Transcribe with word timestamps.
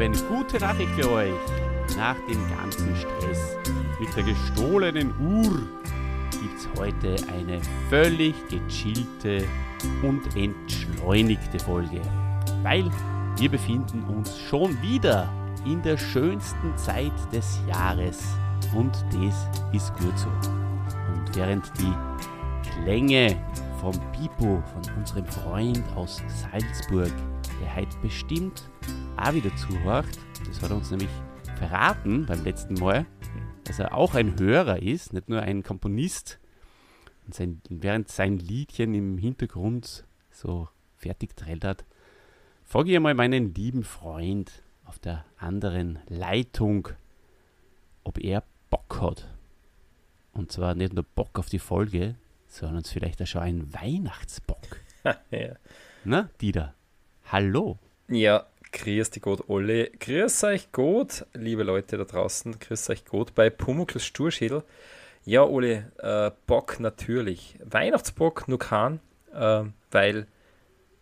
Habe 0.00 0.14
eine 0.14 0.28
gute 0.34 0.58
Nachricht 0.58 0.92
für 0.94 1.10
euch. 1.10 1.34
Nach 1.98 2.16
dem 2.26 2.48
ganzen 2.56 2.96
Stress 2.96 3.58
mit 4.00 4.08
der 4.16 4.22
gestohlenen 4.22 5.12
Uhr 5.20 5.58
gibt 6.30 6.56
es 6.56 6.68
heute 6.78 7.16
eine 7.28 7.60
völlig 7.90 8.34
gechillte 8.48 9.44
und 10.02 10.22
entschleunigte 10.34 11.58
Folge. 11.58 12.00
Weil 12.62 12.90
wir 13.36 13.50
befinden 13.50 14.02
uns 14.04 14.38
schon 14.38 14.80
wieder 14.80 15.30
in 15.66 15.82
der 15.82 15.98
schönsten 15.98 16.74
Zeit 16.78 17.12
des 17.30 17.60
Jahres. 17.68 18.24
Und 18.74 19.04
das 19.12 19.50
ist 19.74 19.92
gut 19.98 20.18
so. 20.18 20.28
Und 21.12 21.36
während 21.36 21.70
die 21.78 21.92
Klänge 22.70 23.36
vom 23.82 23.92
Pipo, 24.12 24.62
von 24.72 24.96
unserem 24.96 25.26
Freund 25.26 25.84
aus 25.94 26.22
Salzburg, 26.26 27.12
der 27.60 27.76
heute 27.76 27.98
bestimmt 28.00 28.62
auch 29.16 29.34
wieder 29.34 29.54
zuhört, 29.56 30.08
das 30.46 30.62
hat 30.62 30.70
er 30.70 30.76
uns 30.76 30.90
nämlich 30.90 31.10
verraten 31.56 32.26
beim 32.26 32.42
letzten 32.42 32.74
Mal, 32.74 33.06
dass 33.64 33.78
er 33.78 33.94
auch 33.94 34.14
ein 34.14 34.38
Hörer 34.38 34.82
ist, 34.82 35.12
nicht 35.12 35.28
nur 35.28 35.42
ein 35.42 35.62
Komponist. 35.62 36.40
Und 37.26 37.34
sein, 37.34 37.60
während 37.68 38.08
sein 38.08 38.38
Liedchen 38.38 38.94
im 38.94 39.18
Hintergrund 39.18 40.04
so 40.30 40.68
fertig 40.96 41.36
trällert, 41.36 41.84
frage 42.64 42.90
ich 42.90 42.96
einmal 42.96 43.14
meinen 43.14 43.54
lieben 43.54 43.84
Freund 43.84 44.62
auf 44.84 44.98
der 44.98 45.24
anderen 45.36 45.98
Leitung, 46.08 46.88
ob 48.04 48.18
er 48.18 48.42
Bock 48.70 49.00
hat. 49.00 49.28
Und 50.32 50.50
zwar 50.50 50.74
nicht 50.74 50.94
nur 50.94 51.04
Bock 51.04 51.38
auf 51.38 51.48
die 51.48 51.58
Folge, 51.58 52.16
sondern 52.46 52.84
vielleicht 52.84 53.22
auch 53.22 53.26
schon 53.26 53.42
einen 53.42 53.74
Weihnachtsbock. 53.74 54.80
ja. 55.30 55.54
Na, 56.04 56.30
Dieter, 56.40 56.74
hallo. 57.26 57.78
Ja, 58.08 58.46
grüß 58.72 59.10
dich 59.10 59.22
Gott, 59.22 59.48
Olli. 59.48 59.90
Grüß 59.98 60.44
euch 60.44 60.72
gut, 60.72 61.26
liebe 61.34 61.62
Leute 61.62 61.98
da 61.98 62.04
draußen. 62.04 62.58
Grüß 62.58 62.90
euch 62.90 63.04
gut 63.04 63.34
bei 63.34 63.50
Pumuckls 63.50 64.04
Sturschädel. 64.04 64.62
Ja, 65.24 65.44
Olli, 65.44 65.82
äh, 65.98 66.30
Bock 66.46 66.80
natürlich. 66.80 67.58
Weihnachtsbock 67.64 68.48
nur 68.48 68.58
kein, 68.58 69.00
äh, 69.34 69.64
weil 69.90 70.26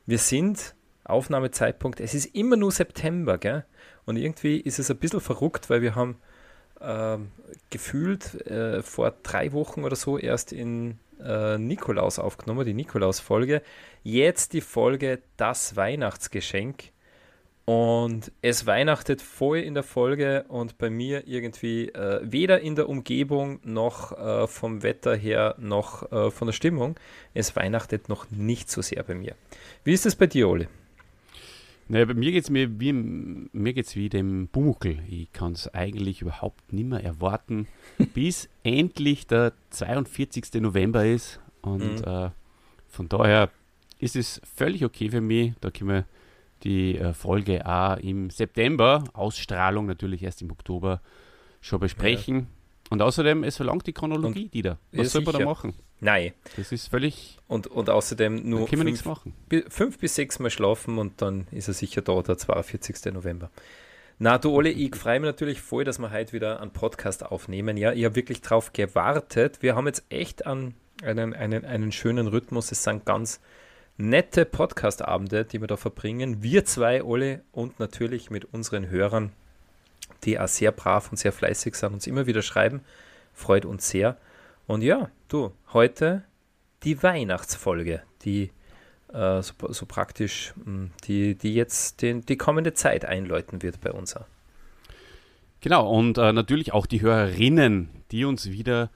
wir 0.07 0.19
sind, 0.19 0.75
Aufnahmezeitpunkt, 1.05 2.01
es 2.01 2.15
ist 2.15 2.35
immer 2.35 2.57
nur 2.57 2.73
September, 2.73 3.39
gell? 3.39 3.65
Und 4.05 4.17
irgendwie 4.17 4.59
ist 4.61 4.79
es 4.79 4.91
ein 4.91 4.99
bisschen 4.99 5.21
verrückt, 5.21 5.71
weil 5.71 5.83
wir 5.83 5.95
haben 5.95 6.17
äh, 6.81 7.19
gefühlt 7.71 8.23
vor 8.83 9.15
drei 9.23 9.53
Wochen 9.53 9.85
oder 9.85 9.97
so 9.97 10.19
erst 10.19 10.53
in 10.53 10.99
äh, 11.23 11.59
Nikolaus 11.59 12.19
aufgenommen, 12.19 12.65
die 12.65 12.75
Nikolaus-Folge. 12.75 13.63
Jetzt 14.03 14.53
die 14.53 14.61
Folge 14.61 15.21
Das 15.37 15.77
Weihnachtsgeschenk. 15.77 16.93
Und 17.69 18.33
es 18.41 18.65
weihnachtet 18.65 19.21
voll 19.21 19.59
in 19.59 19.75
der 19.75 19.83
Folge 19.83 20.47
und 20.49 20.79
bei 20.79 20.89
mir 20.89 21.29
irgendwie 21.29 21.91
äh, 21.91 22.21
weder 22.23 22.63
in 22.63 22.77
der 22.77 22.89
Umgebung 22.89 23.61
noch 23.63 24.13
äh, 24.13 24.47
vom 24.47 24.83
Wetter 24.83 25.15
her 25.15 25.55
noch 25.59 26.11
äh, 26.11 26.31
von 26.31 26.47
der 26.47 26.55
Stimmung. 26.55 26.99
Es 27.35 27.57
weihnachtet 27.57 28.09
noch 28.09 28.31
nicht 28.31 28.71
so 28.71 28.81
sehr 28.81 29.03
bei 29.03 29.15
mir. 29.15 29.35
Wie 29.85 29.93
ist 29.93 30.07
es 30.07 30.17
bei 30.17 30.27
dir, 30.27 30.49
Ole? 30.49 30.69
Naja, 31.89 32.07
bei 32.07 32.15
mir 32.15 32.33
geht 32.33 32.45
es 32.45 32.49
mir 32.49 32.81
wie, 32.81 32.95
mir 32.95 33.75
geht's 33.75 33.97
wie 33.97 34.09
dem 34.09 34.49
Bumuckel. 34.49 35.01
Ich 35.07 35.31
kann 35.35 35.53
es 35.53 35.69
eigentlich 35.75 36.23
überhaupt 36.23 36.73
nicht 36.73 36.89
mehr 36.89 37.05
erwarten, 37.05 37.69
bis 38.15 38.49
endlich 38.63 39.27
der 39.27 39.53
42. 39.73 40.55
November 40.63 41.05
ist. 41.05 41.39
Und 41.61 42.01
mhm. 42.01 42.11
äh, 42.11 42.31
von 42.89 43.11
daher 43.11 43.51
ist 43.99 44.17
es 44.17 44.41
völlig 44.57 44.87
okay 44.87 45.11
für 45.11 45.21
mich. 45.21 45.53
Da 45.61 45.71
können 45.71 45.91
wir 45.91 46.05
die 46.65 46.99
äh, 46.99 47.13
Folge 47.13 47.67
A 47.67 47.95
im 47.95 48.31
September, 48.31 49.05
Ausstrahlung 49.13 49.87
natürlich 49.87 50.23
erst 50.23 50.43
im 50.43 50.51
Oktober, 50.51 51.01
schon 51.61 51.81
besprechen. 51.81 52.37
Ja. 52.37 52.47
Und 52.91 53.03
außerdem, 53.03 53.45
es 53.45 53.57
verlangt 53.57 53.87
die 53.87 53.93
Chronologie, 53.93 54.45
und, 54.45 54.55
die 54.55 54.63
da. 54.63 54.79
Was 54.93 55.13
soll 55.13 55.23
man 55.23 55.35
da 55.35 55.45
machen? 55.45 55.75
Nein. 56.01 56.33
Das 56.57 56.73
ist 56.73 56.89
völlig. 56.89 57.39
Und, 57.49 57.67
und 57.67 57.91
außerdem 57.91 58.49
nur 58.49 58.67
fünf, 58.69 59.03
fünf, 59.69 59.99
bis 59.99 60.15
sechs 60.15 60.39
Mal 60.39 60.51
schlafen 60.51 60.99
und 60.99 61.21
dann 61.21 61.47
ist 61.51 61.69
er 61.69 61.75
sicher 61.75 62.03
da, 62.03 62.23
der 62.23 62.39
42. 62.39 63.13
November. 63.13 63.51
Na, 64.19 64.39
du 64.39 64.51
Ole, 64.51 64.71
ich 64.71 64.95
freue 64.97 65.21
mich 65.21 65.27
natürlich 65.27 65.61
voll, 65.61 65.85
dass 65.85 65.99
wir 65.99 66.11
heute 66.11 66.33
wieder 66.33 66.61
einen 66.61 66.73
Podcast 66.73 67.25
aufnehmen. 67.25 67.77
Ja, 67.77 67.93
ich 67.93 68.05
habe 68.05 68.17
wirklich 68.17 68.41
drauf 68.41 68.73
gewartet. 68.73 69.59
Wir 69.61 69.77
haben 69.77 69.87
jetzt 69.87 70.05
echt 70.09 70.47
an 70.47 70.75
einen, 71.03 71.35
einen, 71.35 71.65
einen 71.65 71.93
schönen 71.93 72.27
Rhythmus. 72.27 72.73
Es 72.73 72.85
sind 72.85 73.05
ganz 73.05 73.41
nette 73.99 74.45
Podcast-Abende, 74.45 75.45
die 75.45 75.61
wir 75.61 75.67
da 75.67 75.77
verbringen. 75.77 76.43
Wir 76.43 76.65
zwei, 76.65 77.03
Ole, 77.03 77.43
und 77.53 77.81
natürlich 77.81 78.31
mit 78.31 78.45
unseren 78.47 78.89
Hörern, 78.89 79.33
die 80.25 80.39
auch 80.39 80.49
sehr 80.49 80.73
brav 80.73 81.11
und 81.11 81.17
sehr 81.17 81.33
fleißig 81.33 81.75
sind, 81.75 81.93
uns 81.93 82.07
immer 82.07 82.27
wieder 82.27 82.43
schreiben. 82.43 82.81
Freut 83.35 83.65
uns 83.65 83.89
sehr. 83.89 84.17
Und 84.67 84.83
ja, 84.83 85.11
du, 85.27 85.53
heute 85.73 86.23
die 86.85 87.03
Weihnachtsfolge, 87.03 88.03
die 88.23 88.53
äh, 89.13 89.43
so, 89.43 89.55
so, 89.69 89.85
praktisch, 89.87 90.55
hm, 90.63 90.93
die, 91.05 91.35
die 91.35 91.55
jetzt 91.55 92.01
den, 92.01 92.25
die 92.25 92.37
kommende 92.37 92.75
Zeit 92.75 93.05
einläuten 93.05 93.63
wird 93.63 93.81
bei 93.81 93.91
uns. 93.91 94.15
Genau, 95.61 95.91
und 95.91 96.19
äh, 96.19 96.33
natürlich 96.33 96.73
auch 96.73 96.87
die 96.87 97.01
Hörerinnen, 97.01 97.89
die 98.13 98.25
uns 98.25 98.51
wieder 98.51 98.91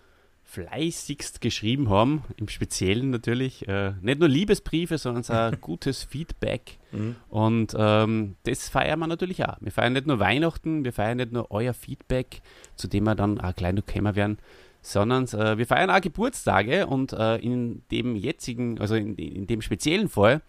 fleißigst 0.52 1.40
geschrieben 1.40 1.88
haben, 1.88 2.24
im 2.36 2.46
Speziellen 2.46 3.08
natürlich. 3.08 3.66
Äh, 3.68 3.94
nicht 4.02 4.20
nur 4.20 4.28
Liebesbriefe, 4.28 4.98
sondern 4.98 5.24
auch 5.54 5.58
gutes 5.62 6.02
Feedback. 6.04 6.78
Mhm. 6.92 7.16
Und 7.30 7.74
ähm, 7.76 8.36
das 8.42 8.68
feiern 8.68 8.98
wir 8.98 9.06
natürlich 9.06 9.42
auch. 9.46 9.56
Wir 9.60 9.72
feiern 9.72 9.94
nicht 9.94 10.06
nur 10.06 10.18
Weihnachten, 10.18 10.84
wir 10.84 10.92
feiern 10.92 11.16
nicht 11.16 11.32
nur 11.32 11.50
euer 11.50 11.72
Feedback, 11.72 12.42
zu 12.76 12.86
dem 12.86 13.04
wir 13.04 13.14
dann 13.14 13.40
auch 13.40 13.54
gleich 13.54 13.72
noch 13.72 13.86
kommen 13.86 14.14
werden, 14.14 14.36
sondern 14.82 15.24
äh, 15.28 15.56
wir 15.56 15.66
feiern 15.66 15.88
auch 15.88 16.02
Geburtstage 16.02 16.86
und 16.86 17.14
äh, 17.14 17.36
in 17.36 17.80
dem 17.90 18.14
jetzigen, 18.14 18.78
also 18.78 18.94
in, 18.94 19.16
in 19.16 19.46
dem 19.46 19.62
speziellen 19.62 20.10
Fall, 20.10 20.42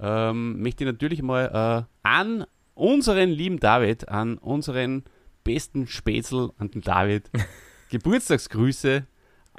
ähm, 0.00 0.62
möchte 0.62 0.84
ich 0.84 0.90
natürlich 0.90 1.20
mal 1.20 1.84
äh, 1.84 2.08
an 2.08 2.46
unseren 2.74 3.28
lieben 3.28 3.60
David, 3.60 4.08
an 4.08 4.38
unseren 4.38 5.04
besten 5.44 5.86
Spätzl, 5.86 6.52
an 6.56 6.70
den 6.70 6.80
David, 6.80 7.30
Geburtstagsgrüße 7.90 9.06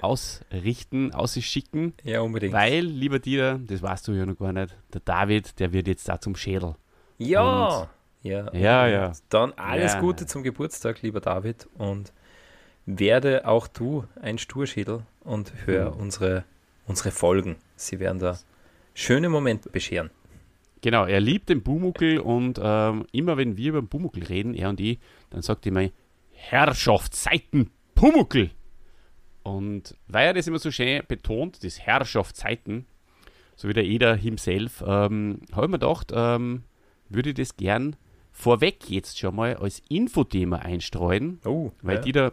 ausrichten, 0.02 1.14
ausschicken. 1.14 1.94
Ja, 2.04 2.22
unbedingt. 2.22 2.54
Weil, 2.54 2.84
lieber 2.84 3.20
Dieter, 3.20 3.60
das 3.60 3.82
weißt 3.82 4.08
du 4.08 4.14
ja 4.14 4.26
noch 4.26 4.38
gar 4.38 4.54
nicht, 4.54 4.76
der 4.94 5.02
David, 5.02 5.60
der 5.60 5.72
wird 5.74 5.88
jetzt 5.88 6.08
da 6.08 6.20
zum 6.20 6.36
Schädel. 6.36 6.76
Ja! 7.18 7.80
Und 7.82 7.90
ja, 8.24 8.54
ja, 8.54 8.88
ja. 8.88 9.12
Dann 9.30 9.52
alles 9.54 9.94
ja. 9.94 10.00
Gute 10.00 10.26
zum 10.26 10.44
Geburtstag, 10.44 11.02
lieber 11.02 11.20
David. 11.20 11.68
Und 11.78 12.14
werde 12.86 13.46
auch 13.48 13.68
du 13.68 14.06
ein 14.22 14.38
Sturschädel 14.38 15.04
und 15.22 15.54
hör 15.66 15.94
mhm. 15.94 16.02
unsere, 16.02 16.46
unsere 16.88 17.12
Folgen. 17.12 17.58
Sie 17.76 18.00
werden 18.00 18.20
da 18.20 18.40
schöne 18.94 19.30
Momente 19.30 19.70
bescheren. 19.70 20.10
Genau, 20.82 21.06
er 21.06 21.22
liebt 21.22 21.50
den 21.50 21.64
Bumuckel 21.64 22.20
und 22.20 22.60
ähm, 22.62 23.06
immer 23.14 23.38
wenn 23.38 23.56
wir 23.56 23.70
über 23.70 23.82
den 23.82 23.88
Bumuckel 23.88 24.24
reden, 24.24 24.54
er 24.54 24.70
und 24.70 24.82
ich, 24.82 25.00
dann 25.30 25.42
sagt 25.42 25.66
er 25.66 25.72
immer 25.72 25.90
Herrschaftszeiten 26.32 27.72
Pumuckel. 27.96 28.52
Und 29.44 29.96
weil 30.08 30.28
er 30.28 30.34
das 30.34 30.48
immer 30.48 30.60
so 30.60 30.72
schön 30.72 31.04
betont, 31.08 31.64
das 31.64 31.80
Herrschaftszeiten, 31.80 32.86
so 33.56 33.68
wie 33.68 33.74
der 33.74 33.86
Eder 33.86 34.16
himself, 34.16 34.84
ähm, 34.86 35.42
habe 35.52 35.66
ich 35.66 35.72
mir 35.72 35.80
gedacht, 35.80 36.12
ähm, 36.14 36.64
würde 37.10 37.30
ich 37.30 37.36
das 37.36 37.58
gern 37.58 37.96
vorweg 38.32 38.90
jetzt 38.90 39.20
schon 39.20 39.36
mal 39.36 39.56
als 39.58 39.82
Infothema 39.90 40.58
einstreuen. 40.58 41.40
Oh, 41.46 41.72
weil 41.82 41.98
ja. 41.98 42.02
die 42.02 42.12
da 42.14 42.32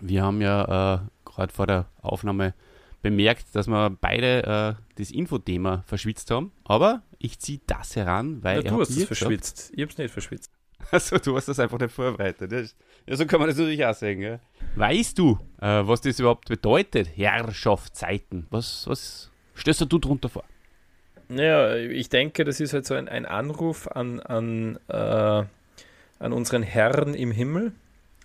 wir 0.00 0.22
haben 0.22 0.40
ja 0.40 0.94
äh, 0.94 0.98
gerade 1.24 1.52
vor 1.52 1.66
der 1.66 1.86
Aufnahme 2.00 2.54
bemerkt, 3.02 3.46
dass 3.54 3.66
wir 3.66 3.90
beide 3.90 4.76
äh, 4.78 4.82
das 4.96 5.10
Infothema 5.10 5.84
verschwitzt 5.86 6.30
haben. 6.30 6.52
Aber 6.64 7.02
ich 7.18 7.38
ziehe 7.38 7.60
das 7.66 7.96
heran, 7.96 8.42
weil. 8.42 8.64
Ja, 8.64 8.70
du 8.70 8.80
hast 8.80 8.90
es 8.90 9.04
verschwitzt. 9.04 9.72
Ich 9.74 9.82
habe 9.82 9.92
es 9.92 9.98
nicht 9.98 10.12
verschwitzt. 10.12 10.50
Also 10.90 11.16
du 11.18 11.36
hast 11.36 11.46
das 11.46 11.60
einfach 11.60 11.78
nicht 11.78 11.92
vorbereitet. 11.92 12.74
Ja, 13.06 13.16
so 13.16 13.26
kann 13.26 13.40
man 13.40 13.48
das 13.48 13.58
natürlich 13.58 13.84
auch 13.84 13.94
sagen. 13.94 14.22
Ja. 14.22 14.38
Weißt 14.76 15.18
du, 15.18 15.38
äh, 15.60 15.66
was 15.66 16.00
das 16.00 16.20
überhaupt 16.20 16.48
bedeutet? 16.48 17.08
Herrschaftszeiten. 17.16 18.46
Was, 18.50 18.86
was 18.86 19.30
stellst 19.56 19.80
du 19.80 19.98
darunter 19.98 20.28
vor? 20.28 20.44
Naja, 21.28 21.76
ich 21.76 22.08
denke, 22.08 22.44
das 22.44 22.60
ist 22.60 22.74
halt 22.74 22.86
so 22.86 22.94
ein, 22.94 23.08
ein 23.08 23.26
Anruf 23.26 23.88
an, 23.88 24.20
an, 24.20 24.78
äh, 24.88 24.96
an 26.18 26.32
unseren 26.32 26.62
Herrn 26.62 27.14
im 27.14 27.32
Himmel 27.32 27.72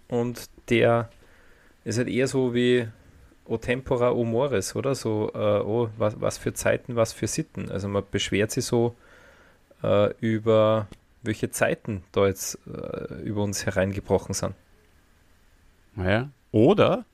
und 0.07 0.50
der 0.69 1.09
ist 1.83 1.97
halt 1.97 2.09
eher 2.09 2.27
so 2.27 2.53
wie 2.53 2.88
O 3.45 3.57
Tempora 3.57 4.12
O 4.12 4.25
Mores, 4.25 4.75
oder? 4.75 4.94
So, 4.94 5.31
äh, 5.33 5.38
oh, 5.38 5.89
was, 5.97 6.19
was 6.19 6.38
für 6.38 6.53
Zeiten, 6.53 6.97
was 6.97 7.13
für 7.13 7.27
Sitten. 7.27 7.71
Also 7.71 7.88
man 7.88 8.03
beschwert 8.12 8.51
sich 8.51 8.65
so 8.65 8.95
äh, 9.83 10.13
über 10.19 10.88
welche 11.23 11.50
Zeiten 11.50 12.03
da 12.12 12.27
jetzt 12.27 12.59
äh, 12.68 13.21
über 13.21 13.44
uns 13.44 13.65
hereingebrochen 13.65 14.33
sind. 14.33 14.53
Ja. 15.97 16.29
Oder 16.51 17.05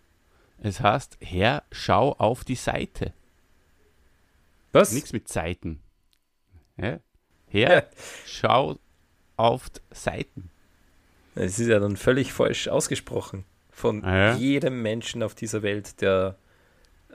es 0.60 0.80
heißt, 0.82 1.18
Herr, 1.22 1.64
schau 1.72 2.14
auf 2.14 2.44
die 2.44 2.56
Seite. 2.56 3.14
Was? 4.72 4.92
Nichts 4.92 5.14
mit 5.14 5.28
Zeiten. 5.28 5.80
Ja? 6.78 7.00
Herr, 7.48 7.76
ja. 7.76 7.84
schau 8.26 8.78
auf 9.38 9.70
die 9.70 9.80
Seiten. 9.92 10.50
Es 11.36 11.60
ist 11.60 11.68
ja 11.68 11.80
dann 11.80 11.98
völlig 11.98 12.32
falsch 12.34 12.68
ausgesprochen 12.68 13.44
von 13.72 14.04
Ah, 14.04 14.16
ja? 14.18 14.36
jedem 14.36 14.82
Menschen 14.82 15.24
auf 15.24 15.34
dieser 15.34 15.64
Welt, 15.64 16.00
der 16.02 16.36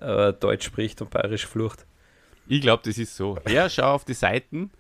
äh, 0.01 0.33
Deutsch 0.33 0.65
spricht 0.67 1.01
und 1.01 1.11
bayerisch 1.11 1.47
flucht. 1.47 1.87
Ich 2.49 2.61
glaube, 2.61 2.83
das 2.85 2.99
ist 2.99 3.15
so. 3.17 3.39
Ja, 3.49 3.69
schau 3.69 3.95
auf 3.95 4.05
die 4.05 4.15
Seiten. 4.15 4.71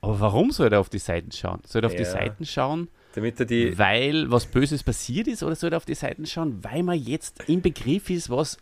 Aber 0.00 0.18
warum 0.20 0.50
soll 0.50 0.72
er 0.72 0.80
auf 0.80 0.88
die 0.88 0.98
Seiten 0.98 1.30
schauen? 1.32 1.60
Soll 1.66 1.82
er 1.84 1.88
auf 1.88 1.94
die 1.94 2.02
Ja. 2.04 2.10
Seiten 2.10 2.46
schauen, 2.46 2.88
Damit 3.14 3.40
er 3.40 3.46
die, 3.46 3.76
weil 3.78 4.30
was 4.30 4.46
Böses 4.46 4.82
passiert 4.82 5.26
ist, 5.26 5.42
oder 5.42 5.54
soll 5.56 5.72
er 5.72 5.76
auf 5.78 5.84
die 5.84 5.94
Seiten 5.94 6.26
schauen, 6.26 6.62
weil 6.62 6.82
man 6.82 6.96
jetzt 6.98 7.48
im 7.48 7.60
Begriff 7.60 8.08
ist, 8.10 8.30
was 8.30 8.56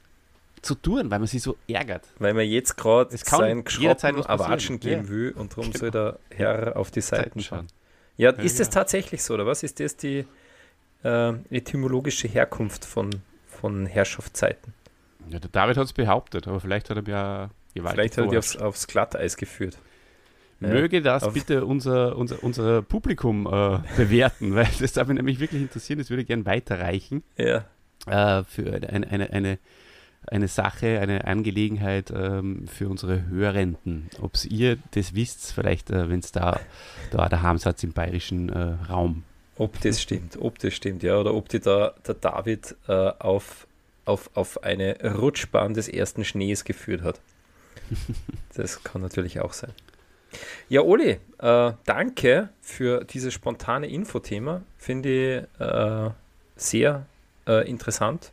zu 0.62 0.74
tun, 0.74 1.10
weil 1.10 1.18
man 1.18 1.28
sich 1.28 1.42
so 1.42 1.56
ärgert? 1.68 2.08
weil 2.18 2.34
man 2.34 2.46
jetzt 2.46 2.76
gerade 2.76 3.14
jederzeit 3.14 3.64
Geschroppen. 3.64 4.24
Erwatschen 4.26 4.80
geben 4.80 5.02
Ja. 5.04 5.08
will 5.08 5.30
und 5.36 5.52
darum 5.52 5.66
Genau. 5.66 5.78
soll 5.78 5.90
der 5.90 6.18
Herr 6.30 6.76
auf 6.76 6.90
die 6.90 7.00
Seiten 7.00 7.40
schauen. 7.40 7.66
Ja, 8.16 8.32
Ja, 8.32 8.38
ist 8.42 8.58
das 8.58 8.68
ja. 8.68 8.72
tatsächlich 8.72 9.22
so, 9.22 9.34
oder 9.34 9.46
was? 9.46 9.62
Ist 9.62 9.78
das 9.80 9.96
die 9.96 10.24
äh, 11.04 11.32
etymologische 11.50 12.26
Herkunft 12.26 12.84
von, 12.84 13.10
von 13.46 13.86
Herrschaftszeiten? 13.86 14.74
Ja, 15.28 15.38
der 15.38 15.50
David 15.50 15.76
hat 15.76 15.84
es 15.84 15.92
behauptet, 15.92 16.48
aber 16.48 16.58
vielleicht 16.58 16.90
hat 16.90 16.96
er 16.96 17.04
ja 17.06 17.50
gewaltig 17.74 17.94
Vielleicht 17.94 18.16
hat 18.18 18.24
er 18.24 18.30
die 18.30 18.38
aufs, 18.38 18.56
aufs 18.56 18.86
Glatteis 18.88 19.36
geführt. 19.36 19.78
Möge 20.60 21.02
das 21.02 21.32
bitte 21.32 21.64
unser, 21.64 22.16
unser, 22.16 22.42
unser 22.42 22.82
Publikum 22.82 23.46
äh, 23.46 23.78
bewerten, 23.96 24.54
weil 24.54 24.68
das 24.80 24.92
darf 24.92 25.06
mich 25.08 25.16
nämlich 25.16 25.40
wirklich 25.40 25.62
interessieren, 25.62 25.98
das 25.98 26.10
würde 26.10 26.22
ich 26.22 26.28
gerne 26.28 26.46
weiterreichen 26.46 27.22
Ja, 27.36 27.64
äh, 28.06 28.44
für 28.44 28.72
eine, 28.74 29.08
eine, 29.08 29.30
eine, 29.30 29.58
eine, 30.26 30.48
Sache, 30.48 30.98
eine 31.00 31.26
Angelegenheit 31.26 32.12
ähm, 32.14 32.66
für 32.66 32.88
unsere 32.88 33.28
Hörenden. 33.28 34.10
Ob 34.20 34.32
ihr 34.48 34.78
das 34.92 35.14
wisst, 35.14 35.52
vielleicht, 35.52 35.90
äh, 35.90 36.08
wenn 36.10 36.20
es 36.20 36.32
da, 36.32 36.58
da 37.12 37.28
daheim 37.28 37.58
seid 37.58 37.82
im 37.84 37.92
bayerischen 37.92 38.48
äh, 38.48 38.76
Raum. 38.88 39.22
ob 39.56 39.80
das 39.80 40.02
stimmt, 40.02 40.38
ob 40.40 40.58
das 40.58 40.74
stimmt, 40.74 41.04
ja, 41.04 41.18
oder 41.18 41.34
ob 41.34 41.48
die 41.48 41.60
da 41.60 41.94
der 42.06 42.14
David 42.14 42.74
äh, 42.88 42.92
auf, 42.92 43.68
auf, 44.04 44.30
auf 44.34 44.64
eine 44.64 44.96
Rutschbahn 45.18 45.74
des 45.74 45.88
ersten 45.88 46.24
Schnees 46.24 46.64
geführt 46.64 47.02
hat. 47.02 47.20
Das 48.54 48.82
kann 48.82 49.02
natürlich 49.02 49.40
auch 49.40 49.52
sein. 49.52 49.72
Ja, 50.68 50.82
Oli, 50.82 51.18
äh, 51.38 51.72
danke 51.84 52.50
für 52.60 53.04
dieses 53.04 53.32
spontane 53.32 53.88
Infothema. 53.88 54.62
Finde 54.76 55.08
ich 55.08 55.60
äh, 55.60 56.10
sehr 56.56 57.06
äh, 57.46 57.68
interessant. 57.68 58.32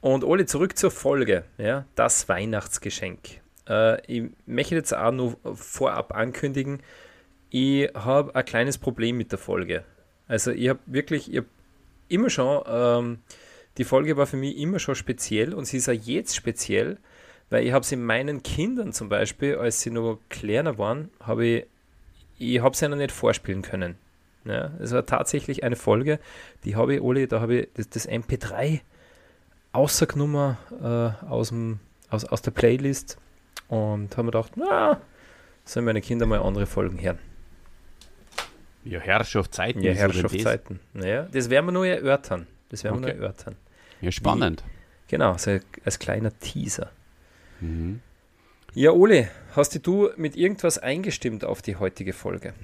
Und 0.00 0.24
Oli, 0.24 0.46
zurück 0.46 0.76
zur 0.78 0.90
Folge, 0.90 1.44
ja, 1.58 1.84
das 1.94 2.28
Weihnachtsgeschenk. 2.28 3.40
Äh, 3.68 4.00
ich 4.06 4.30
möchte 4.46 4.74
jetzt 4.74 4.94
auch 4.94 5.12
nur 5.12 5.36
vorab 5.54 6.14
ankündigen, 6.14 6.80
ich 7.50 7.92
habe 7.94 8.34
ein 8.34 8.44
kleines 8.44 8.78
Problem 8.78 9.16
mit 9.16 9.32
der 9.32 9.38
Folge. 9.38 9.84
Also 10.28 10.52
ich 10.52 10.68
habe 10.68 10.78
wirklich, 10.86 11.30
ich 11.30 11.38
hab 11.38 11.46
immer 12.08 12.30
schon, 12.30 12.62
ähm, 12.66 13.18
die 13.76 13.84
Folge 13.84 14.16
war 14.16 14.26
für 14.26 14.36
mich 14.36 14.56
immer 14.56 14.78
schon 14.78 14.94
speziell 14.94 15.52
und 15.52 15.64
sie 15.64 15.78
ist 15.78 15.88
auch 15.88 15.92
jetzt 15.92 16.36
speziell, 16.36 16.98
weil 17.50 17.66
ich 17.66 17.72
habe 17.72 17.84
sie 17.84 17.96
meinen 17.96 18.42
Kindern 18.42 18.92
zum 18.92 19.08
Beispiel, 19.08 19.56
als 19.56 19.80
sie 19.82 19.90
noch 19.90 20.18
kleiner 20.28 20.78
waren, 20.78 21.10
habe 21.20 21.44
ich, 21.46 21.66
ich 22.38 22.60
habe 22.60 22.76
sie 22.76 22.88
noch 22.88 22.96
nicht 22.96 23.12
vorspielen 23.12 23.62
können. 23.62 23.96
Ja, 24.44 24.70
es 24.80 24.92
war 24.92 25.04
tatsächlich 25.04 25.64
eine 25.64 25.76
Folge, 25.76 26.18
die 26.64 26.76
habe 26.76 26.94
ich, 26.94 27.00
Oli, 27.02 27.26
da 27.28 27.40
habe 27.40 27.56
ich 27.56 27.68
das, 27.74 27.90
das 27.90 28.08
MP3 28.08 28.80
rausgenommen 29.74 30.56
äh, 30.82 30.84
aus, 31.28 31.48
dem, 31.50 31.80
aus, 32.08 32.24
aus 32.24 32.40
der 32.40 32.50
Playlist 32.50 33.18
und 33.68 34.12
habe 34.16 34.24
mir 34.24 34.30
gedacht, 34.32 34.52
na, 34.56 35.00
sollen 35.64 35.84
meine 35.84 36.00
Kinder 36.00 36.24
mal 36.26 36.40
andere 36.40 36.66
Folgen 36.66 37.00
hören. 37.00 37.18
Ja, 38.84 38.98
Herrschaftszeiten. 38.98 39.82
Ja, 39.82 39.92
aber 39.92 40.08
das. 40.08 40.16
Herrschaftszeiten. 40.16 40.80
Naja, 40.94 41.28
das 41.30 41.50
werden 41.50 41.66
wir 41.66 41.72
nur 41.72 41.86
erörtern. 41.86 42.46
Das 42.70 42.82
werden 42.82 43.00
wir 43.00 43.08
Okay. 43.08 43.16
nur 43.16 43.22
erörtern. 43.24 43.56
Ja, 44.00 44.10
spannend. 44.10 44.64
Genau, 45.08 45.36
so 45.36 45.58
als 45.84 45.98
kleiner 45.98 46.36
Teaser. 46.38 46.90
Mhm. 47.60 48.00
Ja, 48.74 48.92
Ole, 48.92 49.28
hast 49.56 49.84
du 49.86 50.10
mit 50.16 50.36
irgendwas 50.36 50.78
eingestimmt 50.78 51.44
auf 51.44 51.60
die 51.62 51.76
heutige 51.76 52.12
Folge? 52.12 52.54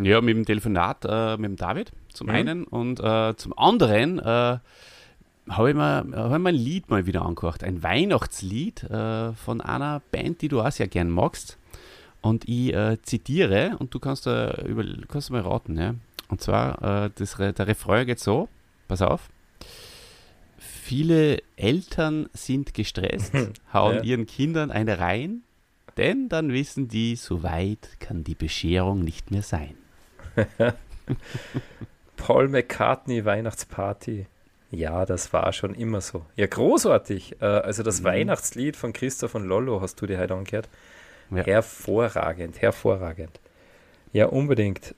Ja, 0.00 0.20
mit 0.20 0.36
dem 0.36 0.44
Telefonat 0.44 1.04
äh, 1.08 1.36
mit 1.36 1.50
dem 1.50 1.56
David 1.56 1.92
zum 2.12 2.26
Mhm. 2.28 2.32
einen 2.34 2.64
und 2.64 2.98
äh, 3.00 3.36
zum 3.36 3.56
anderen 3.56 4.18
äh, 4.18 4.58
habe 5.48 5.70
ich, 5.70 5.74
mir- 5.76 6.04
hab 6.14 6.32
ich 6.32 6.38
mir 6.38 6.48
ein 6.48 6.54
Lied 6.54 6.88
mal 6.90 7.06
wieder 7.06 7.22
angehört. 7.22 7.62
Ein 7.64 7.82
Weihnachtslied 7.82 8.84
äh, 8.84 9.32
von 9.34 9.60
einer 9.60 10.00
Band, 10.10 10.40
die 10.40 10.48
du 10.48 10.60
auch 10.60 10.70
sehr 10.70 10.88
gern 10.88 11.10
magst. 11.10 11.58
Und 12.20 12.48
ich 12.48 12.72
äh, 12.72 12.98
zitiere 13.02 13.76
und 13.80 13.92
du 13.92 13.98
kannst, 13.98 14.26
äh, 14.28 14.64
über, 14.66 14.84
kannst 15.08 15.30
mal 15.30 15.40
raten. 15.40 15.76
Ja? 15.76 15.94
Und 16.28 16.40
zwar, 16.40 17.06
äh, 17.06 17.10
das, 17.16 17.36
der 17.36 17.66
Refrain 17.66 18.06
geht 18.06 18.20
so, 18.20 18.48
pass 18.88 19.02
auf. 19.02 19.28
Viele 20.84 21.38
Eltern 21.54 22.28
sind 22.32 22.74
gestresst, 22.74 23.32
hauen 23.72 23.96
Ja. 23.98 24.02
ihren 24.02 24.26
Kindern 24.26 24.72
eine 24.72 24.98
rein, 24.98 25.42
denn 25.96 26.28
dann 26.28 26.52
wissen 26.52 26.88
die, 26.88 27.14
so 27.14 27.44
weit 27.44 28.00
kann 28.00 28.24
die 28.24 28.34
Bescherung 28.34 29.04
nicht 29.04 29.30
mehr 29.30 29.42
sein. 29.42 29.74
Paul 32.16 32.48
McCartney 32.48 33.24
Weihnachtsparty. 33.24 34.26
Ja, 34.72 35.06
das 35.06 35.32
war 35.32 35.52
schon 35.52 35.74
immer 35.74 36.00
so. 36.00 36.24
Ja, 36.34 36.46
großartig. 36.46 37.36
Äh, 37.40 37.44
also 37.44 37.82
das 37.84 38.00
Mhm. 38.00 38.04
Weihnachtslied 38.04 38.76
von 38.76 38.92
Christoph 38.92 39.36
und 39.36 39.44
Lollo 39.44 39.80
hast 39.82 40.00
du 40.00 40.06
dir 40.06 40.18
heute 40.18 40.34
angehört. 40.34 40.68
Ja. 41.30 41.44
Hervorragend, 41.44 42.60
hervorragend. 42.60 43.38
Ja, 44.12 44.26
unbedingt. 44.26 44.94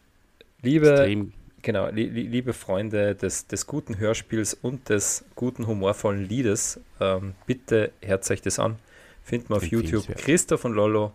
Liebe, 0.62 0.90
Extrem. 0.90 1.32
Genau, 1.64 1.88
li 1.90 2.04
li 2.04 2.22
liebe 2.28 2.52
Freunde 2.52 3.16
des, 3.16 3.48
des 3.48 3.66
guten 3.66 3.98
Hörspiels 3.98 4.54
und 4.54 4.88
des 4.88 5.24
guten 5.34 5.66
humorvollen 5.66 6.28
Liedes, 6.28 6.80
ähm, 7.00 7.34
bitte 7.46 7.90
hört 8.00 8.30
euch 8.30 8.42
das 8.42 8.60
an. 8.60 8.76
Findet 9.24 9.50
man 9.50 9.56
auf 9.56 9.64
YouTube 9.64 9.84
Empfehlenswert. 9.84 10.18
Christoph 10.18 10.64
und 10.64 10.74
Lollo, 10.74 11.12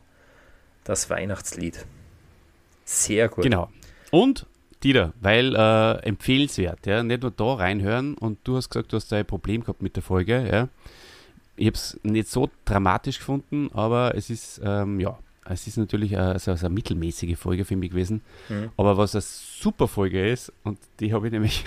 das 0.83 1.09
Weihnachtslied. 1.09 1.85
Sehr 2.83 3.29
gut. 3.29 3.43
Genau. 3.43 3.69
Und, 4.11 4.47
Dieter, 4.83 5.13
weil 5.21 5.55
äh, 5.55 6.07
empfehlenswert, 6.07 6.85
ja, 6.87 7.03
nicht 7.03 7.21
nur 7.21 7.31
da 7.31 7.53
reinhören 7.53 8.15
und 8.15 8.39
du 8.45 8.57
hast 8.57 8.69
gesagt, 8.69 8.91
du 8.91 8.97
hast 8.97 9.11
da 9.11 9.17
ein 9.17 9.25
Problem 9.25 9.61
gehabt 9.61 9.81
mit 9.81 9.95
der 9.95 10.03
Folge, 10.03 10.49
ja. 10.51 10.69
Ich 11.55 11.67
habe 11.67 11.75
es 11.75 11.99
nicht 12.03 12.29
so 12.29 12.49
dramatisch 12.63 13.19
gefunden, 13.19 13.69
aber 13.73 14.15
es 14.15 14.29
ist, 14.29 14.61
ähm, 14.63 14.99
ja, 15.01 15.19
es 15.49 15.67
ist 15.67 15.77
natürlich 15.77 16.13
äh, 16.13 16.37
so, 16.39 16.55
so 16.55 16.65
eine 16.65 16.75
mittelmäßige 16.75 17.37
Folge 17.37 17.65
für 17.65 17.75
mich 17.75 17.89
gewesen. 17.89 18.21
Mhm. 18.49 18.69
Aber 18.77 18.97
was 18.97 19.15
eine 19.15 19.21
super 19.21 19.87
Folge 19.87 20.29
ist, 20.29 20.53
und 20.63 20.79
die 20.99 21.13
habe 21.13 21.27
ich 21.27 21.33
nämlich 21.33 21.65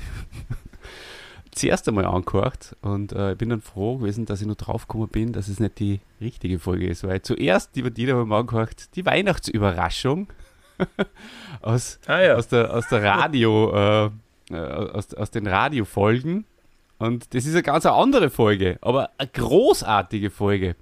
zuerst 1.50 1.88
einmal 1.88 2.06
angehört 2.06 2.76
und 2.80 3.12
äh, 3.12 3.34
bin 3.36 3.50
dann 3.50 3.60
froh 3.60 3.98
gewesen, 3.98 4.24
dass 4.26 4.40
ich 4.40 4.46
nur 4.46 4.56
draufgekommen 4.56 5.08
bin, 5.08 5.32
dass 5.32 5.48
es 5.48 5.60
nicht 5.60 5.78
die 5.78 6.00
richtige 6.20 6.58
Folge 6.58 6.88
ist, 6.88 7.04
weil 7.04 7.22
zuerst, 7.22 7.76
die 7.76 7.90
die 7.90 8.12
habe 8.12 8.24
ich 8.24 8.32
angehört, 8.32 8.96
die 8.96 9.04
Weihnachtsüberraschung 9.04 10.28
aus, 11.62 11.98
Ah 12.06 12.20
ja. 12.20 12.34
aus 12.36 12.48
der, 12.48 12.74
aus 12.74 12.88
der 12.88 13.02
Radio, 13.02 13.72
äh, 13.74 14.10
äh, 14.50 14.56
aus, 14.56 15.12
aus 15.14 15.30
den 15.30 15.46
Radiofolgen. 15.46 16.44
Und 16.98 17.34
das 17.34 17.46
ist 17.46 17.54
eine 17.54 17.62
ganz 17.62 17.84
andere 17.84 18.30
Folge, 18.30 18.78
aber 18.80 19.10
eine 19.18 19.28
großartige 19.28 20.30
Folge. 20.30 20.76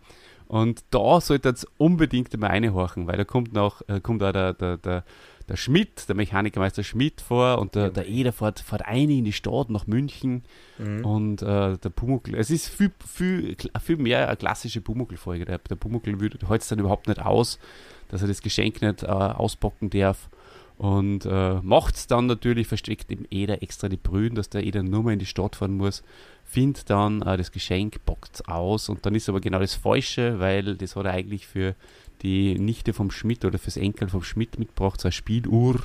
Und 0.50 0.82
da 0.90 1.20
sollte 1.20 1.50
jetzt 1.50 1.64
unbedingt 1.78 2.36
mal 2.36 2.48
reinhorchen, 2.48 3.06
weil 3.06 3.16
da 3.16 3.22
kommt 3.22 3.52
noch, 3.52 3.82
äh, 3.88 4.00
kommt 4.00 4.20
auch 4.24 4.32
der, 4.32 4.52
der, 4.52 4.78
der, 4.78 5.04
der 5.48 5.56
Schmidt, 5.56 6.08
der 6.08 6.16
Mechanikermeister 6.16 6.82
Schmidt 6.82 7.20
vor 7.20 7.58
und 7.60 7.76
der, 7.76 7.90
der 7.90 8.08
Eder 8.08 8.32
fährt, 8.32 8.58
fährt 8.58 8.84
ein 8.84 9.10
in 9.10 9.24
die 9.24 9.32
Stadt 9.32 9.70
nach 9.70 9.86
München 9.86 10.42
Mhm. 10.78 11.04
und 11.04 11.42
äh, 11.42 11.78
der 11.78 11.90
Pumuckl, 11.90 12.34
es 12.34 12.50
ist 12.50 12.68
viel, 12.68 12.90
viel, 13.06 13.56
viel 13.80 13.96
mehr 13.98 14.26
eine 14.26 14.36
klassische 14.36 14.80
Pumuckl-Folge. 14.80 15.44
Der, 15.44 15.58
der 15.58 15.76
Pumuckl 15.76 16.18
hält 16.18 16.62
es 16.62 16.68
dann 16.68 16.80
überhaupt 16.80 17.06
nicht 17.06 17.20
aus, 17.24 17.60
dass 18.08 18.22
er 18.22 18.28
das 18.28 18.42
Geschenk 18.42 18.82
nicht 18.82 19.04
äh, 19.04 19.06
auspacken 19.06 19.88
darf. 19.90 20.30
Und 20.78 21.26
äh, 21.26 21.60
macht 21.62 21.94
es 21.94 22.06
dann 22.06 22.26
natürlich, 22.26 22.66
versteckt 22.66 23.10
dem 23.10 23.26
Eder 23.30 23.62
extra 23.62 23.88
die 23.90 23.98
Brühen, 23.98 24.34
dass 24.34 24.48
der 24.48 24.64
Eder 24.64 24.82
nur 24.82 25.02
mal 25.02 25.12
in 25.12 25.18
die 25.18 25.26
Stadt 25.26 25.54
fahren 25.54 25.76
muss, 25.76 26.02
findet 26.50 26.90
dann 26.90 27.22
äh, 27.22 27.36
das 27.36 27.52
Geschenk, 27.52 28.04
packt 28.04 28.48
aus 28.48 28.88
und 28.88 29.06
dann 29.06 29.14
ist 29.14 29.28
aber 29.28 29.40
genau 29.40 29.60
das 29.60 29.74
Falsche, 29.74 30.40
weil 30.40 30.76
das 30.76 30.96
hat 30.96 31.06
er 31.06 31.12
eigentlich 31.12 31.46
für 31.46 31.74
die 32.22 32.58
Nichte 32.58 32.92
vom 32.92 33.10
Schmidt 33.10 33.44
oder 33.44 33.58
fürs 33.58 33.76
Enkel 33.76 34.08
vom 34.08 34.22
Schmidt 34.22 34.58
mitgebracht, 34.58 35.00
so 35.00 35.06
eine 35.08 35.12
Spieluhr. 35.12 35.80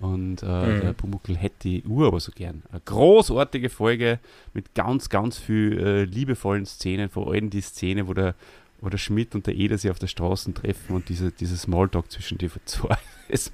Und 0.00 0.42
äh, 0.42 0.46
Mhm. 0.46 0.80
der 0.80 0.92
Pumuckl 0.92 1.36
hätte 1.36 1.54
die 1.68 1.84
Uhr 1.84 2.08
aber 2.08 2.18
so 2.18 2.32
gern. 2.32 2.62
Eine 2.72 2.80
großartige 2.84 3.70
Folge 3.70 4.18
mit 4.52 4.74
ganz, 4.74 5.08
ganz 5.08 5.38
viel 5.38 5.78
äh, 5.78 6.04
liebevollen 6.04 6.66
Szenen, 6.66 7.08
vor 7.08 7.30
allem 7.32 7.48
die 7.48 7.60
Szene, 7.60 8.08
wo 8.08 8.12
der, 8.12 8.34
wo 8.80 8.88
der 8.88 8.98
Schmidt 8.98 9.34
und 9.36 9.46
der 9.46 9.54
Eder 9.54 9.78
sich 9.78 9.90
auf 9.90 10.00
der 10.00 10.08
Straße 10.08 10.52
treffen 10.52 10.96
und 10.96 11.08
diese, 11.08 11.30
dieser 11.30 11.56
Smalltalk 11.56 12.10
zwischen 12.10 12.38
die 12.38 12.50
zwei 12.64 12.98
ist 13.28 13.52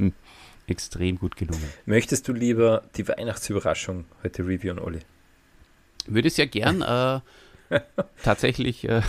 extrem 0.66 1.18
gut 1.18 1.36
gelungen. 1.36 1.62
Möchtest 1.84 2.26
du 2.26 2.32
lieber 2.32 2.82
die 2.96 3.06
Weihnachtsüberraschung 3.06 4.06
heute 4.24 4.42
reviewen, 4.46 4.78
Olli? 4.78 5.00
Würde 6.06 6.28
ich 6.28 6.34
sehr 6.34 6.46
gern 6.46 6.82
äh, 6.82 7.20
tatsächlich, 8.22 8.88
äh, 8.88 9.02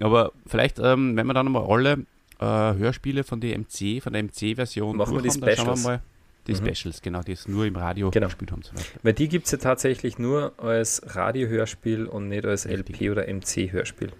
aber 0.00 0.32
vielleicht, 0.46 0.78
ähm, 0.78 1.16
wenn 1.16 1.26
wir 1.26 1.34
dann 1.34 1.50
mal 1.50 1.64
alle 1.64 2.06
äh, 2.38 2.44
Hörspiele 2.44 3.24
von 3.24 3.40
der 3.40 3.58
MC, 3.58 4.02
von 4.02 4.12
der 4.12 4.22
MC-Version 4.22 4.96
Machen 4.96 5.14
wir 5.14 5.22
die 5.22 5.28
dann 5.28 5.40
schauen 5.40 5.46
wir 5.46 5.56
Specials. 5.56 5.84
mal. 5.84 6.02
Die 6.46 6.52
mhm. 6.52 6.74
Specials, 6.74 7.02
genau, 7.02 7.22
die 7.22 7.32
es 7.32 7.48
nur 7.48 7.66
im 7.66 7.74
Radio 7.74 8.10
genau. 8.10 8.26
gespielt 8.26 8.52
haben 8.52 8.62
zum 8.62 8.76
Beispiel. 8.76 9.00
Weil 9.02 9.14
die 9.14 9.28
gibt 9.28 9.46
es 9.46 9.52
ja 9.52 9.58
tatsächlich 9.58 10.18
nur 10.18 10.52
als 10.58 11.02
Radiohörspiel 11.04 12.06
und 12.06 12.28
nicht 12.28 12.44
als 12.44 12.66
Richtig. 12.66 13.00
LP 13.00 13.10
oder 13.10 13.26
MC-Hörspiel. 13.26 14.12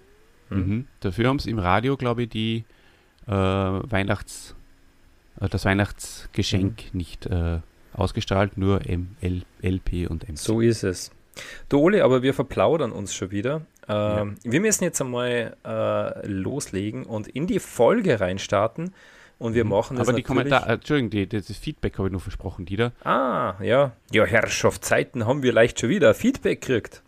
Mhm. 0.50 0.58
Mhm. 0.58 0.86
Dafür 1.00 1.28
haben 1.28 1.38
sie 1.38 1.50
im 1.50 1.58
Radio, 1.58 1.96
glaube 1.96 2.25
ich, 2.25 2.30
die 2.30 2.64
äh, 3.26 3.30
Weihnachts, 3.30 4.56
äh, 5.40 5.48
das 5.48 5.64
Weihnachtsgeschenk 5.64 6.92
mhm. 6.92 6.98
nicht 6.98 7.26
äh, 7.26 7.60
ausgestrahlt, 7.92 8.58
nur 8.58 8.84
M 8.86 9.16
L 9.20 9.42
LP 9.62 10.10
und 10.10 10.28
MC. 10.28 10.38
So 10.38 10.60
ist 10.60 10.82
es. 10.82 11.10
Du 11.69 11.78
Oli, 11.81 12.00
aber 12.00 12.23
wir 12.23 12.35
verplaudern 12.35 12.93
uns 12.93 13.14
schon 13.14 13.31
wieder. 13.31 13.62
Ähm, 13.88 14.37
ja. 14.45 14.52
Wir 14.52 14.61
müssen 14.61 14.85
jetzt 14.85 15.00
einmal 15.00 15.57
äh, 15.64 16.26
loslegen 16.26 17.05
und 17.05 17.28
in 17.28 17.47
die 17.47 17.59
Folge 17.59 18.21
reinstarten. 18.21 18.95
Und 19.38 19.55
wir 19.55 19.64
mhm. 19.64 19.71
machen 19.71 19.97
das 19.99 20.09
Aber 20.09 20.16
die 20.16 20.23
Kommentare, 20.23 20.73
Entschuldigung, 20.73 21.11
die, 21.11 21.28
das 21.28 21.50
Feedback 21.59 21.99
habe 21.99 22.09
ich 22.09 22.12
nur 22.12 22.21
versprochen, 22.21 22.64
Dieter. 22.64 22.93
Ah, 23.05 23.55
ja. 23.61 23.93
Ja, 24.11 24.25
Herrschaftszeiten 24.25 25.26
haben 25.26 25.43
wir 25.43 25.52
leicht 25.52 25.78
schon 25.78 25.90
wieder 25.90 26.14
Feedback 26.14 26.62
gekriegt. 26.62 27.02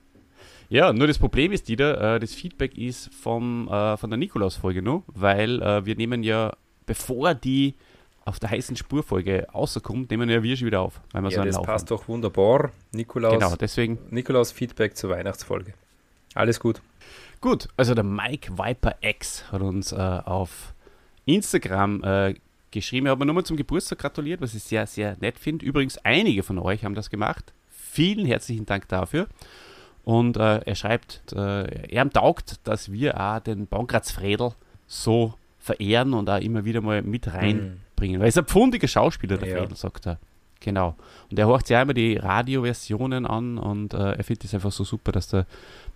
Ja, 0.69 0.93
nur 0.93 1.07
das 1.07 1.19
Problem 1.19 1.53
ist, 1.53 1.69
Dieter, 1.69 2.17
äh, 2.17 2.21
das 2.21 2.35
Feedback 2.35 2.77
ist 2.77 3.13
vom, 3.15 3.69
äh, 3.69 3.97
von 3.97 4.11
der 4.11 4.19
Nikolaus-Folge 4.19 4.83
nur, 4.83 5.05
weil 5.07 5.63
äh, 5.63 5.87
wir 5.87 5.97
nehmen 5.97 6.23
ja, 6.23 6.55
bevor 6.85 7.35
die 7.35 7.75
auf 8.29 8.39
der 8.39 8.51
heißen 8.51 8.77
Spurfolge 8.77 9.47
rauskommt, 9.55 10.11
nehmen 10.11 10.29
ja 10.29 10.43
wir 10.43 10.57
schon 10.57 10.67
wieder 10.67 10.81
auf. 10.81 11.01
Weil 11.13 11.23
wir 11.23 11.31
ja, 11.31 11.39
so 11.39 11.45
das 11.45 11.57
Lauf 11.57 11.67
passt 11.67 11.91
haben. 11.91 11.99
doch 11.99 12.09
wunderbar. 12.09 12.71
Nikolaus, 12.93 13.33
genau, 13.33 13.57
deswegen. 13.57 13.99
Nikolaus 14.11 14.53
Feedback 14.53 14.97
zur 14.97 15.11
Weihnachtsfolge. 15.11 15.73
Alles 16.35 16.61
gut. 16.61 16.81
Gut, 17.41 17.69
also 17.77 17.95
der 17.95 18.05
Mike 18.05 18.59
Viper 18.59 18.97
X 19.01 19.45
hat 19.51 19.63
uns 19.63 19.93
äh, 19.93 19.97
auf 19.97 20.75
Instagram 21.25 22.03
äh, 22.05 22.35
geschrieben. 22.71 23.07
Er 23.07 23.13
hat 23.13 23.19
mir 23.19 23.27
nochmal 23.27 23.45
zum 23.45 23.57
Geburtstag 23.57 23.99
gratuliert, 23.99 24.41
was 24.41 24.55
ich 24.55 24.63
sehr, 24.63 24.87
sehr 24.87 25.17
nett 25.21 25.39
finde. 25.39 25.65
Übrigens, 25.65 25.99
einige 25.99 26.43
von 26.43 26.59
euch 26.59 26.85
haben 26.85 26.95
das 26.95 27.11
gemacht. 27.11 27.53
Vielen 27.71 28.27
herzlichen 28.27 28.67
Dank 28.67 28.89
dafür. 28.89 29.27
Und 30.05 30.37
äh, 30.37 30.59
er 30.59 30.75
schreibt, 30.75 31.33
äh, 31.33 31.89
er 31.95 32.11
taugt, 32.11 32.57
dass 32.65 32.91
wir 32.91 33.21
auch 33.21 33.41
den 33.41 33.67
Baumkratz 33.67 34.11
Fredel 34.11 34.53
so 34.87 35.35
verehren 35.59 36.15
und 36.15 36.29
auch 36.31 36.41
immer 36.41 36.65
wieder 36.65 36.81
mal 36.81 37.03
mit 37.03 37.29
reinbringen. 37.29 37.88
Mhm. 38.01 38.15
Weil 38.15 38.23
er 38.23 38.29
ist 38.29 38.39
ein 38.39 38.47
pfundiger 38.47 38.89
Schauspieler, 38.89 39.37
der 39.37 39.49
ja. 39.49 39.59
Fredel, 39.59 39.77
sagt 39.77 40.07
er. 40.07 40.19
Genau. 40.61 40.97
Und 41.31 41.39
er 41.39 41.47
hört 41.47 41.67
sich 41.67 41.77
auch 41.77 41.83
immer 41.83 41.95
die 41.95 42.17
Radioversionen 42.17 43.27
an 43.27 43.59
und 43.59 43.95
äh, 43.95 44.13
er 44.15 44.25
findet 44.25 44.45
es 44.45 44.55
einfach 44.55 44.73
so 44.73 44.85
super, 44.85 45.13
dass 45.13 45.29
der 45.29 45.47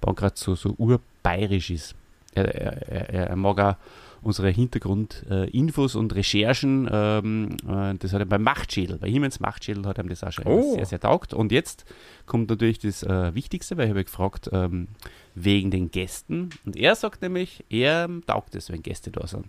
Baumkratz 0.01 0.41
so, 0.41 0.55
so 0.55 0.75
urbayerisch 0.79 1.71
ist. 1.71 1.95
Er, 2.35 2.55
er, 2.55 2.89
er, 2.89 3.29
er 3.31 3.37
mag 3.37 3.59
auch 3.61 3.75
unsere 4.23 4.51
Hintergrundinfos 4.51 5.95
äh, 5.95 5.99
und 5.99 6.15
Recherchen. 6.15 6.89
Ähm, 6.91 7.57
äh, 7.69 7.95
das 7.99 8.13
hat 8.13 8.21
er 8.21 8.27
beim 8.27 8.43
Machtschädel, 8.43 8.99
bei 8.99 9.11
Himmels 9.11 9.41
Machtschädel 9.41 9.85
hat 9.85 9.99
er 9.99 10.05
das 10.05 10.23
auch 10.23 10.33
schon 10.33 10.47
oh. 10.47 10.75
sehr, 10.75 10.87
sehr 10.87 11.01
taugt. 11.01 11.35
Und 11.35 11.53
jetzt 11.53 11.85
kommt 12.27 12.49
natürlich 12.49 12.79
das 12.79 13.03
äh, 13.03 13.35
Wichtigste, 13.35 13.77
weil 13.77 13.87
ich 13.87 13.91
habe 13.91 14.05
gefragt, 14.05 14.49
ähm, 14.53 14.89
wegen 15.35 15.71
den 15.71 15.91
Gästen. 15.91 16.51
Und 16.65 16.77
er 16.77 16.95
sagt 16.95 17.23
nämlich, 17.23 17.65
er 17.69 18.09
taugt 18.27 18.55
es, 18.55 18.71
wenn 18.71 18.83
Gäste 18.83 19.11
da 19.11 19.27
sind. 19.27 19.47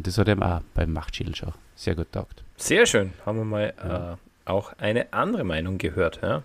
Und 0.00 0.06
das 0.06 0.16
hat 0.16 0.28
er 0.28 0.40
auch 0.40 0.62
beim 0.72 0.94
Machtschädel 0.94 1.34
schon 1.34 1.52
sehr 1.74 1.94
gut 1.94 2.10
taugt. 2.10 2.42
Sehr 2.56 2.86
schön. 2.86 3.12
Haben 3.26 3.36
wir 3.36 3.44
mal 3.44 3.74
ja. 3.76 4.12
äh, 4.14 4.16
auch 4.46 4.72
eine 4.78 5.12
andere 5.12 5.44
Meinung 5.44 5.76
gehört. 5.76 6.20
Ja? 6.22 6.42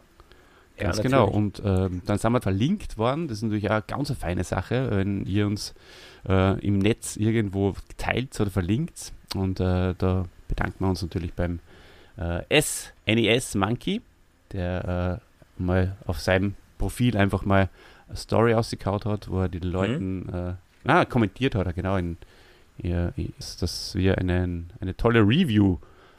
Ganz 0.76 0.98
ja, 0.98 1.04
genau. 1.04 1.30
Und 1.30 1.62
ähm, 1.64 2.02
dann 2.06 2.18
sind 2.18 2.34
wir 2.34 2.42
verlinkt 2.42 2.98
worden. 2.98 3.30
Das 3.30 3.38
ist 3.38 3.44
natürlich 3.44 3.70
auch 3.70 3.76
eine 3.76 3.84
ganz 3.88 4.10
eine 4.10 4.20
feine 4.20 4.44
Sache, 4.44 4.90
wenn 4.92 5.26
ihr 5.26 5.48
uns 5.48 5.74
äh, 6.28 6.60
im 6.60 6.80
Netz 6.80 7.16
irgendwo 7.16 7.76
teilt 7.96 8.38
oder 8.42 8.52
verlinkt. 8.52 9.14
Und 9.34 9.62
äh, 9.62 9.96
da 9.98 10.26
bedanken 10.50 10.84
wir 10.84 10.90
uns 10.90 11.02
natürlich 11.02 11.34
beim 11.34 11.60
äh, 12.18 12.44
S, 12.50 12.92
NES 13.08 13.56
Monkey, 13.56 14.02
der 14.52 15.22
äh, 15.58 15.64
mal 15.64 15.96
auf 16.06 16.20
seinem 16.20 16.56
Profil 16.78 17.16
einfach 17.16 17.46
mal 17.46 17.70
eine 18.10 18.18
Story 18.18 18.54
ausgekaut 18.54 19.06
hat, 19.06 19.30
wo 19.30 19.40
er 19.40 19.48
den 19.48 19.66
mhm. 19.66 19.72
Leuten 19.72 20.58
mhm. 20.84 21.10
kommentiert 21.10 21.56
hat, 21.56 21.68
er 21.68 21.72
genau, 21.72 21.96
in, 21.96 22.18
ja, 22.78 23.12
dass 23.60 23.96
wir 23.96 24.18
einen, 24.18 24.72
eine 24.80 24.96
tolle 24.96 25.22
Review 25.22 25.78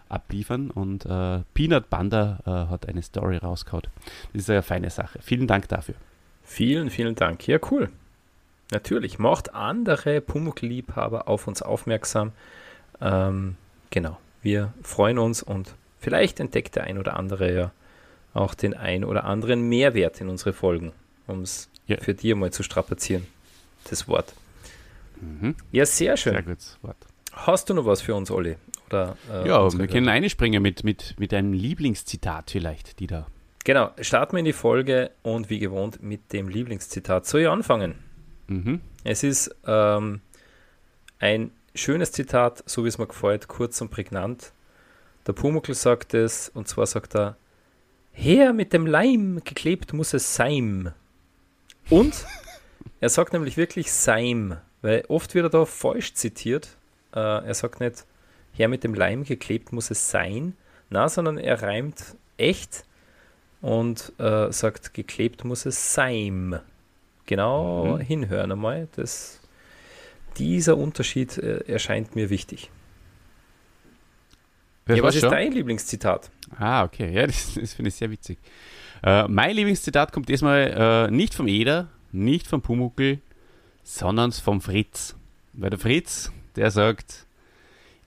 abliefern 0.09 0.71
und 0.71 1.05
äh, 1.05 1.41
Peanut 1.55 1.91
Banda 1.91 2.39
äh, 2.47 2.71
hat 2.71 2.89
eine 2.89 3.03
Story 3.03 3.39
rausgehauen. 3.39 3.85
Das 4.33 4.43
ist 4.43 4.51
eine 4.51 4.63
feine 4.63 4.91
Sache. 4.91 5.19
Vielen 5.21 5.47
Dank 5.47 5.69
dafür. 5.69 5.97
Vielen, 6.45 6.91
vielen 6.91 7.17
Dank. 7.17 7.47
Ja, 7.49 7.59
cool. 7.71 7.91
Natürlich, 8.71 9.19
macht 9.19 9.55
andere 9.55 10.21
Pumuckl-Liebhaber 10.21 11.29
auf 11.29 11.47
uns 11.47 11.63
aufmerksam. 11.63 12.33
Ähm, 13.01 13.57
genau, 13.91 14.19
wir 14.43 14.73
freuen 14.83 15.19
uns 15.19 15.43
und 15.43 15.75
vielleicht 15.99 16.41
entdeckt 16.41 16.77
der 16.77 16.85
ein 16.85 16.99
oder 16.99 17.17
andere 17.17 17.55
ja 17.55 17.71
auch 18.33 18.55
den 18.55 18.75
ein 18.75 19.05
oder 19.05 19.25
anderen 19.25 19.69
Mehrwert 19.69 20.21
in 20.21 20.29
unsere 20.29 20.53
Folgen, 20.53 20.93
um 21.27 21.43
es 21.43 21.69
ja. 21.87 21.97
für 22.01 22.15
dich 22.15 22.35
mal 22.35 22.53
zu 22.53 22.63
strapazieren, 22.63 23.27
das 23.89 24.09
Wort. 24.09 24.35
Mhm. 25.21 25.55
Ja, 25.73 25.87
sehr 25.87 26.17
schön. 26.17 26.35
Sehr 26.35 26.43
gutes 26.43 26.79
Wort. 26.83 26.97
Hast 27.33 27.69
du 27.69 27.75
noch 27.75 27.85
was 27.85 28.01
für 28.01 28.15
uns, 28.15 28.31
Olli? 28.31 28.57
Oder, 28.89 29.17
äh, 29.31 29.49
ja, 29.49 29.73
wir 29.73 29.87
können 29.89 30.09
einspringen 30.09 30.63
mit, 30.63 30.85
mit, 30.85 31.17
mit 31.19 31.35
einem 31.35 31.53
Lieblingszitat 31.53 32.51
vielleicht, 32.51 32.99
die 33.01 33.07
da. 33.07 33.27
Genau, 33.65 33.91
starten 34.01 34.33
wir 34.33 34.39
in 34.39 34.45
die 34.45 34.53
Folge 34.53 35.11
und 35.23 35.51
wie 35.51 35.59
gewohnt 35.59 36.03
mit 36.03 36.33
dem 36.33 36.49
Lieblingszitat. 36.49 37.27
Soll 37.27 37.43
ich 37.43 37.49
anfangen? 37.49 37.97
Mhm. 38.47 38.81
Es 39.03 39.25
ist 39.25 39.55
ähm, 39.67 40.21
ein 41.19 41.51
schönes 41.75 42.13
Zitat, 42.13 42.63
so 42.67 42.85
wie 42.85 42.89
es 42.89 42.99
mir 42.99 43.07
gefällt, 43.07 43.49
kurz 43.49 43.81
und 43.81 43.91
prägnant. 43.91 44.53
Der 45.27 45.33
Pumuckl 45.33 45.75
sagt 45.75 46.15
es, 46.15 46.49
und 46.49 46.69
zwar 46.69 46.87
sagt 46.87 47.17
er, 47.17 47.37
Her 48.13 48.53
mit 48.53 48.73
dem 48.73 48.87
Leim, 48.87 49.43
geklebt 49.45 49.93
muss 49.93 50.15
es 50.15 50.35
sein. 50.37 50.95
Und 51.91 52.25
er 53.01 53.09
sagt 53.09 53.33
nämlich 53.33 53.57
wirklich 53.57 53.93
Seim, 53.93 54.57
weil 54.87 55.05
oft 55.09 55.35
wird 55.35 55.47
er 55.47 55.51
da 55.51 55.65
falsch 55.65 56.15
zitiert. 56.15 56.69
Äh, 57.13 57.19
er 57.19 57.55
sagt 57.55 57.81
nicht, 57.81 58.07
Her 58.53 58.69
mit 58.69 58.85
dem 58.85 58.95
Leim, 58.95 59.25
geklebt 59.25 59.73
muss 59.73 59.91
es 59.91 60.11
sein, 60.11 60.55
na, 60.91 61.09
sondern 61.09 61.39
er 61.39 61.61
reimt 61.61 62.17
echt 62.37 62.85
und 63.61 64.13
äh, 64.19 64.53
sagt, 64.53 64.95
geklebt 64.95 65.45
muss 65.45 65.67
es 65.67 65.93
sein 65.93 66.61
genau 67.27 67.97
mhm. 67.97 68.01
hinhören 68.01 68.53
einmal. 68.53 68.87
Das, 68.95 69.41
dieser 70.39 70.77
Unterschied 70.77 71.37
äh, 71.37 71.65
erscheint 71.67 72.15
mir 72.15 72.31
wichtig. 72.31 72.71
Ja, 74.87 75.03
was 75.03 75.17
ist 75.17 75.23
schon? 75.23 75.33
dein 75.33 75.51
Lieblingszitat? 75.51 76.31
Ah, 76.57 76.85
okay. 76.85 77.13
Ja, 77.13 77.27
das, 77.27 77.55
das 77.61 77.75
finde 77.75 77.89
ich 77.89 77.97
sehr 77.97 78.11
witzig. 78.13 78.39
Äh, 79.03 79.27
mein 79.27 79.57
Lieblingszitat 79.57 80.13
kommt 80.13 80.29
diesmal 80.29 81.09
äh, 81.09 81.11
nicht 81.11 81.35
vom 81.35 81.49
Eder, 81.49 81.89
nicht 82.13 82.47
vom 82.47 82.63
Pumuckel, 82.63 83.19
sondern 83.87 84.33
vom 84.33 84.61
Fritz. 84.61 85.15
Weil 85.53 85.71
der 85.71 85.79
Fritz, 85.79 86.33
der 86.57 86.71
sagt, 86.71 87.27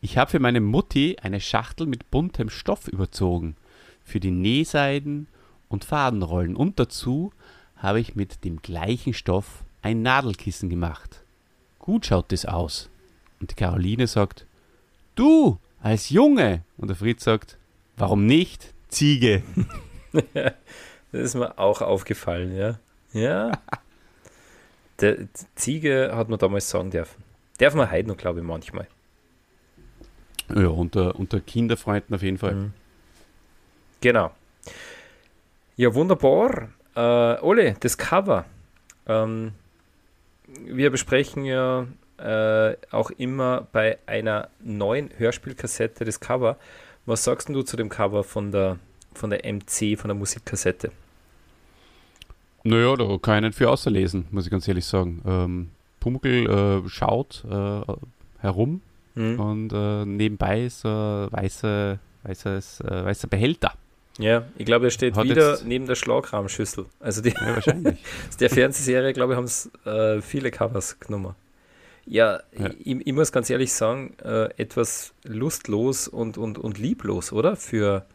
ich 0.02 0.18
habe 0.18 0.30
für 0.30 0.40
meine 0.40 0.60
Mutti 0.60 1.18
eine 1.22 1.40
Schachtel 1.40 1.88
mit 1.88 2.12
buntem 2.12 2.50
Stoff 2.50 2.88
überzogen, 2.90 3.56
für 4.04 4.20
die 4.20 4.32
Nähseiden 4.32 5.28
und 5.70 5.86
Fadenrollen 5.86 6.56
und 6.56 6.80
dazu 6.80 7.32
habe 7.78 8.02
ich 8.02 8.16
mit 8.16 8.44
dem 8.44 8.62
gleichen 8.62 9.14
Stoff 9.14 9.64
ein 9.82 10.02
Nadelkissen 10.02 10.70
gemacht. 10.70 11.24
Gut 11.80 12.06
schaut 12.06 12.34
es 12.34 12.46
aus. 12.46 12.90
Und 13.40 13.52
die 13.52 13.56
Caroline 13.56 14.08
sagt, 14.08 14.46
du, 15.16 15.60
als 15.82 16.10
Junge. 16.10 16.64
Und 16.76 16.90
der 16.90 16.98
Fritz 16.98 17.24
sagt, 17.24 17.58
warum 17.96 18.26
nicht, 18.26 18.74
Ziege. 18.90 19.44
das 20.12 20.54
ist 21.22 21.36
mir 21.36 21.58
auch 21.58 21.82
aufgefallen, 21.82 22.54
ja. 22.54 22.80
Ja. 23.14 23.52
Der 25.02 25.18
Ziege 25.56 26.12
hat 26.14 26.30
man 26.30 26.40
damals 26.40 26.70
sagen 26.70 26.92
dürfen. 26.92 27.24
Darf 27.58 27.74
man 27.74 27.92
heute 27.92 28.08
noch, 28.08 28.18
glaube 28.18 28.40
ich, 28.40 28.46
manchmal. 28.46 28.88
Ja, 30.54 30.68
unter, 30.68 31.16
unter 31.16 31.40
Kinderfreunden 31.40 32.16
auf 32.16 32.22
jeden 32.22 32.38
Fall. 32.38 32.56
Mhm. 32.56 32.74
Genau. 34.02 34.32
Ja, 35.76 35.94
wunderbar. 35.94 36.70
Äh, 36.96 37.42
Ole, 37.42 37.76
das 37.80 37.98
Cover. 37.98 38.46
Ähm, 39.08 39.54
wir 40.66 40.90
besprechen 40.90 41.46
ja 41.46 41.86
äh, 42.18 42.76
auch 42.92 43.12
immer 43.12 43.68
bei 43.72 43.98
einer 44.06 44.50
neuen 44.60 45.12
Hörspielkassette 45.18 46.06
das 46.06 46.20
Cover. 46.20 46.58
Was 47.06 47.24
sagst 47.24 47.50
du 47.50 47.62
zu 47.62 47.78
dem 47.78 47.90
Cover 47.90 48.24
von 48.24 48.52
der, 48.52 48.78
von 49.14 49.30
der 49.30 49.42
MC, 49.46 49.98
von 49.98 50.10
der 50.10 50.16
Musikkassette? 50.16 50.92
Naja, 52.64 52.96
da 52.96 53.18
kann 53.22 53.44
ich 53.44 53.50
nicht 53.50 53.58
viel 53.58 53.68
außerlesen, 53.68 54.28
muss 54.32 54.46
ich 54.46 54.52
ganz 54.52 54.68
ehrlich 54.68 54.86
sagen. 54.86 55.22
Ähm, 55.26 55.70
Pumuckl 56.00 56.84
äh, 56.86 56.90
schaut 56.90 57.44
äh, 57.50 57.82
herum 58.40 58.82
mhm. 59.16 59.40
und 59.40 59.74
äh, 59.74 60.06
nebenbei 60.06 60.66
ist 60.66 60.86
ein 60.86 61.32
weiße, 61.32 62.00
weißes, 62.24 62.82
äh, 62.82 63.06
weißer 63.06 63.28
Behälter. 63.28 63.74
Ja, 64.18 64.44
ich 64.58 64.66
glaube, 64.66 64.88
er 64.88 64.92
steht 64.92 65.16
Hat 65.16 65.24
wieder 65.24 65.60
neben 65.64 65.86
der 65.86 65.96
Schlagrahmschüssel. 65.96 66.86
Also 67.00 67.22
die 67.22 67.30
ja, 67.30 67.56
wahrscheinlich. 67.56 68.04
der 68.40 68.50
Fernsehserie, 68.50 69.14
glaube 69.14 69.34
ich, 69.34 69.38
haben 69.38 69.46
es 69.46 69.72
äh, 69.86 70.22
viele 70.22 70.52
Covers 70.52 71.00
genommen. 71.00 71.36
Ja, 72.06 72.42
ja. 72.58 72.70
Ich, 72.84 73.08
ich, 73.08 73.14
muss 73.14 73.32
ganz 73.32 73.50
ehrlich 73.50 73.72
sagen, 73.72 74.16
äh, 74.24 74.50
etwas 74.58 75.14
lustlos 75.24 76.08
und, 76.08 76.38
und, 76.38 76.58
und 76.58 76.78
lieblos, 76.78 77.32
oder? 77.32 77.56
Für, 77.56 78.06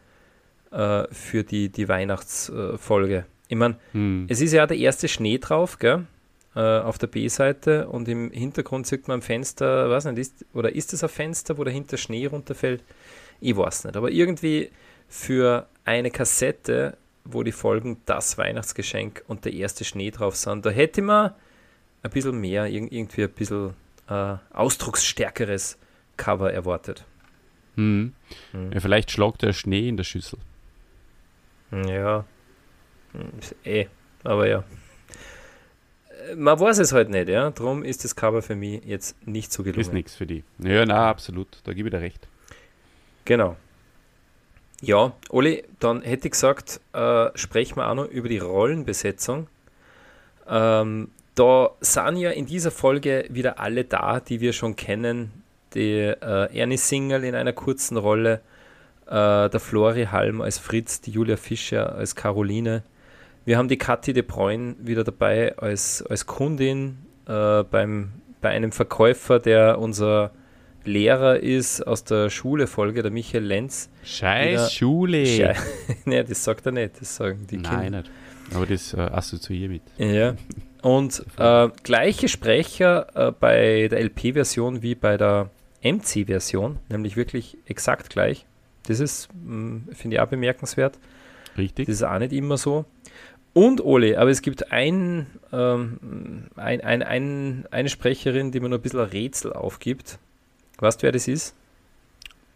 äh, 0.71 1.05
für 1.11 1.43
die, 1.43 1.69
die 1.69 1.87
Weihnachtsfolge. 1.87 3.25
Ich 3.47 3.55
meine, 3.57 3.75
Hm. 3.91 4.25
es 4.29 4.41
ist 4.41 4.53
ja 4.53 4.65
der 4.67 4.77
erste 4.77 5.07
Schnee 5.07 5.37
drauf, 5.37 5.77
gell? 5.79 6.05
Äh, 6.55 6.59
auf 6.79 6.97
der 6.97 7.07
B-Seite 7.07 7.87
und 7.89 8.07
im 8.07 8.31
Hintergrund 8.31 8.87
sieht 8.87 9.07
man 9.07 9.15
am 9.15 9.21
Fenster, 9.21 9.89
weiß 9.89 10.05
nicht, 10.05 10.17
ist, 10.19 10.45
oder 10.53 10.73
ist 10.73 10.93
es 10.93 11.03
ein 11.03 11.09
Fenster, 11.09 11.57
wo 11.57 11.63
dahinter 11.65 11.97
Schnee 11.97 12.25
runterfällt? 12.27 12.81
Ich 13.41 13.55
weiß 13.57 13.83
nicht. 13.83 13.97
Aber 13.97 14.09
irgendwie 14.09 14.71
für 15.09 15.67
eine 15.83 16.11
Kassette, 16.11 16.97
wo 17.25 17.43
die 17.43 17.51
Folgen 17.51 17.97
das 18.05 18.37
Weihnachtsgeschenk 18.37 19.23
und 19.27 19.43
der 19.45 19.53
erste 19.53 19.83
Schnee 19.83 20.11
drauf 20.11 20.35
sind, 20.37 20.65
da 20.65 20.69
hätte 20.69 21.01
man 21.01 21.31
ein 22.03 22.11
bisschen 22.11 22.39
mehr, 22.39 22.65
irg- 22.67 22.91
irgendwie 22.91 23.23
ein 23.23 23.29
bisschen 23.31 23.73
äh, 24.09 24.35
ausdrucksstärkeres 24.53 25.77
Cover 26.17 26.53
erwartet. 26.53 27.03
Hm. 27.75 28.13
Hm. 28.51 28.71
Ja, 28.71 28.79
vielleicht 28.79 29.11
schlagt 29.11 29.41
der 29.41 29.51
Schnee 29.53 29.89
in 29.89 29.97
der 29.97 30.05
Schüssel. 30.05 30.39
Ja. 31.71 32.23
Ist 33.39 33.55
Eh, 33.63 33.87
aber 34.23 34.47
ja. 34.47 34.63
Äh, 36.29 36.35
Man 36.35 36.59
weiß 36.59 36.79
es 36.79 36.93
halt 36.93 37.09
nicht, 37.09 37.29
ja. 37.29 37.49
Darum 37.51 37.83
ist 37.83 38.03
das 38.03 38.15
Cover 38.15 38.41
für 38.41 38.55
mich 38.55 38.83
jetzt 38.85 39.15
nicht 39.27 39.51
so 39.51 39.63
Ist 39.63 39.73
gelungen. 39.73 39.93
nichts 39.93 40.15
für 40.15 40.25
die. 40.25 40.43
Ja, 40.59 40.85
na, 40.85 41.09
absolut. 41.09 41.47
Da 41.63 41.73
gebe 41.73 41.89
ich 41.89 41.93
dir 41.93 42.01
recht. 42.01 42.27
Genau. 43.25 43.55
Ja, 44.81 45.13
Oli, 45.29 45.63
dann 45.79 46.01
hätte 46.01 46.27
ich 46.27 46.31
gesagt, 46.33 46.79
äh, 46.93 47.29
sprechen 47.35 47.77
wir 47.77 47.89
auch 47.89 47.95
noch 47.95 48.07
über 48.09 48.27
die 48.29 48.39
Rollenbesetzung. 48.39 49.47
Ähm, 50.47 51.09
da 51.33 51.71
sind 51.81 52.17
ja 52.17 52.31
in 52.31 52.45
dieser 52.45 52.71
Folge 52.71 53.25
wieder 53.29 53.59
alle 53.59 53.83
da, 53.85 54.19
die 54.19 54.41
wir 54.41 54.53
schon 54.53 54.75
kennen. 54.75 55.31
Die 55.73 55.91
äh, 55.99 56.57
Ernie 56.57 56.77
Singel 56.77 57.23
in 57.23 57.35
einer 57.35 57.51
kurzen 57.53 57.97
Rolle, 57.97 58.41
äh, 59.07 59.49
der 59.49 59.59
Flori 59.59 60.05
Halm 60.11 60.41
als 60.41 60.59
Fritz, 60.59 61.01
die 61.01 61.11
Julia 61.11 61.35
Fischer 61.37 61.95
als 61.95 62.15
Caroline. 62.15 62.83
Wir 63.45 63.57
haben 63.57 63.67
die 63.67 63.77
Kathi 63.77 64.13
de 64.13 64.23
Bruyne 64.23 64.75
wieder 64.79 65.03
dabei 65.03 65.55
als, 65.57 66.01
als 66.01 66.25
Kundin 66.25 66.97
äh, 67.27 67.63
beim, 67.63 68.11
bei 68.41 68.49
einem 68.49 68.71
Verkäufer, 68.71 69.39
der 69.39 69.79
unser 69.79 70.31
Lehrer 70.83 71.39
ist 71.39 71.81
aus 71.85 72.03
der 72.03 72.29
Schule-Folge, 72.29 73.01
der 73.01 73.11
Michael 73.11 73.43
Lenz. 73.43 73.89
Scheiß 74.03 74.73
Schule. 74.73 75.25
Schei- 75.25 75.55
nee, 76.05 76.23
das 76.23 76.43
sagt 76.43 76.65
er 76.65 76.71
nicht, 76.71 76.99
das 77.01 77.15
sagen 77.15 77.47
die 77.49 77.57
Nein, 77.57 77.81
Kinder. 77.83 77.97
nicht. 78.01 78.11
Aber 78.53 78.65
das 78.65 78.93
äh, 78.93 78.99
assoziiere 78.99 79.69
mit. 79.69 79.81
Ja. 79.97 80.35
Und 80.81 81.23
äh, 81.37 81.69
gleiche 81.83 82.27
Sprecher 82.27 83.07
äh, 83.15 83.31
bei 83.31 83.87
der 83.89 83.99
LP-Version 84.03 84.81
wie 84.83 84.93
bei 84.95 85.17
der 85.17 85.49
MC-Version, 85.83 86.77
nämlich 86.89 87.15
wirklich 87.15 87.57
exakt 87.65 88.09
gleich. 88.11 88.45
Das 88.87 88.99
ist, 88.99 89.29
mh, 89.43 89.93
finde 89.93 90.17
ich 90.17 90.21
auch 90.21 90.27
bemerkenswert. 90.27 90.99
Richtig? 91.57 91.87
Das 91.87 91.95
ist 91.95 92.03
auch 92.03 92.19
nicht 92.19 92.33
immer 92.33 92.57
so. 92.57 92.85
Und 93.55 93.79
Ole, 93.85 94.19
aber 94.19 94.29
es 94.31 94.41
gibt 94.41 94.73
ein, 94.73 95.27
ähm, 95.53 96.47
ein, 96.57 96.81
ein, 96.81 97.01
ein, 97.01 97.65
eine 97.71 97.87
Sprecherin, 97.87 98.51
die 98.51 98.59
mir 98.59 98.67
noch 98.67 98.79
ein 98.79 98.81
bisschen 98.81 98.99
ein 98.99 99.07
Rätsel 99.09 99.53
aufgibt. 99.53 100.19
Weißt 100.79 101.01
du, 101.01 101.03
wer 101.03 101.13
das 101.13 101.29
ist? 101.29 101.55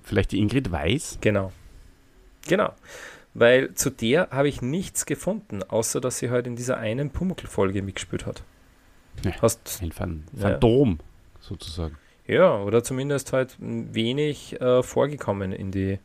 Vielleicht 0.03 0.33
die 0.33 0.39
Ingrid 0.39 0.73
Weiß? 0.73 1.19
Genau. 1.21 1.53
Genau. 2.49 2.73
Weil 3.33 3.73
zu 3.75 3.91
der 3.91 4.27
habe 4.31 4.49
ich 4.49 4.61
nichts 4.61 5.05
gefunden, 5.05 5.63
außer 5.63 6.01
dass 6.01 6.17
sie 6.17 6.29
halt 6.31 6.47
in 6.47 6.57
dieser 6.57 6.77
einen 6.77 7.11
Pumuckl-Folge 7.11 7.81
mitgespielt 7.81 8.25
hat. 8.25 8.43
Ja. 9.23 9.31
Hast, 9.41 9.79
Ein 9.81 9.93
Phan 9.93 10.25
Ja. 10.33 10.49
Phantom, 10.49 10.99
sozusagen. 11.39 11.95
ja, 12.27 12.61
oder 12.61 12.83
zumindest 12.83 13.31
halt 13.31 13.55
wenig 13.59 14.59
äh, 14.59 14.83
vorgekommen 14.83 15.53
in 15.53 15.71
die, 15.71 15.97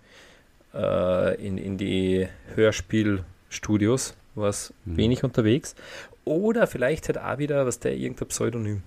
äh, 0.72 1.34
in, 1.44 1.58
in 1.58 1.78
die 1.78 2.28
Hörspielstudios, 2.54 4.14
was 4.34 4.72
Mhm. 4.84 4.96
wenig 4.96 5.24
unterwegs. 5.24 5.74
Oder 6.24 6.66
vielleicht 6.66 7.06
halt 7.08 7.18
auch 7.18 7.38
wieder, 7.38 7.66
was 7.66 7.78
der 7.80 7.94
irgendein 7.96 8.28
Pseudonym. 8.28 8.82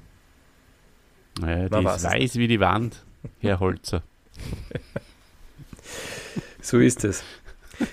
Naja, 1.39 1.69
die 1.69 1.85
weiß 1.85 1.97
ist 1.97 2.03
es 2.03 2.11
weiß 2.11 2.35
wie 2.37 2.47
die 2.47 2.59
Wand, 2.59 3.03
Herr 3.41 3.59
Holzer. 3.59 4.01
So 6.61 6.79
ist 6.79 7.03
es. 7.05 7.23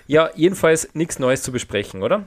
Ja, 0.06 0.30
jedenfalls 0.34 0.94
nichts 0.94 1.18
Neues 1.18 1.42
zu 1.42 1.52
besprechen, 1.52 2.02
oder? 2.02 2.24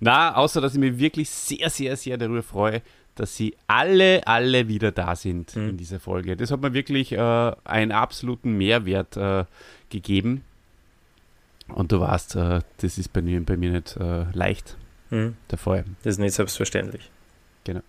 Na, 0.00 0.34
außer 0.34 0.60
dass 0.60 0.74
ich 0.74 0.80
mich 0.80 0.98
wirklich 0.98 1.30
sehr, 1.30 1.70
sehr, 1.70 1.96
sehr 1.96 2.18
darüber 2.18 2.42
freue, 2.42 2.82
dass 3.14 3.36
sie 3.36 3.56
alle, 3.66 4.26
alle 4.26 4.68
wieder 4.68 4.92
da 4.92 5.16
sind 5.16 5.56
Mhm. 5.56 5.70
in 5.70 5.76
dieser 5.76 6.00
Folge. 6.00 6.36
Das 6.36 6.50
hat 6.50 6.60
mir 6.60 6.74
wirklich 6.74 7.12
äh, 7.12 7.52
einen 7.64 7.92
absoluten 7.92 8.58
Mehrwert 8.58 9.16
äh, 9.16 9.44
gegeben. 9.88 10.42
Und 11.68 11.92
du 11.92 12.00
weißt, 12.00 12.36
äh, 12.36 12.60
das 12.78 12.98
ist 12.98 13.12
bei 13.12 13.22
mir, 13.22 13.44
bei 13.44 13.56
mir 13.56 13.70
nicht 13.72 13.96
äh, 13.96 14.24
leicht 14.32 14.76
Hm. 15.10 15.36
der 15.50 15.58
Fall. 15.58 15.84
Das 16.02 16.14
ist 16.14 16.18
nicht 16.18 16.34
selbstverständlich. 16.34 17.10
Genau. 17.64 17.80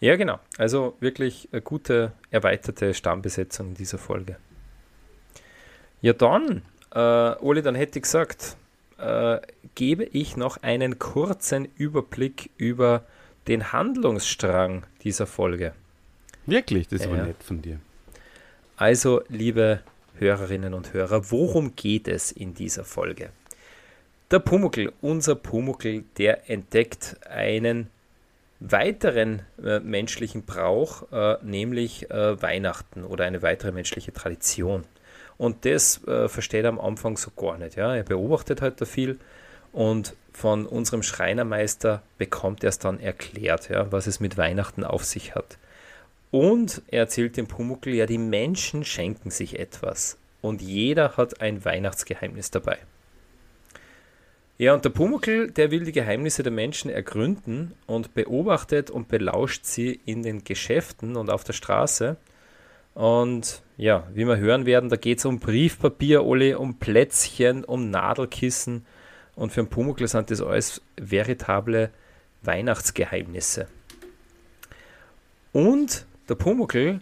Ja, 0.00 0.16
genau. 0.16 0.38
Also 0.58 0.96
wirklich 1.00 1.48
eine 1.52 1.62
gute 1.62 2.12
erweiterte 2.30 2.92
Stammbesetzung 2.94 3.68
in 3.68 3.74
dieser 3.74 3.98
Folge. 3.98 4.36
Ja, 6.00 6.12
dann, 6.12 6.62
äh, 6.94 6.98
Oli, 6.98 7.62
dann 7.62 7.74
hätte 7.74 7.98
ich 7.98 8.02
gesagt, 8.02 8.56
äh, 8.98 9.38
gebe 9.74 10.04
ich 10.04 10.36
noch 10.36 10.62
einen 10.62 10.98
kurzen 10.98 11.68
Überblick 11.76 12.50
über 12.56 13.04
den 13.48 13.72
Handlungsstrang 13.72 14.84
dieser 15.04 15.26
Folge. 15.26 15.72
Wirklich, 16.46 16.88
das 16.88 17.08
war 17.08 17.18
Ja. 17.18 17.26
nett 17.26 17.42
von 17.42 17.62
dir. 17.62 17.78
Also, 18.76 19.22
liebe 19.28 19.80
Hörerinnen 20.22 20.72
und 20.72 20.92
Hörer, 20.92 21.30
worum 21.32 21.74
geht 21.74 22.06
es 22.06 22.30
in 22.30 22.54
dieser 22.54 22.84
Folge? 22.84 23.30
Der 24.30 24.38
Pumuckl, 24.38 24.92
unser 25.02 25.34
Pumuckl, 25.34 26.04
der 26.16 26.48
entdeckt 26.48 27.16
einen 27.28 27.88
weiteren 28.60 29.42
äh, 29.62 29.80
menschlichen 29.80 30.44
Brauch, 30.44 31.10
äh, 31.12 31.36
nämlich 31.42 32.08
äh, 32.10 32.40
Weihnachten 32.40 33.02
oder 33.02 33.24
eine 33.24 33.42
weitere 33.42 33.72
menschliche 33.72 34.12
Tradition. 34.12 34.84
Und 35.38 35.64
das 35.64 36.06
äh, 36.06 36.28
versteht 36.28 36.64
er 36.64 36.68
am 36.68 36.80
Anfang 36.80 37.16
so 37.16 37.32
gar 37.36 37.58
nicht. 37.58 37.76
Ja? 37.76 37.96
Er 37.96 38.04
beobachtet 38.04 38.62
halt 38.62 38.80
da 38.80 38.84
viel 38.84 39.18
und 39.72 40.14
von 40.32 40.66
unserem 40.66 41.02
Schreinermeister 41.02 42.02
bekommt 42.16 42.62
er 42.62 42.68
es 42.68 42.78
dann 42.78 43.00
erklärt, 43.00 43.68
ja, 43.68 43.90
was 43.90 44.06
es 44.06 44.20
mit 44.20 44.38
Weihnachten 44.38 44.84
auf 44.84 45.04
sich 45.04 45.34
hat. 45.34 45.58
Und 46.32 46.80
er 46.88 47.00
erzählt 47.00 47.36
dem 47.36 47.46
Pumuckl, 47.46 47.90
ja, 47.90 48.06
die 48.06 48.18
Menschen 48.18 48.84
schenken 48.84 49.30
sich 49.30 49.58
etwas. 49.58 50.18
Und 50.40 50.62
jeder 50.62 51.16
hat 51.18 51.40
ein 51.42 51.64
Weihnachtsgeheimnis 51.64 52.50
dabei. 52.50 52.78
Ja, 54.56 54.72
und 54.72 54.84
der 54.84 54.90
Pumuckl, 54.90 55.50
der 55.50 55.70
will 55.70 55.84
die 55.84 55.92
Geheimnisse 55.92 56.42
der 56.42 56.52
Menschen 56.52 56.90
ergründen 56.90 57.74
und 57.86 58.14
beobachtet 58.14 58.90
und 58.90 59.08
belauscht 59.08 59.66
sie 59.66 60.00
in 60.06 60.22
den 60.22 60.42
Geschäften 60.42 61.16
und 61.16 61.30
auf 61.30 61.44
der 61.44 61.52
Straße. 61.52 62.16
Und 62.94 63.62
ja, 63.76 64.08
wie 64.14 64.24
wir 64.24 64.38
hören 64.38 64.64
werden, 64.64 64.88
da 64.88 64.96
geht 64.96 65.18
es 65.18 65.26
um 65.26 65.38
Briefpapier, 65.38 66.24
Oli, 66.24 66.54
um 66.54 66.78
Plätzchen, 66.78 67.64
um 67.64 67.90
Nadelkissen. 67.90 68.86
Und 69.34 69.52
für 69.52 69.64
den 69.64 69.68
Pumuckl 69.68 70.08
sind 70.08 70.30
das 70.30 70.40
alles 70.40 70.80
veritable 70.96 71.90
Weihnachtsgeheimnisse. 72.42 73.68
Und 75.52 76.06
der 76.32 76.36
Pumuckl, 76.36 77.00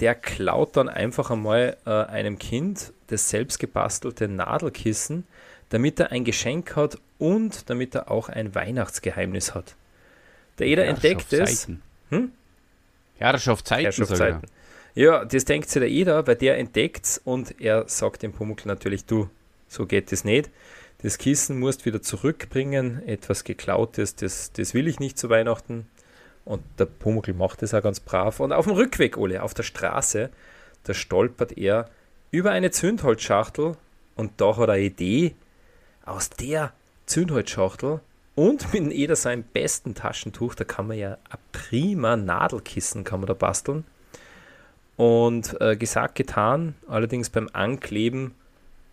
der 0.00 0.14
klaut 0.14 0.76
dann 0.76 0.88
einfach 0.88 1.30
einmal 1.30 1.76
äh, 1.84 1.90
einem 1.90 2.38
Kind 2.38 2.92
das 3.08 3.28
selbstgebastelte 3.28 4.28
Nadelkissen, 4.28 5.26
damit 5.68 6.00
er 6.00 6.10
ein 6.10 6.24
Geschenk 6.24 6.74
hat 6.74 6.98
und 7.18 7.68
damit 7.68 7.94
er 7.94 8.10
auch 8.10 8.30
ein 8.30 8.54
Weihnachtsgeheimnis 8.54 9.54
hat. 9.54 9.76
Der 10.58 10.66
Eder 10.68 10.86
entdeckt 10.86 11.32
es. 11.32 11.68
Hm? 12.08 12.32
Herrschaftszeiten, 13.18 13.84
Herrschaftszeiten. 13.84 14.42
Ja, 14.94 15.24
das 15.24 15.44
denkt 15.44 15.68
sich 15.68 15.80
der 15.80 15.90
Eder, 15.90 16.26
weil 16.26 16.36
der 16.36 16.58
entdeckt's 16.58 17.20
und 17.22 17.60
er 17.60 17.88
sagt 17.88 18.22
dem 18.22 18.32
Pumuckl 18.32 18.68
natürlich, 18.68 19.04
du, 19.04 19.28
so 19.68 19.86
geht 19.86 20.12
es 20.12 20.24
nicht. 20.24 20.50
Das 21.02 21.18
Kissen 21.18 21.58
musst 21.58 21.84
wieder 21.84 22.00
zurückbringen, 22.00 23.06
etwas 23.06 23.44
geklautes, 23.44 24.16
das, 24.16 24.52
das 24.52 24.72
will 24.72 24.88
ich 24.88 24.98
nicht 24.98 25.18
zu 25.18 25.28
Weihnachten. 25.28 25.86
Und 26.44 26.62
der 26.78 26.86
Pumuckl 26.86 27.34
macht 27.34 27.62
das 27.62 27.74
auch 27.74 27.82
ganz 27.82 28.00
brav. 28.00 28.40
Und 28.40 28.52
auf 28.52 28.66
dem 28.66 28.74
Rückweg, 28.74 29.16
Ole, 29.16 29.42
auf 29.42 29.54
der 29.54 29.62
Straße, 29.62 30.30
da 30.84 30.94
stolpert 30.94 31.56
er 31.56 31.88
über 32.30 32.50
eine 32.50 32.70
Zündholzschachtel 32.70 33.76
und 34.16 34.32
da 34.40 34.56
hat 34.56 34.68
er 34.68 34.74
eine 34.74 34.82
Idee, 34.82 35.34
aus 36.04 36.30
der 36.30 36.72
Zündholzschachtel 37.06 38.00
und 38.34 38.64
mit 38.72 38.82
dem 38.82 38.90
Eder 38.90 39.16
seinem 39.16 39.44
besten 39.44 39.94
Taschentuch, 39.94 40.54
da 40.54 40.64
kann 40.64 40.88
man 40.88 40.98
ja 40.98 41.18
ein 41.30 41.38
prima 41.52 42.16
Nadelkissen 42.16 43.04
kann 43.04 43.20
man 43.20 43.26
da 43.26 43.34
basteln. 43.34 43.84
Und 44.96 45.60
äh, 45.60 45.76
gesagt, 45.76 46.16
getan, 46.16 46.74
allerdings 46.86 47.30
beim 47.30 47.48
Ankleben 47.52 48.34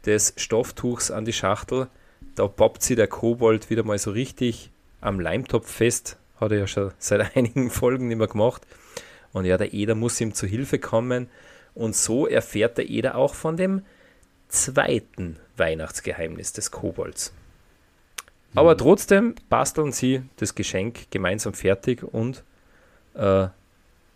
des 0.06 0.34
Stofftuchs 0.38 1.12
an 1.12 1.26
die 1.26 1.34
Schachtel, 1.34 1.88
da 2.36 2.48
poppt 2.48 2.84
sie 2.84 2.96
der 2.96 3.08
Kobold 3.08 3.70
wieder 3.70 3.84
mal 3.84 3.98
so 3.98 4.12
richtig 4.12 4.72
am 5.02 5.20
Leimtopf 5.20 5.70
fest. 5.70 6.18
Hat 6.39 6.52
er 6.52 6.60
ja 6.60 6.67
schon 6.67 6.91
seit 6.99 7.36
einigen 7.36 7.69
Folgen 7.69 8.08
nicht 8.08 8.17
mehr 8.17 8.28
gemacht. 8.28 8.65
Und 9.32 9.45
ja, 9.45 9.58
der 9.58 9.73
Eder 9.73 9.95
muss 9.95 10.19
ihm 10.21 10.34
zu 10.34 10.47
Hilfe 10.47 10.80
kommen. 10.80 11.30
Und 11.75 11.95
so 11.95 12.28
erfährt 12.28 12.78
der 12.78 12.89
Eder 12.89 13.15
auch 13.15 13.36
von 13.36 13.58
dem 13.58 13.84
zweiten 14.47 15.38
Weihnachtsgeheimnis 15.56 16.54
des 16.54 16.71
Kobolds. 16.71 17.34
Aber 18.56 18.75
trotzdem 18.75 19.36
basteln 19.47 19.91
sie 19.91 20.23
das 20.38 20.56
Geschenk 20.56 21.12
gemeinsam 21.12 21.54
fertig 21.54 22.04
und 22.04 22.43
äh, 23.13 23.47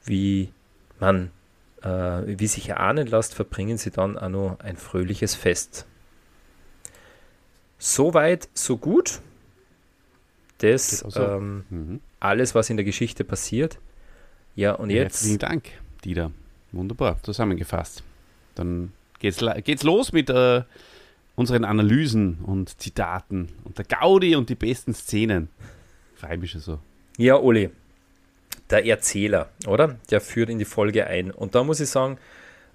wie 0.06 0.52
man, 1.00 1.32
äh, 1.84 1.88
wie 2.26 2.48
sich 2.48 2.70
erahnen 2.70 3.08
lässt, 3.08 3.36
verbringen 3.36 3.78
sie 3.78 3.92
dann 3.92 4.18
auch 4.18 4.30
noch 4.30 4.60
ein 4.60 4.78
fröhliches 4.78 5.36
Fest. 5.36 5.86
Soweit, 7.78 8.50
so 8.54 8.78
gut. 8.78 9.20
Das 10.60 11.04
Also, 11.04 11.22
ähm, 11.22 11.66
mhm. 11.70 12.02
Alles, 12.24 12.56
was 12.56 12.70
in 12.70 12.78
der 12.78 12.84
Geschichte 12.86 13.24
passiert. 13.24 13.78
Ja, 14.56 14.74
und 14.74 14.90
jetzt. 14.90 15.16
Herzlichen 15.16 15.40
Dank, 15.40 15.64
Dieter. 16.04 16.32
Wunderbar, 16.72 17.22
zusammengefasst. 17.24 18.04
Dann 18.56 18.92
geht's, 19.20 19.44
geht's 19.64 19.84
los 19.84 20.12
mit 20.12 20.30
äh, 20.30 20.64
unseren 21.36 21.66
Analysen 21.66 22.40
und 22.46 22.80
Zitaten 22.82 23.50
und 23.64 23.78
der 23.78 23.86
Gaudi 23.86 24.36
und 24.36 24.50
die 24.50 24.56
besten 24.56 24.94
Szenen. 24.94 25.50
Freue 26.16 26.38
mich 26.38 26.52
schon 26.52 26.62
so. 26.62 26.80
Ja, 27.18 27.36
Uli, 27.38 27.70
der 28.70 28.86
Erzähler, 28.86 29.50
oder? 29.68 30.00
Der 30.10 30.22
führt 30.22 30.50
in 30.50 30.60
die 30.60 30.66
Folge 30.66 31.06
ein. 31.08 31.32
Und 31.32 31.54
da 31.56 31.64
muss 31.64 31.80
ich 31.80 31.90
sagen, 31.90 32.18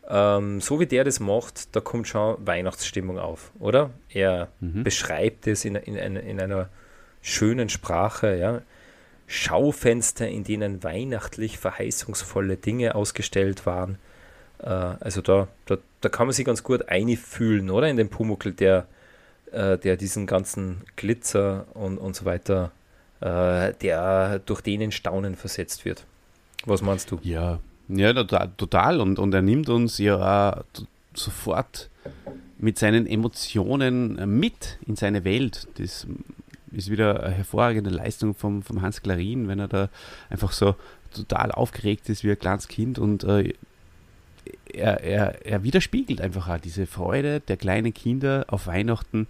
ähm, 0.09 0.61
so 0.61 0.79
wie 0.81 0.87
der 0.87 1.05
das 1.05 1.21
macht, 1.21 1.75
da 1.75 1.81
kommt 1.81 2.09
schon 2.09 2.37
Weihnachtsstimmung 2.47 3.19
auf, 3.19 3.53
oder? 3.59 3.91
Er 4.11 4.49
Mhm. 4.61 4.85
beschreibt 4.85 5.47
es 5.47 5.65
in, 5.65 5.75
in, 5.77 5.97
in, 5.97 6.17
in 6.17 6.41
einer 6.41 6.69
schönen 7.23 7.69
Sprache, 7.69 8.37
ja. 8.37 8.63
Schaufenster, 9.29 10.27
in 10.27 10.43
denen 10.43 10.83
weihnachtlich 10.83 11.59
verheißungsvolle 11.59 12.57
Dinge 12.57 12.95
ausgestellt 12.95 13.67
waren. 13.67 13.99
Äh, 14.59 14.69
also 14.69 15.21
da, 15.21 15.49
da, 15.67 15.77
da 16.01 16.09
kann 16.09 16.27
man 16.27 16.33
sich 16.33 16.47
ganz 16.47 16.63
gut 16.63 16.89
einfühlen, 16.89 17.71
oder? 17.71 17.89
In 17.89 17.99
den 17.99 18.09
Pumuckl, 18.09 18.53
der, 18.53 18.87
äh, 19.53 19.77
der 19.77 19.99
diesen 19.99 20.27
ganzen 20.27 20.79
Glitzer 20.97 21.67
und, 21.75 21.99
und 21.99 22.17
so 22.17 22.25
weiter, 22.25 22.73
äh, 23.21 23.75
der 23.75 24.41
durch 24.41 24.63
den 24.63 24.81
in 24.81 24.93
Staunen 24.93 25.37
versetzt 25.37 25.85
wird. 25.85 26.05
Was 26.65 26.81
meinst 26.81 27.11
du? 27.11 27.21
Ja, 27.23 27.61
ja 27.89 28.25
total. 28.25 29.03
Und, 29.03 29.19
und 29.19 29.35
er 29.35 29.43
nimmt 29.43 29.69
uns 29.69 29.99
ja 29.99 30.65
sofort 31.13 31.91
mit 32.57 32.79
seinen 32.79 33.07
Emotionen 33.07 34.39
mit 34.39 34.79
in 34.87 34.97
seine 34.97 35.25
Welt. 35.25 35.69
Das 35.77 36.07
ist 36.73 36.91
wieder 36.91 37.23
eine 37.23 37.35
hervorragende 37.35 37.91
Leistung 37.91 38.35
vom, 38.35 38.63
vom 38.63 38.83
Hans 38.83 39.03
Klarin, 39.03 39.49
wenn 39.49 39.59
er 39.59 39.69
da 39.69 39.89
einfach 40.31 40.53
so 40.53 40.75
total 41.15 41.53
aufgeregt 41.53 42.09
ist 42.09 42.25
wie 42.25 42.31
ein 42.31 42.39
kleines 42.39 42.69
Kind 42.69 42.99
und 42.99 43.25
äh, 43.25 43.53
er, 44.73 45.03
er, 45.03 45.47
er 45.47 45.63
widerspiegelt 45.63 46.21
einfach 46.21 46.49
auch 46.49 46.59
diese 46.59 46.87
Freude 46.87 47.41
der 47.41 47.57
kleinen 47.57 47.93
Kinder 47.93 48.47
auf 48.49 48.67
Weihnachten, 48.67 49.27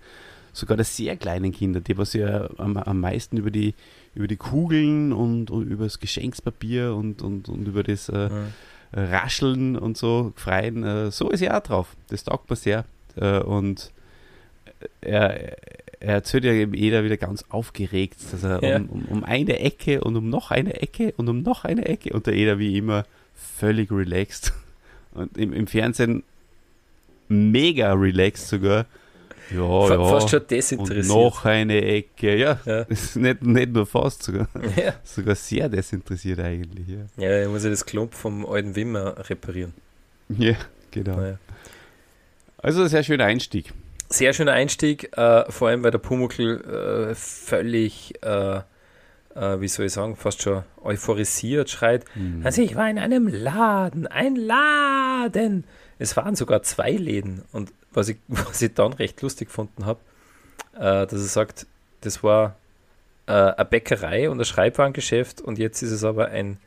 sogar 0.53 0.77
der 0.77 0.85
sehr 0.85 1.17
kleinen 1.17 1.53
Kinder, 1.53 1.81
die 1.81 1.97
was 1.97 2.13
ja 2.13 2.49
am, 2.59 2.77
am 2.77 3.01
meisten 3.01 3.37
über 3.37 3.51
die, 3.51 3.75
über 4.15 4.27
die 4.27 4.37
Kugeln 4.37 5.13
und, 5.13 5.51
und 5.51 5.69
über 5.69 5.85
das 5.85 6.01
Geschenkspapier 6.01 6.95
und, 6.95 7.23
und, 7.23 7.49
und 7.49 7.67
über 7.67 7.83
das 7.83 8.09
äh, 8.09 8.29
Mhm. 8.29 8.53
Rascheln 8.93 9.77
und 9.77 9.97
so 9.97 10.33
freien. 10.37 10.83
Äh, 10.85 11.11
so 11.11 11.31
ist 11.31 11.43
er 11.43 11.57
auch 11.57 11.63
drauf. 11.63 11.97
Das 12.09 12.25
taugt 12.25 12.49
mir 12.51 12.57
sehr. 12.57 12.85
Äh, 13.17 13.41
und 13.41 13.93
er, 15.01 15.57
er 16.01 16.15
erzählt 16.15 16.45
ja 16.45 16.53
eben 16.53 16.75
jeder 16.75 17.03
wieder 17.05 17.17
ganz 17.17 17.45
aufgeregt, 17.49 18.17
dass 18.31 18.43
er 18.45 18.63
Ja. 18.63 18.77
um, 18.77 18.87
um, 18.89 19.05
um 19.07 19.25
eine 19.25 19.59
Ecke 19.61 20.03
und 20.03 20.17
um 20.17 20.29
noch 20.29 20.51
eine 20.51 20.81
Ecke 20.81 21.13
und 21.17 21.29
um 21.29 21.43
noch 21.43 21.65
eine 21.65 21.87
Ecke 21.87 22.13
und 22.13 22.27
der 22.27 22.35
Eder 22.35 22.59
wie 22.59 22.77
immer 22.79 23.05
völlig 23.35 23.91
relaxed. 23.91 24.53
Und 25.15 25.37
im, 25.37 25.53
im 25.53 25.67
Fernsehen 25.67 26.23
mega 27.29 27.93
relaxed 27.95 28.49
sogar. 28.49 28.87
Ja, 29.51 29.61
Fa- 29.87 29.95
ja. 29.95 30.05
Fast 30.09 30.31
schon 30.31 30.41
und 30.41 30.51
desinteressiert. 30.51 31.07
noch 31.17 31.45
eine 31.47 31.81
Ecke. 31.83 32.37
Ja, 32.37 32.61
Ja. 32.67 32.87
nicht, 33.15 33.43
nicht 33.43 33.73
nur 33.73 33.87
fast, 33.87 34.23
sogar, 34.23 34.47
Ja. 34.77 34.95
sogar 35.03 35.35
sehr 35.35 35.69
desinteressiert 35.71 36.39
eigentlich. 36.41 36.87
Ja, 36.89 37.07
ja, 37.25 37.31
er 37.31 37.49
muss 37.49 37.65
ja 37.65 37.71
das 37.71 37.85
Klump 37.87 38.13
vom 38.15 38.45
alten 38.47 38.77
Wimmer 38.77 39.15
reparieren. 39.29 39.73
ja 40.29 40.55
genau. 40.91 41.17
Naja. 41.17 41.39
Also 42.59 42.83
ein 42.83 42.89
sehr 42.89 43.03
schöner 43.03 43.25
Einstieg. 43.25 43.73
Sehr 44.09 44.33
schöner 44.33 44.53
Einstieg, 44.53 45.17
äh, 45.17 45.51
vor 45.51 45.69
allem 45.69 45.83
weil 45.83 45.91
der 45.91 45.99
Pumuckl 45.99 47.11
äh, 47.11 47.15
völlig, 47.15 48.15
äh, 48.23 48.57
äh, 49.35 49.61
wie 49.61 49.69
soll 49.69 49.87
ich 49.87 49.93
sagen, 49.93 50.17
fast 50.17 50.43
schon 50.43 50.63
euphorisiert 50.83 51.69
schreit. 51.69 52.05
Mhm. 52.15 52.41
Also 52.45 52.63
ich 52.63 52.75
war 52.75 52.89
in 52.89 52.99
einem 52.99 53.29
Laden, 53.29 54.07
ein 54.07 54.35
Laden. 54.37 55.65
Es 55.99 56.17
waren 56.17 56.37
sogar 56.37 56.63
zwei 56.63 56.93
Läden. 56.93 57.43
Und 57.53 57.73
was 57.93 58.09
ich, 58.09 58.17
was 58.29 58.63
ich 58.63 58.73
dann 58.73 58.95
recht 58.95 59.21
lustig 59.21 59.49
gefunden 59.49 59.85
habe, 59.85 60.01
äh, 60.77 61.07
dass 61.07 61.13
er 61.13 61.19
sagt, 61.19 61.67
das 62.01 62.23
war 62.23 62.57
äh, 63.27 63.33
eine 63.33 63.65
Bäckerei 63.67 64.31
und 64.31 64.41
ein 64.41 64.45
Schreibwarengeschäft 64.45 65.41
und 65.43 65.59
jetzt 65.59 65.83
ist 65.83 65.91
es 65.91 66.05
aber 66.05 66.29
ein 66.29 66.59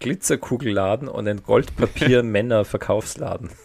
Glitzerkugelladen 0.00 1.08
und 1.08 1.26
ein 1.28 1.42
Goldpapier-Männer-Verkaufsladen. 1.42 3.50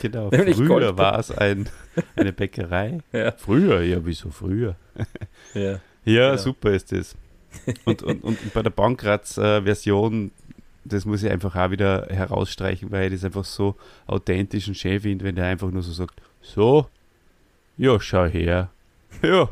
Genau. 0.00 0.30
Früher 0.30 0.96
war 0.98 1.18
es 1.18 1.30
ein, 1.32 1.68
eine 2.14 2.32
Bäckerei. 2.32 3.00
Ja, 3.12 3.32
Früher, 3.32 3.82
ja, 3.82 3.98
wieso 4.04 4.30
früher? 4.30 4.76
ja. 5.54 5.80
Ja, 6.04 6.30
Genau. 6.30 6.40
super 6.42 6.70
ist 6.70 6.92
das. 6.92 7.16
Und, 7.84 8.02
und, 8.04 8.22
und 8.22 8.54
bei 8.54 8.62
der 8.62 8.70
Bankratz-Version, 8.70 10.30
das 10.84 11.04
muss 11.04 11.24
ich 11.24 11.30
einfach 11.32 11.56
auch 11.56 11.70
wieder 11.72 12.06
herausstreichen, 12.10 12.92
weil 12.92 13.06
ich 13.12 13.20
das 13.20 13.24
einfach 13.24 13.44
so 13.44 13.74
authentisch 14.06 14.68
und 14.68 14.76
schön 14.76 15.00
finde, 15.00 15.24
wenn 15.24 15.34
der 15.34 15.46
einfach 15.46 15.70
nur 15.72 15.82
so 15.82 15.90
sagt, 15.92 16.20
so, 16.42 16.86
ja, 17.76 17.98
schau 17.98 18.26
her. 18.26 18.70
Ja, 19.22 19.48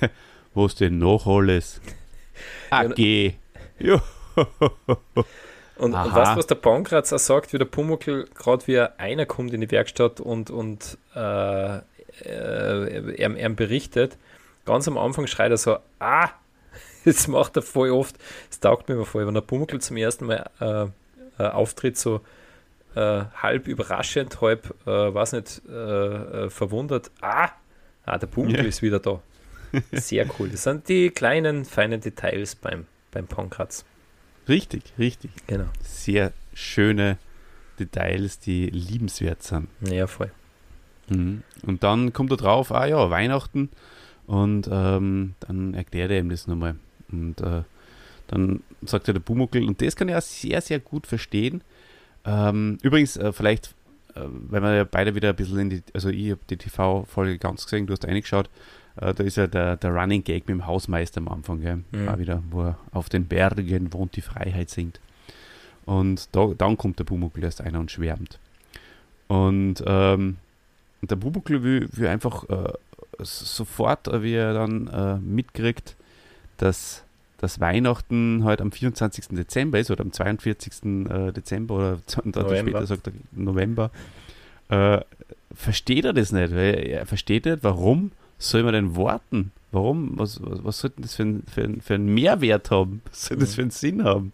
was 0.54 0.74
denn 0.74 0.98
noch 0.98 1.24
alles? 1.26 1.80
AG. 2.70 2.98
Ja. 3.78 4.02
Und, 5.78 5.92
und 5.92 6.06
du, 6.06 6.14
was 6.14 6.46
der 6.46 6.54
Bankratz 6.54 7.12
auch 7.12 7.18
sagt, 7.18 7.52
wie 7.52 7.58
der 7.58 7.66
Pumuckl, 7.66 8.26
gerade 8.34 8.66
wie 8.66 8.74
er 8.74 8.98
einer 8.98 9.26
kommt 9.26 9.52
in 9.52 9.60
die 9.60 9.70
Werkstatt 9.70 10.20
und, 10.20 10.48
und 10.48 10.96
äh, 11.14 11.76
äh, 11.76 11.82
er, 12.24 13.36
er 13.36 13.48
berichtet, 13.50 14.16
ganz 14.64 14.88
am 14.88 14.96
Anfang 14.96 15.26
schreit 15.26 15.50
er 15.50 15.58
so, 15.58 15.76
ah, 15.98 16.30
das 17.04 17.28
macht 17.28 17.56
er 17.56 17.62
voll 17.62 17.90
oft, 17.90 18.16
das 18.48 18.60
taugt 18.60 18.88
mir 18.88 18.94
immer 18.94 19.04
voll, 19.04 19.26
wenn 19.26 19.34
der 19.34 19.42
Pumuckl 19.42 19.78
zum 19.78 19.98
ersten 19.98 20.26
Mal 20.26 20.48
äh, 20.60 20.86
äh, 21.42 21.48
auftritt, 21.48 21.98
so 21.98 22.22
äh, 22.94 23.24
halb 23.42 23.68
überraschend, 23.68 24.40
halb, 24.40 24.74
äh, 24.86 25.14
weiß 25.14 25.32
nicht, 25.32 25.62
äh, 25.68 26.48
verwundert, 26.48 27.10
ah, 27.20 27.50
ah 28.06 28.16
der 28.16 28.26
Pumuckl 28.28 28.62
Ja. 28.62 28.64
ist 28.64 28.80
wieder 28.80 28.98
da. 28.98 29.20
Sehr 29.92 30.26
cool. 30.38 30.48
Das 30.48 30.62
sind 30.62 30.88
die 30.88 31.10
kleinen, 31.10 31.66
feinen 31.66 32.00
Details 32.00 32.54
beim, 32.54 32.86
beim 33.10 33.26
Pankratz. 33.26 33.84
Richtig, 34.48 34.82
richtig. 34.98 35.30
Genau. 35.46 35.66
Sehr 35.82 36.32
schöne 36.54 37.18
Details, 37.78 38.38
die 38.38 38.66
liebenswert 38.66 39.42
sind. 39.42 39.68
Ja, 39.80 40.06
voll. 40.06 40.30
Mhm. 41.08 41.42
Und 41.62 41.82
dann 41.82 42.12
kommt 42.12 42.30
er 42.30 42.36
drauf, 42.36 42.72
ah 42.72 42.86
ja, 42.86 43.10
Weihnachten. 43.10 43.70
Und 44.26 44.68
ähm, 44.70 45.34
dann 45.40 45.74
erklärt 45.74 46.10
er 46.10 46.18
ihm 46.18 46.30
das 46.30 46.46
nochmal. 46.46 46.76
Und 47.10 47.40
äh, 47.40 47.62
dann 48.26 48.62
sagt 48.82 49.08
er 49.08 49.14
der 49.14 49.20
Bumuckel, 49.20 49.64
und 49.64 49.80
das 49.80 49.94
kann 49.94 50.08
ich 50.08 50.14
auch 50.14 50.22
sehr, 50.22 50.60
sehr 50.60 50.80
gut 50.80 51.06
verstehen. 51.06 51.62
Ähm, 52.24 52.78
übrigens, 52.82 53.16
äh, 53.16 53.32
vielleicht, 53.32 53.74
äh, 54.14 54.22
weil 54.24 54.62
wir 54.62 54.74
ja 54.74 54.84
beide 54.84 55.14
wieder 55.14 55.30
ein 55.30 55.36
bisschen 55.36 55.58
in 55.58 55.70
die, 55.70 55.82
also 55.94 56.08
ich 56.08 56.32
habe 56.32 56.40
die 56.50 56.56
TV-Folge 56.56 57.38
ganz 57.38 57.64
gesehen, 57.64 57.86
du 57.86 57.92
hast 57.92 58.04
reingeschaut, 58.04 58.50
da 58.96 59.24
ist 59.24 59.36
ja 59.36 59.46
der, 59.46 59.76
der 59.76 59.90
Running 59.90 60.24
Gag 60.24 60.48
mit 60.48 60.54
dem 60.54 60.66
Hausmeister 60.66 61.20
am 61.20 61.28
Anfang, 61.28 61.60
gell? 61.60 61.82
Mhm. 61.92 62.08
Auch 62.08 62.18
wieder, 62.18 62.42
wo 62.50 62.62
er 62.62 62.78
auf 62.92 63.08
den 63.08 63.26
Bergen 63.26 63.92
wohnt, 63.92 64.16
die 64.16 64.22
Freiheit 64.22 64.70
singt. 64.70 65.00
Und 65.84 66.28
da, 66.32 66.52
dann 66.56 66.76
kommt 66.76 66.98
der 66.98 67.04
Bumuckel 67.04 67.44
erst 67.44 67.60
einer 67.60 67.78
und 67.78 67.90
schwärmt. 67.90 68.38
Und 69.28 69.82
ähm, 69.86 70.36
der 71.02 71.16
Bumuckel 71.16 71.62
will, 71.62 71.88
will 71.92 72.08
einfach 72.08 72.48
äh, 72.48 72.72
sofort, 73.20 74.08
äh, 74.08 74.22
wie 74.22 74.34
er 74.34 74.54
dann 74.54 74.88
äh, 74.88 75.16
mitkriegt, 75.18 75.96
dass, 76.58 77.04
dass 77.38 77.60
Weihnachten 77.60 78.44
heute 78.44 78.62
am 78.62 78.72
24. 78.72 79.28
Dezember 79.30 79.78
ist 79.78 79.90
oder 79.90 80.02
am 80.02 80.12
42. 80.12 81.08
äh, 81.08 81.32
Dezember 81.32 81.74
oder 81.74 81.98
November. 82.24 82.56
später 82.58 82.86
sagt 82.86 83.06
er 83.08 83.12
November, 83.32 83.90
äh, 84.68 85.00
versteht 85.54 86.04
er 86.04 86.12
das 86.12 86.32
nicht, 86.32 86.52
weil 86.54 86.74
er 86.86 87.06
versteht 87.06 87.46
nicht, 87.46 87.58
warum 87.62 88.12
soll 88.38 88.62
man 88.62 88.72
denn 88.74 88.96
warten? 88.96 89.52
Warum? 89.72 90.18
Was, 90.18 90.40
was, 90.42 90.64
was 90.64 90.78
sollte 90.80 91.02
das 91.02 91.14
für, 91.16 91.22
ein, 91.24 91.42
für, 91.52 91.62
ein, 91.62 91.80
für 91.80 91.94
einen 91.94 92.12
Mehrwert 92.14 92.70
haben? 92.70 93.02
Was 93.10 93.26
soll 93.26 93.36
das 93.38 93.50
Mhm. 93.50 93.54
für 93.54 93.62
einen 93.62 93.70
Sinn 93.70 94.04
haben? 94.04 94.32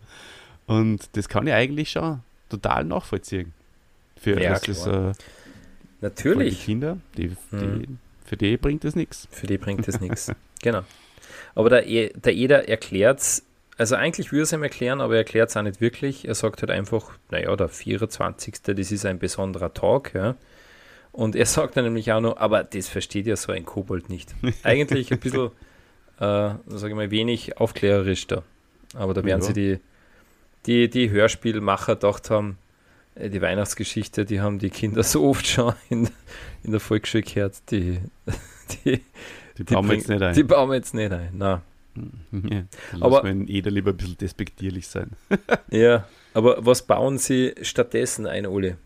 Und 0.66 1.08
das 1.16 1.28
kann 1.28 1.46
ich 1.46 1.52
eigentlich 1.52 1.90
schon 1.90 2.20
total 2.48 2.84
nachvollziehen. 2.84 3.52
Für 4.20 4.40
Ja, 4.40 4.58
das, 4.58 4.62
klar. 4.84 5.10
äh, 5.10 5.14
für 5.14 5.14
die 5.14 6.02
Natürlich. 6.02 6.64
Kinder, 6.64 6.98
die, 7.16 7.28
die, 7.50 7.56
Mhm. 7.56 7.98
für 8.24 8.36
die 8.36 8.56
bringt 8.56 8.84
das 8.84 8.94
nichts. 8.94 9.26
Für 9.30 9.46
die 9.46 9.58
bringt 9.58 9.86
das 9.88 10.00
nichts. 10.00 10.32
Genau. 10.62 10.82
Aber 11.56 11.70
der, 11.70 11.88
E- 11.88 12.12
der 12.14 12.34
Eder 12.34 12.68
erklärt 12.68 13.18
es, 13.18 13.44
also 13.78 13.96
eigentlich 13.96 14.30
würde 14.30 14.42
er 14.42 14.44
es 14.44 14.52
ihm 14.52 14.62
erklären, 14.62 15.00
aber 15.00 15.14
er 15.14 15.18
erklärt 15.18 15.50
es 15.50 15.56
auch 15.56 15.62
nicht 15.62 15.80
wirklich. 15.80 16.28
Er 16.28 16.36
sagt 16.36 16.62
halt 16.62 16.70
einfach, 16.70 17.10
naja, 17.32 17.56
der 17.56 17.68
24. 17.68 18.62
das 18.62 18.92
ist 18.92 19.04
ein 19.04 19.18
besonderer 19.18 19.74
Tag, 19.74 20.14
ja. 20.14 20.36
Und 21.12 21.36
er 21.36 21.46
sagt 21.46 21.76
dann 21.76 21.84
nämlich 21.84 22.10
auch 22.12 22.20
noch, 22.20 22.36
aber 22.38 22.64
das 22.64 22.88
versteht 22.88 23.26
ja 23.26 23.36
so 23.36 23.52
ein 23.52 23.64
Kobold 23.64 24.08
nicht. 24.08 24.34
Eigentlich 24.62 25.12
ein 25.12 25.18
bisschen, 25.20 25.46
äh, 26.18 26.54
sage 26.66 26.88
ich 26.88 26.94
mal, 26.94 27.10
wenig 27.10 27.58
aufklärerisch 27.58 28.26
da. 28.26 28.42
Aber 28.94 29.14
da 29.14 29.24
werden 29.24 29.40
Ja. 29.40 29.46
sie 29.46 29.52
die, 29.52 29.78
die, 30.66 30.88
die 30.90 31.10
Hörspielmacher 31.10 31.94
gedacht 31.96 32.30
haben, 32.30 32.58
äh, 33.14 33.28
die 33.30 33.40
Weihnachtsgeschichte, 33.42 34.24
die 34.24 34.40
haben 34.40 34.58
die 34.58 34.70
Kinder 34.70 35.02
so 35.04 35.24
oft 35.28 35.46
schon 35.46 35.74
in, 35.90 36.08
in 36.62 36.70
der 36.72 36.80
Volksschule 36.80 37.22
gehört, 37.24 37.56
die, 37.70 37.98
die, 38.84 39.00
Die 39.58 39.64
bauen 39.64 39.88
wir 39.88 39.96
jetzt 39.96 40.08
nicht 40.08 40.22
ein. 40.22 40.34
Die 40.34 40.42
bauen 40.44 40.68
wir 40.70 40.76
jetzt 40.76 40.94
nicht 40.94 41.12
ein. 41.12 41.28
Nein. 41.34 41.60
Ja, 41.94 42.62
dann 42.92 43.02
Aber- 43.02 43.28
ihn 43.28 43.46
eh 43.48 43.60
lieber 43.60 43.90
ein 43.90 43.96
bisschen 43.98 44.16
despektierlich 44.16 44.88
sein. 44.88 45.10
Ja, 45.70 46.06
aber 46.32 46.64
was 46.64 46.80
bauen 46.86 47.18
sie 47.18 47.54
stattdessen 47.60 48.26
ein, 48.26 48.46
Ole? 48.46 48.78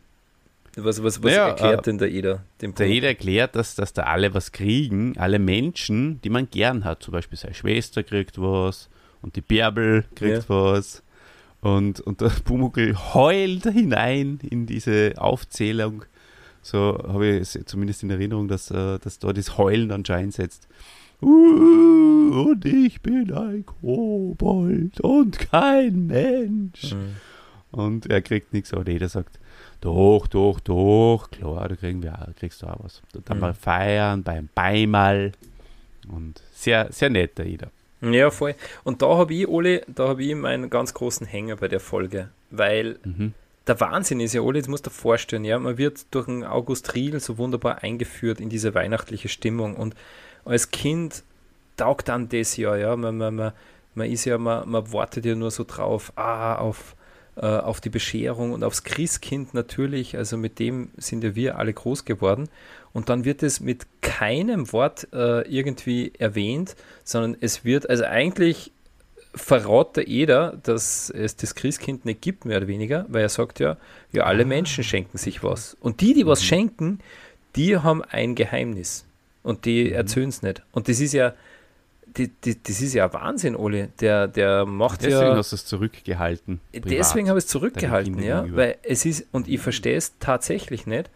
Was, 0.76 1.02
was, 1.02 1.22
was 1.22 1.32
Naja, 1.32 1.48
erklärt 1.48 1.80
äh, 1.80 1.82
denn 1.82 1.98
der 1.98 2.10
Eder? 2.10 2.44
Der? 2.60 2.86
Eder 2.86 3.08
erklärt, 3.08 3.56
dass, 3.56 3.74
dass 3.74 3.94
da 3.94 4.02
alle 4.02 4.34
was 4.34 4.52
kriegen, 4.52 5.16
alle 5.16 5.38
Menschen, 5.38 6.20
die 6.20 6.28
man 6.28 6.50
gern 6.50 6.84
hat. 6.84 7.02
Zum 7.02 7.12
Beispiel 7.12 7.38
seine 7.38 7.54
Schwester 7.54 8.02
kriegt 8.02 8.38
was 8.40 8.90
und 9.22 9.36
die 9.36 9.40
Bärbel 9.40 10.04
kriegt 10.14 10.50
was. 10.50 11.02
Und, 11.62 12.00
und 12.00 12.20
der 12.20 12.28
Pumuckl 12.44 12.94
heult 13.14 13.64
hinein 13.64 14.38
in 14.42 14.66
diese 14.66 15.14
Aufzählung. 15.16 16.04
So 16.60 16.98
habe 17.08 17.26
ich 17.28 17.40
es 17.40 17.58
zumindest 17.64 18.02
in 18.02 18.10
Erinnerung, 18.10 18.46
dass, 18.46 18.70
äh, 18.70 18.98
dass 18.98 19.18
da 19.18 19.32
das 19.32 19.56
Heulen 19.56 19.90
anscheinend 19.90 20.34
setzt. 20.34 20.68
Uh, 21.22 22.50
und 22.50 22.64
ich 22.66 23.00
bin 23.00 23.32
ein 23.32 23.64
Kobold 23.64 25.00
und 25.00 25.38
kein 25.38 26.06
Mensch. 26.06 26.92
Mhm. 26.92 27.16
Und 27.70 28.10
er 28.10 28.20
kriegt 28.20 28.52
nichts, 28.52 28.74
aber 28.74 28.90
jeder 28.90 29.08
sagt, 29.08 29.38
doch, 29.80 30.26
doch, 30.26 30.60
doch, 30.60 31.30
klar, 31.30 31.68
da 31.68 31.76
kriegen 31.76 32.02
wir 32.02 32.14
auch, 32.14 32.34
kriegst 32.36 32.62
du 32.62 32.66
auch 32.66 32.78
was. 32.82 33.02
Dann 33.24 33.36
Mhm. 33.36 33.40
mal 33.40 33.54
feiern 33.54 34.22
beim 34.22 34.48
Beimal. 34.54 35.32
Und 36.08 36.40
sehr, 36.52 36.92
sehr 36.92 37.10
nett, 37.10 37.36
der 37.38 37.46
Ida. 37.46 37.68
Ja, 38.00 38.30
voll. 38.30 38.54
Und 38.84 39.02
da 39.02 39.08
habe 39.16 39.34
ich, 39.34 39.48
Ole, 39.48 39.82
da 39.88 40.08
habe 40.08 40.22
ich 40.22 40.34
meinen 40.34 40.70
ganz 40.70 40.94
großen 40.94 41.26
Hänger 41.26 41.56
bei 41.56 41.68
der 41.68 41.80
Folge, 41.80 42.28
weil 42.50 42.98
Mhm. 43.04 43.32
der 43.66 43.80
Wahnsinn 43.80 44.20
ist 44.20 44.34
ja, 44.34 44.42
Ole, 44.42 44.60
das 44.60 44.68
musst 44.68 44.86
du 44.86 44.90
dir 44.90 44.94
vorstellen, 44.96 45.44
ja, 45.44 45.58
man 45.58 45.78
wird 45.78 46.06
durch 46.12 46.26
den 46.26 46.44
August 46.44 46.94
Riel 46.94 47.18
so 47.20 47.38
wunderbar 47.38 47.82
eingeführt 47.82 48.38
in 48.40 48.48
diese 48.48 48.74
weihnachtliche 48.74 49.28
Stimmung 49.28 49.74
und 49.76 49.94
als 50.44 50.70
Kind 50.70 51.24
taugt 51.76 52.08
dann 52.08 52.28
das 52.28 52.56
ja, 52.56 52.76
ja, 52.76 52.94
man, 52.96 53.16
man, 53.18 53.34
man, 53.34 53.52
man 53.94 54.10
ist 54.10 54.24
ja, 54.26 54.38
man, 54.38 54.68
man 54.68 54.92
wartet 54.92 55.24
ja 55.24 55.34
nur 55.34 55.50
so 55.50 55.64
drauf, 55.64 56.12
ah, 56.16 56.56
auf, 56.56 56.94
äh, 57.36 57.46
auf 57.46 57.80
die 57.80 57.90
Bescherung 57.90 58.52
und 58.52 58.64
aufs 58.64 58.84
Christkind 58.84 59.54
natürlich, 59.54 60.16
also 60.16 60.36
mit 60.36 60.58
dem 60.58 60.90
sind 60.96 61.22
ja 61.22 61.34
wir 61.34 61.58
alle 61.58 61.72
groß 61.72 62.04
geworden 62.04 62.48
und 62.92 63.08
dann 63.08 63.24
wird 63.24 63.42
es 63.42 63.60
mit 63.60 63.86
keinem 64.00 64.72
Wort 64.72 65.08
äh, 65.12 65.42
irgendwie 65.42 66.12
erwähnt, 66.18 66.76
sondern 67.04 67.36
es 67.40 67.64
wird, 67.64 67.90
also 67.90 68.04
eigentlich 68.04 68.72
verrat 69.34 69.98
der 69.98 70.08
Eder, 70.08 70.58
dass 70.62 71.10
es 71.10 71.36
das 71.36 71.54
Christkind 71.54 72.06
nicht 72.06 72.22
gibt, 72.22 72.46
mehr 72.46 72.56
oder 72.56 72.68
weniger, 72.68 73.04
weil 73.08 73.22
er 73.22 73.28
sagt 73.28 73.60
ja, 73.60 73.76
ja, 74.12 74.24
alle 74.24 74.46
Menschen 74.46 74.82
schenken 74.82 75.18
sich 75.18 75.42
was. 75.42 75.76
Und 75.78 76.00
die, 76.00 76.14
die 76.14 76.26
was 76.26 76.42
schenken, 76.42 77.00
die 77.54 77.76
haben 77.76 78.02
ein 78.02 78.34
Geheimnis. 78.34 79.04
Und 79.42 79.66
die 79.66 79.92
erzählen 79.92 80.30
es 80.30 80.42
nicht. 80.42 80.62
Und 80.72 80.88
das 80.88 81.00
ist 81.00 81.12
ja, 81.12 81.34
die, 82.16 82.28
die, 82.28 82.62
das 82.62 82.80
ist 82.80 82.94
ja 82.94 83.12
Wahnsinn, 83.12 83.56
Ole. 83.56 83.88
Der, 84.00 84.28
der 84.28 84.64
macht 84.64 85.02
Deswegen 85.02 85.32
ja. 85.32 85.36
hast 85.36 85.52
du 85.52 85.56
es 85.56 85.66
zurückgehalten. 85.66 86.60
privat. 86.72 86.90
Deswegen 86.90 87.28
habe 87.28 87.38
ich 87.38 87.44
es 87.44 87.50
zurückgehalten, 87.50 88.22
ja, 88.22 88.40
gegenüber. 88.40 88.62
weil 88.62 88.78
es 88.82 89.04
ist, 89.04 89.26
und 89.32 89.48
ich 89.48 89.60
verstehe 89.60 89.96
es 89.96 90.18
tatsächlich 90.18 90.86
nicht, 90.86 91.10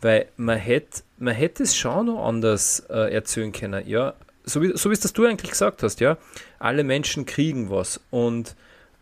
weil 0.00 0.26
man 0.36 0.58
hätte 0.58 1.02
man 1.18 1.34
hätte 1.34 1.62
es 1.62 1.76
schon 1.76 2.06
noch 2.06 2.26
anders 2.26 2.80
äh, 2.90 3.12
erzählen 3.12 3.52
können, 3.52 3.86
ja, 3.86 4.14
so 4.44 4.62
wie, 4.62 4.76
so 4.76 4.90
wie 4.90 4.94
es 4.94 5.00
das 5.00 5.12
du 5.12 5.24
eigentlich 5.24 5.50
gesagt 5.50 5.82
hast, 5.82 6.00
ja, 6.00 6.18
alle 6.58 6.84
Menschen 6.84 7.26
kriegen 7.26 7.70
was 7.70 8.00
und 8.10 8.54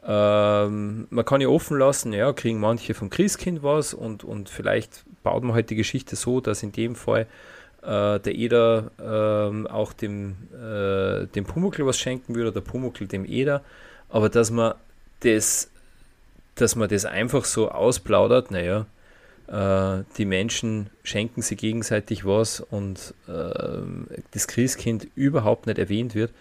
ähm, 0.07 1.07
man 1.11 1.25
kann 1.25 1.41
ja 1.41 1.49
offen 1.49 1.79
lassen, 1.79 2.13
ja, 2.13 2.33
kriegen 2.33 2.61
manche 2.61 2.95
vom 2.95 3.11
Christkind 3.11 3.63
was 3.63 3.95
und, 3.95 4.23
und 4.23 4.49
vielleicht 4.49 5.05
baut 5.23 5.43
man 5.43 5.55
halt 5.55 5.71
die 5.71 5.77
Geschichte 5.77 6.17
so, 6.17 6.41
dass 6.41 6.63
in 6.63 6.73
dem 6.73 6.95
Fall 6.95 7.27
äh, 7.85 8.21
der 8.21 8.35
Eder 8.35 8.91
ähm, 9.01 9.67
auch 9.67 9.93
dem, 9.93 10.37
äh, 10.53 11.27
dem 11.27 11.45
Pumuckl 11.45 11.87
was 11.87 11.99
schenken 11.99 12.35
würde, 12.35 12.53
der 12.53 12.61
Pumuckl 12.61 13.07
dem 13.07 13.25
Eder, 13.25 13.63
aber 14.09 14.29
dass 14.29 14.51
man 14.51 14.75
das, 15.21 15.71
dass 16.55 16.77
man 16.77 16.89
das 16.89 17.05
einfach 17.05 17.45
so 17.45 17.71
ausplaudert, 17.71 18.51
naja, 18.51 18.87
äh, 19.47 20.05
die 20.17 20.25
Menschen 20.25 20.91
schenken 21.03 21.43
sich 21.43 21.59
gegenseitig 21.59 22.25
was 22.25 22.61
und 22.61 23.15
ähm, 23.29 24.07
das 24.31 24.47
Christkind 24.47 25.09
überhaupt 25.15 25.67
nicht 25.67 25.79
erwähnt 25.79 26.15
wird, 26.15 26.33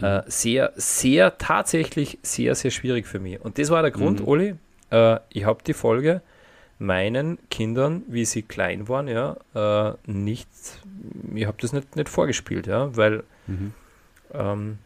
äh, 0.00 0.22
sehr, 0.26 0.72
sehr, 0.76 1.38
tatsächlich 1.38 2.18
sehr, 2.22 2.54
sehr 2.54 2.70
schwierig 2.70 3.06
für 3.06 3.18
mich. 3.18 3.40
Und 3.40 3.58
das 3.58 3.70
war 3.70 3.82
der 3.82 3.90
Grund, 3.90 4.20
Mhm. 4.20 4.28
Oli, 4.28 4.54
äh, 4.90 5.18
ich 5.30 5.44
habe 5.44 5.62
die 5.66 5.74
Folge 5.74 6.22
meinen 6.78 7.38
Kindern, 7.50 8.02
wie 8.06 8.24
sie 8.24 8.42
klein 8.42 8.88
waren, 8.88 9.08
ja, 9.08 9.36
äh, 9.54 9.94
nicht, 10.06 10.48
ich 11.34 11.46
habe 11.46 11.56
das 11.60 11.72
nicht, 11.72 11.96
nicht 11.96 12.08
vorgespielt, 12.08 12.66
ja, 12.66 12.96
weil 12.96 13.24
Mhm. 13.48 13.72
ähm, 14.34 14.78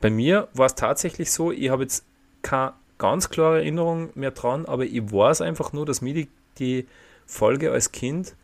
bei 0.00 0.10
mir 0.10 0.48
war 0.52 0.66
es 0.66 0.74
tatsächlich 0.74 1.30
so, 1.30 1.52
ich 1.52 1.70
habe 1.70 1.82
jetzt 1.84 2.04
keine 2.42 2.72
ganz 2.98 3.30
klare 3.30 3.58
Erinnerung 3.58 4.10
mehr 4.14 4.32
dran, 4.32 4.66
aber 4.66 4.84
ich 4.84 5.12
weiß 5.12 5.40
einfach 5.40 5.72
nur, 5.72 5.86
dass 5.86 6.02
mir 6.02 6.12
die, 6.12 6.28
die 6.58 6.86
Folge 7.26 7.70
als 7.70 7.92
Kind 7.92 8.34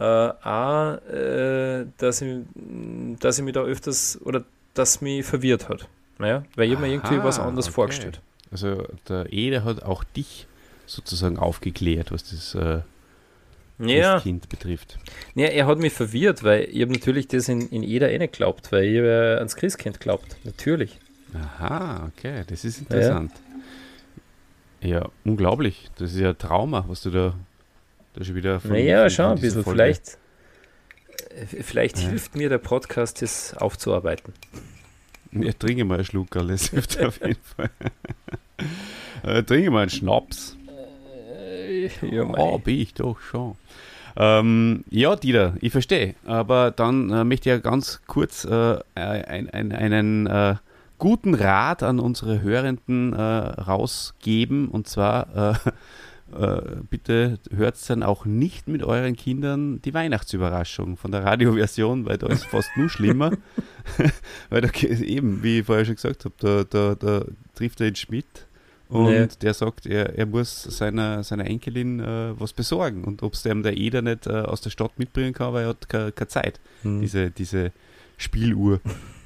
äh, 0.00 0.04
auch, 0.04 0.96
äh, 1.08 1.86
dass, 1.98 2.22
ich, 2.22 2.38
dass 3.20 3.38
ich 3.38 3.44
mich 3.44 3.54
da 3.54 3.62
öfters 3.62 4.18
oder 4.24 4.44
dass 4.72 5.00
mich 5.00 5.24
verwirrt 5.24 5.68
hat. 5.68 5.88
Naja, 6.18 6.44
weil 6.56 6.72
ich 6.72 6.78
mir 6.78 6.88
irgendwie 6.88 7.22
was 7.22 7.38
anderes 7.38 7.66
okay. 7.66 7.74
vorgestellt. 7.74 8.20
Also 8.50 8.86
der 9.08 9.32
Eder 9.32 9.64
hat 9.64 9.82
auch 9.82 10.02
dich 10.02 10.46
sozusagen 10.86 11.38
aufgeklärt, 11.38 12.12
was 12.12 12.24
das 12.30 12.54
äh, 12.54 12.80
Ja, 13.78 14.20
Kind 14.20 14.48
betrifft. 14.48 14.98
ja, 15.34 15.46
er 15.48 15.66
hat 15.66 15.78
mich 15.78 15.92
verwirrt, 15.92 16.42
weil 16.44 16.64
ich 16.70 16.80
habe 16.82 16.92
natürlich 16.92 17.28
das 17.28 17.48
in, 17.48 17.68
in 17.70 17.82
jeder 17.82 18.10
eh 18.10 18.18
nicht 18.18 18.32
geglaubt, 18.34 18.70
weil 18.72 18.84
ich 18.84 18.96
äh, 18.98 19.36
ans 19.36 19.56
Christkind 19.56 20.00
glaubt. 20.00 20.36
Natürlich. 20.44 20.98
Aha, 21.34 22.10
okay, 22.16 22.44
das 22.46 22.64
ist 22.64 22.78
interessant. 22.80 23.32
Ja. 24.80 25.08
unglaublich. 25.24 25.90
Das 25.98 26.12
ist 26.12 26.20
ja 26.20 26.30
ein 26.30 26.38
Trauma, 26.38 26.84
was 26.88 27.02
du 27.02 27.10
da, 27.10 27.34
da 28.14 28.22
schon 28.24 28.34
wieder 28.36 28.60
von 28.60 28.70
Naja, 28.72 29.08
von 29.08 29.24
ein 29.26 29.40
bisschen. 29.40 29.64
Folge- 29.64 29.76
Vielleicht, 29.78 30.18
äh, 31.30 31.62
vielleicht 31.62 31.98
Ja. 31.98 32.08
hilft 32.10 32.36
mir 32.36 32.48
der 32.50 32.58
Podcast, 32.58 33.22
das 33.22 33.54
aufzuarbeiten. 33.56 34.32
Ja, 35.32 35.52
trinke 35.52 35.84
mal 35.84 35.96
einen 35.96 36.04
Schluck, 36.04 36.30
das 36.32 36.68
hilft 36.70 37.02
auf 37.02 37.18
jeden 37.20 37.40
Fall. 37.56 37.70
äh, 39.24 39.42
trinke 39.42 39.70
mal 39.70 39.80
einen 39.80 39.90
Schnaps. 39.90 40.56
Ja. 42.02 42.24
Oh, 42.24 42.58
bin 42.58 42.80
ich 42.80 42.94
doch 42.94 43.20
schon. 43.20 43.56
Ähm, 44.16 44.84
ja, 44.90 45.16
Dieter, 45.16 45.54
ich 45.60 45.72
verstehe. 45.72 46.14
Aber 46.24 46.70
dann 46.70 47.10
äh, 47.10 47.24
möchte 47.24 47.48
ich 47.48 47.54
ja 47.54 47.58
ganz 47.58 48.00
kurz 48.06 48.44
äh, 48.44 48.78
ein, 48.94 49.50
ein, 49.50 49.72
einen 49.72 50.26
äh, 50.26 50.54
guten 50.98 51.34
Rat 51.34 51.82
an 51.82 51.98
unsere 51.98 52.40
Hörenden 52.40 53.12
äh, 53.12 53.20
rausgeben. 53.20 54.68
Und 54.68 54.86
zwar, 54.86 55.56
äh, 56.32 56.40
äh, 56.40 56.62
bitte 56.88 57.38
hört 57.54 57.90
dann 57.90 58.02
auch 58.02 58.24
nicht 58.24 58.68
mit 58.68 58.84
euren 58.84 59.16
Kindern 59.16 59.82
die 59.82 59.94
Weihnachtsüberraschung 59.94 60.96
von 60.96 61.10
der 61.10 61.24
Radioversion, 61.24 62.06
weil 62.06 62.18
da 62.18 62.28
ist 62.28 62.46
fast 62.46 62.70
nur 62.76 62.88
schlimmer. 62.88 63.32
weil 64.50 64.60
da 64.60 64.68
eben, 64.82 65.42
wie 65.42 65.60
ich 65.60 65.66
vorher 65.66 65.84
schon 65.84 65.96
gesagt 65.96 66.24
habe, 66.24 66.34
da, 66.38 66.64
da, 66.64 66.94
da 66.94 67.24
trifft 67.54 67.80
er 67.80 67.90
den 67.90 67.96
Schmidt 67.96 68.43
und 68.88 69.06
Nee. 69.06 69.26
der 69.42 69.54
sagt, 69.54 69.86
er, 69.86 70.16
er 70.18 70.26
muss 70.26 70.62
seiner, 70.62 71.24
seiner 71.24 71.46
Enkelin 71.46 72.00
äh, 72.00 72.38
was 72.38 72.52
besorgen. 72.52 73.04
Und 73.04 73.22
ob 73.22 73.32
es 73.34 73.42
dem 73.42 73.62
der 73.62 73.76
Eder 73.76 74.02
nicht 74.02 74.26
äh, 74.26 74.32
aus 74.32 74.60
der 74.60 74.70
Stadt 74.70 74.98
mitbringen 74.98 75.32
kann, 75.32 75.52
weil 75.52 75.64
er 75.64 75.68
hat 75.70 75.88
keine, 75.88 76.12
keine 76.12 76.28
Zeit, 76.28 76.60
Hm. 76.82 77.00
diese, 77.00 77.30
diese 77.30 77.72
Spieluhr. 78.18 78.80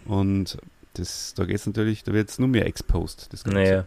Und 0.07 0.59
das, 0.95 1.35
da 1.35 1.45
geht 1.45 1.57
es 1.57 1.67
natürlich, 1.67 2.03
da 2.05 2.13
wird 2.13 2.29
es 2.31 2.39
nur 2.39 2.49
mehr 2.49 2.67
exposed. 2.67 3.33
Das 3.33 3.45
Ganze. 3.45 3.59
Naja. 3.61 3.85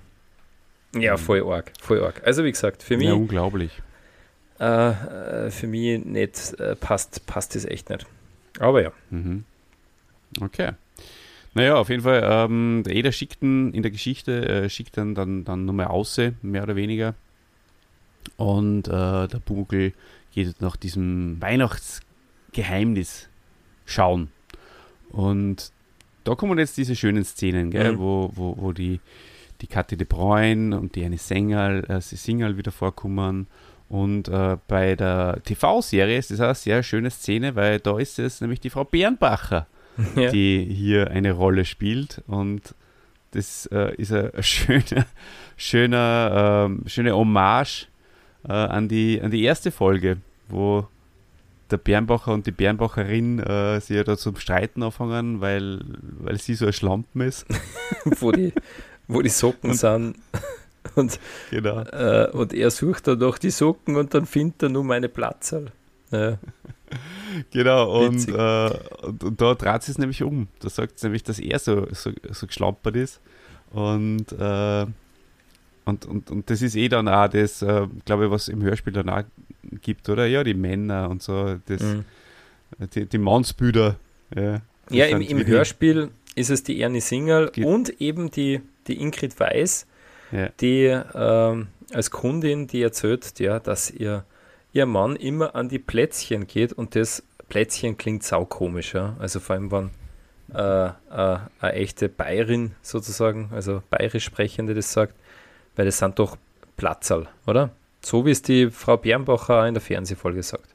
Ja, 0.94 1.16
voll 1.18 1.42
arg, 1.50 1.72
voll 1.82 2.04
arg. 2.04 2.22
Also 2.26 2.44
wie 2.44 2.52
gesagt, 2.52 2.84
für 2.84 2.98
mich, 2.98 3.08
Ja, 3.08 3.14
unglaublich. 3.14 3.82
äh, 4.60 4.90
äh, 5.46 5.50
für 5.52 5.68
mich 5.68 6.04
nicht 6.04 6.60
äh, 6.60 6.76
passt, 6.76 7.26
passt 7.26 7.56
das 7.56 7.64
echt 7.66 7.90
nicht. 7.90 8.06
Aber 8.60 8.82
ja. 8.82 8.92
Mhm. 9.10 9.46
Okay. 10.42 10.72
Naja, 11.54 11.76
auf 11.76 11.90
jeden 11.90 12.04
Fall, 12.04 12.22
ähm, 12.24 12.84
der 12.86 12.96
Eder 12.96 13.12
schickt 13.12 13.42
ihn 13.42 13.74
in 13.74 13.82
der 13.82 13.92
Geschichte, 13.92 14.48
äh, 14.48 14.70
schickt 14.70 14.96
dann, 14.98 15.16
dann, 15.16 15.44
dann 15.44 15.66
nochmal 15.66 15.88
aus, 15.88 16.20
mehr 16.42 16.64
oder 16.64 16.76
weniger. 16.76 17.14
Und 18.38 18.88
äh, 18.88 19.28
der 19.28 19.40
Pumuckl 19.44 19.94
geht 20.34 20.62
nach 20.62 20.76
diesem 20.78 21.42
Weihnachtsgeheimnis 21.42 23.28
schauen. 23.86 24.30
Und 25.10 25.72
da 26.24 26.36
kommen 26.36 26.58
jetzt 26.60 26.78
diese 26.78 26.96
schönen 26.96 27.26
Szenen, 27.26 27.72
gell, 27.72 27.94
Mhm. 27.94 28.00
wo, 28.00 28.32
wo, 28.34 28.56
wo 28.58 28.72
die, 28.72 29.00
die 29.60 29.68
Kathi 29.68 29.98
de 29.98 30.08
Bruyne 30.08 30.80
und 30.80 30.96
die 30.96 31.04
eine 31.04 31.18
Sänger, 31.18 31.90
äh, 31.90 32.00
Singerl 32.02 32.58
wieder 32.58 32.72
vorkommen 32.72 33.48
Und 33.90 34.30
äh, 34.30 34.56
bei 34.70 34.96
der 34.96 35.42
TV-Serie 35.44 36.18
ist 36.18 36.32
das 36.32 36.40
auch 36.40 36.46
eine 36.46 36.56
sehr 36.56 36.82
schöne 36.84 37.10
Szene, 37.10 37.56
weil 37.56 37.80
da 37.82 38.00
ist 38.00 38.20
es 38.20 38.40
nämlich 38.40 38.62
die 38.62 38.70
Frau 38.70 38.86
Bernbacher, 38.86 39.68
Ja. 40.16 40.32
die 40.32 40.66
hier 40.66 41.12
eine 41.12 41.32
Rolle 41.34 41.66
spielt. 41.66 42.22
Und 42.28 42.76
das 43.32 43.66
äh, 43.68 43.94
ist 43.96 44.12
ein 44.12 44.32
ein 44.36 44.44
schöner, 44.44 45.06
schöner, 45.58 46.66
ähm, 46.68 46.84
schöne 46.88 47.16
Hommage 47.16 47.88
äh, 48.48 48.52
an, 48.54 48.88
die, 48.88 49.22
an 49.22 49.32
die 49.32 49.44
erste 49.44 49.72
Folge, 49.72 50.18
wo 50.50 50.88
der 51.70 51.78
Bernbacher 51.78 52.34
und 52.34 52.46
die 52.48 52.52
Bernbacherin 52.52 53.40
äh, 53.40 53.80
sich 53.80 53.96
ja 53.96 54.04
da 54.04 54.18
zum 54.18 54.36
Streiten 54.36 54.84
anfangen, 54.84 55.40
weil, 55.40 55.82
weil 56.20 56.38
sie 56.40 56.56
so 56.56 56.66
ein 56.66 56.74
Schlampen 56.74 57.22
ist. 57.22 57.46
wo, 58.06 58.32
die, 58.32 58.54
wo 59.08 59.22
die 59.22 59.30
Socken 59.30 59.74
sind. 59.74 60.16
Und, 60.96 61.20
Genau. 61.52 61.82
äh, 61.84 62.30
und 62.32 62.54
er 62.54 62.72
sucht 62.72 63.08
dann 63.08 63.20
noch 63.20 63.38
die 63.38 63.52
Socken 63.52 63.96
und 63.96 64.14
dann 64.14 64.26
findet 64.26 64.64
er 64.64 64.70
nur 64.70 64.84
meine 64.84 65.08
Platzerl. 65.08 65.72
Ja. 66.10 66.38
Genau, 67.52 68.06
und, 68.06 68.28
äh, 68.28 68.70
und, 69.04 69.24
und 69.24 69.42
da 69.42 69.54
dreht 69.56 69.84
sie 69.84 69.92
es 69.92 69.98
nämlich 69.98 70.22
um. 70.22 70.48
Da 70.60 70.70
sagt 70.70 71.00
sie 71.00 71.08
nämlich, 71.08 71.24
dass 71.24 71.40
er 71.40 71.60
so, 71.60 71.88
so, 71.92 72.12
so 72.30 72.46
geschlampert 72.48 72.96
ist. 72.98 73.22
Und, 73.72 74.32
äh, 74.34 74.86
und, 75.86 76.06
und, 76.06 76.30
und 76.30 76.50
das 76.50 76.62
ist 76.62 76.76
eh 76.76 76.90
dann 76.90 77.08
auch 77.08 77.28
das, 77.30 77.62
äh, 77.62 77.88
glaube 78.06 78.26
ich, 78.26 78.32
was 78.32 78.50
im 78.50 78.62
Hörspiel 78.62 78.94
dann 78.94 79.10
auch 79.10 79.24
gibt, 79.82 80.10
oder? 80.10 80.26
Ja, 80.28 80.44
die 80.44 80.54
Männer 80.54 81.10
und 81.10 81.24
so, 81.24 81.56
das, 81.66 81.82
Mhm. 81.82 82.04
die, 82.94 83.06
die 83.06 83.18
Mannsbilder. 83.18 83.96
Ja, 84.36 84.62
Ja, 84.90 85.06
im, 85.06 85.22
im 85.22 85.46
Hörspiel 85.48 86.10
ist 86.36 86.50
es 86.50 86.64
die 86.64 86.82
Ernie 86.82 87.00
Singerl 87.02 87.50
Ge- 87.52 87.64
und 87.66 88.02
eben 88.02 88.30
die, 88.30 88.62
die 88.88 89.00
Ingrid 89.02 89.40
Weiß, 89.40 89.88
Ja. 90.32 90.50
die 90.60 90.86
ähm, 91.16 91.68
als 91.94 92.12
Kundin, 92.12 92.68
die 92.68 92.82
erzählt, 92.82 93.40
ja, 93.40 93.60
dass 93.60 93.90
ihr, 93.92 94.26
ihr 94.74 94.86
Mann 94.86 95.16
immer 95.16 95.56
an 95.56 95.70
die 95.70 95.80
Plätzchen 95.80 96.48
geht 96.48 96.74
und 96.74 96.96
das 96.96 97.24
Plätzchen 97.50 97.98
klingt 97.98 98.24
saukomisch, 98.24 98.94
ja. 98.94 99.16
Also 99.20 99.40
vor 99.40 99.56
allem, 99.56 99.72
wenn 99.72 99.90
äh, 100.54 100.88
äh, 100.88 100.92
eine 101.60 101.74
echte 101.74 102.10
Bayerin 102.10 102.76
sozusagen, 102.82 103.50
also 103.54 103.84
bayerisch 103.90 104.26
Sprechende 104.26 104.74
das 104.74 104.92
sagt, 104.92 105.16
weil 105.76 105.86
das 105.86 105.98
sind 105.98 106.20
doch 106.20 106.38
Platzerl, 106.78 107.28
oder? 107.46 107.72
So 108.02 108.26
wie 108.26 108.32
es 108.32 108.42
die 108.42 108.70
Frau 108.72 108.98
Bernbacher 108.98 109.68
in 109.68 109.74
der 109.74 109.82
Fernsehfolge 109.82 110.42
sagt. 110.42 110.68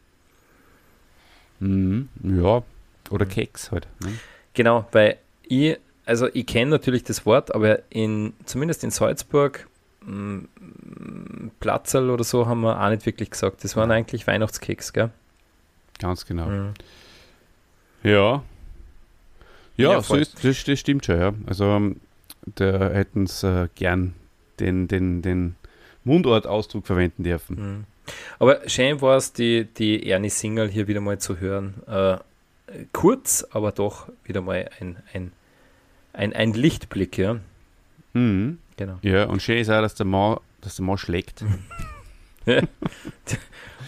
Mhm, 1.61 2.09
ja, 2.23 2.63
oder. 3.11 3.27
Keks 3.27 3.73
halt. 3.73 3.89
Ne? 4.01 4.13
Genau, 4.55 4.87
weil 4.93 5.19
ich, 5.43 5.79
also 6.05 6.29
ich 6.33 6.47
kenne 6.47 6.71
natürlich 6.71 7.05
das 7.05 7.27
Wort, 7.27 7.55
aber 7.55 7.81
in, 7.91 8.35
zumindest 8.45 8.85
in 8.85 8.91
Salzburg, 8.91 9.67
Platzerl 11.61 12.11
oder 12.11 12.25
so 12.25 12.47
haben 12.47 12.61
wir 12.61 12.81
auch 12.81 12.91
nicht 12.91 13.07
wirklich 13.07 13.31
gesagt. 13.31 13.65
Das 13.65 13.77
waren 13.77 13.91
eigentlich 13.91 14.27
Weihnachtskeks, 14.27 14.93
gell? 14.93 15.11
Ganz 15.99 16.27
genau. 16.27 16.47
Mhm. 16.47 16.75
Ja. 18.03 18.43
Ja, 19.77 19.93
Ja, 19.93 20.01
so 20.01 20.15
ist, 20.15 20.45
das, 20.45 20.65
das 20.65 20.79
stimmt 20.79 21.07
schon, 21.07 21.19
ja. 21.19 21.35
Also 21.47 21.65
ähm, 21.65 22.01
da 22.55 22.91
hätten 22.91 23.25
es 23.25 23.43
äh, 23.43 23.69
gern 23.75 24.15
den, 24.61 24.89
den, 24.89 25.23
den 25.23 25.57
Mundortausdruck 26.05 26.87
verwenden 26.87 27.25
dürfen. 27.25 27.57
Mhm. 27.57 27.85
Aber 28.39 28.69
schön 28.69 29.01
war 29.01 29.17
es, 29.17 29.33
die, 29.33 29.65
die 29.65 30.09
Ernie 30.09 30.31
Singerl 30.31 30.69
hier 30.69 30.87
wieder 30.87 31.01
mal 31.01 31.19
zu 31.19 31.41
hören. 31.41 31.75
Äh, 31.89 32.19
kurz, 32.93 33.45
aber 33.51 33.73
doch 33.73 34.09
wieder 34.25 34.41
mal 34.41 34.71
ein, 34.79 34.97
ein, 35.13 35.33
ein, 36.13 36.33
ein 36.33 36.53
Lichtblick, 36.53 37.19
ja. 37.19 37.41
Mhm. 38.13 38.59
Genau. 38.77 38.99
Ja, 39.03 39.25
und 39.25 39.43
schön 39.43 39.59
ist 39.59 39.71
auch, 39.71 39.81
dass 39.81 39.95
der 39.95 40.07
Mann, 40.07 40.39
dass 40.61 40.77
der 40.77 40.85
Mann 40.85 40.99
schlägt. 40.99 41.45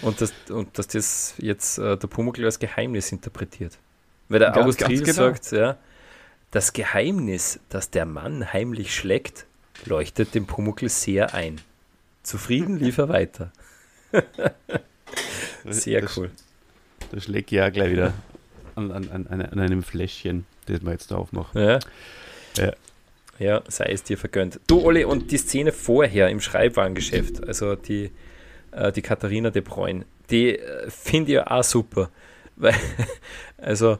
Und, 0.03 0.20
das, 0.20 0.33
und 0.51 0.79
dass 0.79 0.87
das 0.88 1.35
jetzt 1.38 1.79
äh, 1.79 1.96
der 1.96 2.07
Pumuckl 2.07 2.44
als 2.44 2.59
Geheimnis 2.61 3.11
interpretiert. 3.11 3.79
Weil 4.29 4.38
der 4.38 4.51
Ganz- 4.51 4.62
August 4.64 4.79
ganz 4.79 5.01
genau. 5.01 5.12
sagt, 5.12 5.51
ja, 5.53 5.77
das 6.53 6.72
Geheimnis, 6.72 7.59
dass 7.68 7.90
der 7.90 8.05
Mann 8.05 8.53
heimlich 8.53 8.94
schlägt, 8.94 9.46
leuchtet 9.87 10.35
dem 10.35 10.46
Pumuckl 10.46 10.88
sehr 10.88 11.35
ein. 11.35 11.61
Zufrieden 12.22 12.79
lief 12.79 12.98
er 12.98 13.09
weiter. 13.09 13.51
Sehr 15.68 16.03
das, 16.03 16.16
cool. 16.16 16.31
Da 17.11 17.20
schlägt 17.20 17.51
ja 17.51 17.66
auch 17.68 17.72
gleich 17.72 17.90
wieder 17.92 18.14
an, 18.74 18.90
an, 18.92 19.09
an, 19.11 19.27
an 19.27 19.59
einem 19.61 19.83
Fläschchen, 19.83 20.46
das 20.66 20.83
wir 20.83 20.92
jetzt 20.92 21.11
da 21.11 21.16
aufmachen. 21.16 21.61
Ja. 21.61 21.79
Ja. 22.57 22.72
Ja, 23.38 23.62
sei 23.68 23.87
es 23.92 24.03
dir 24.03 24.18
vergönnt. 24.18 24.61
Du, 24.66 24.83
Olli, 24.85 25.05
und 25.05 25.31
die 25.31 25.38
Szene 25.38 25.72
vorher 25.72 26.29
im 26.29 26.40
Schreibwarengeschäft, 26.40 27.46
also 27.46 27.77
die, 27.77 28.11
äh, 28.72 28.90
die 28.90 29.03
Katharina 29.03 29.51
de 29.51 29.62
Bruyne, 29.62 30.05
die 30.31 30.59
äh, 30.59 30.90
finde 30.90 31.33
ich 31.33 31.40
auch 31.40 31.62
super. 31.62 32.11
Weil, 32.57 32.74
also, 33.59 33.98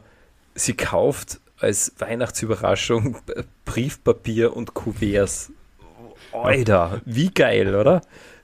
sie 0.55 0.73
kauft 0.73 1.39
als 1.57 1.93
Weihnachtsüberraschung 1.97 3.17
Briefpapier 3.65 4.55
und 4.55 4.73
Kuverts. 4.73 5.51
Alter, 6.33 7.01
wie 7.05 7.31
geil, 7.31 7.73
oder? 7.75 8.01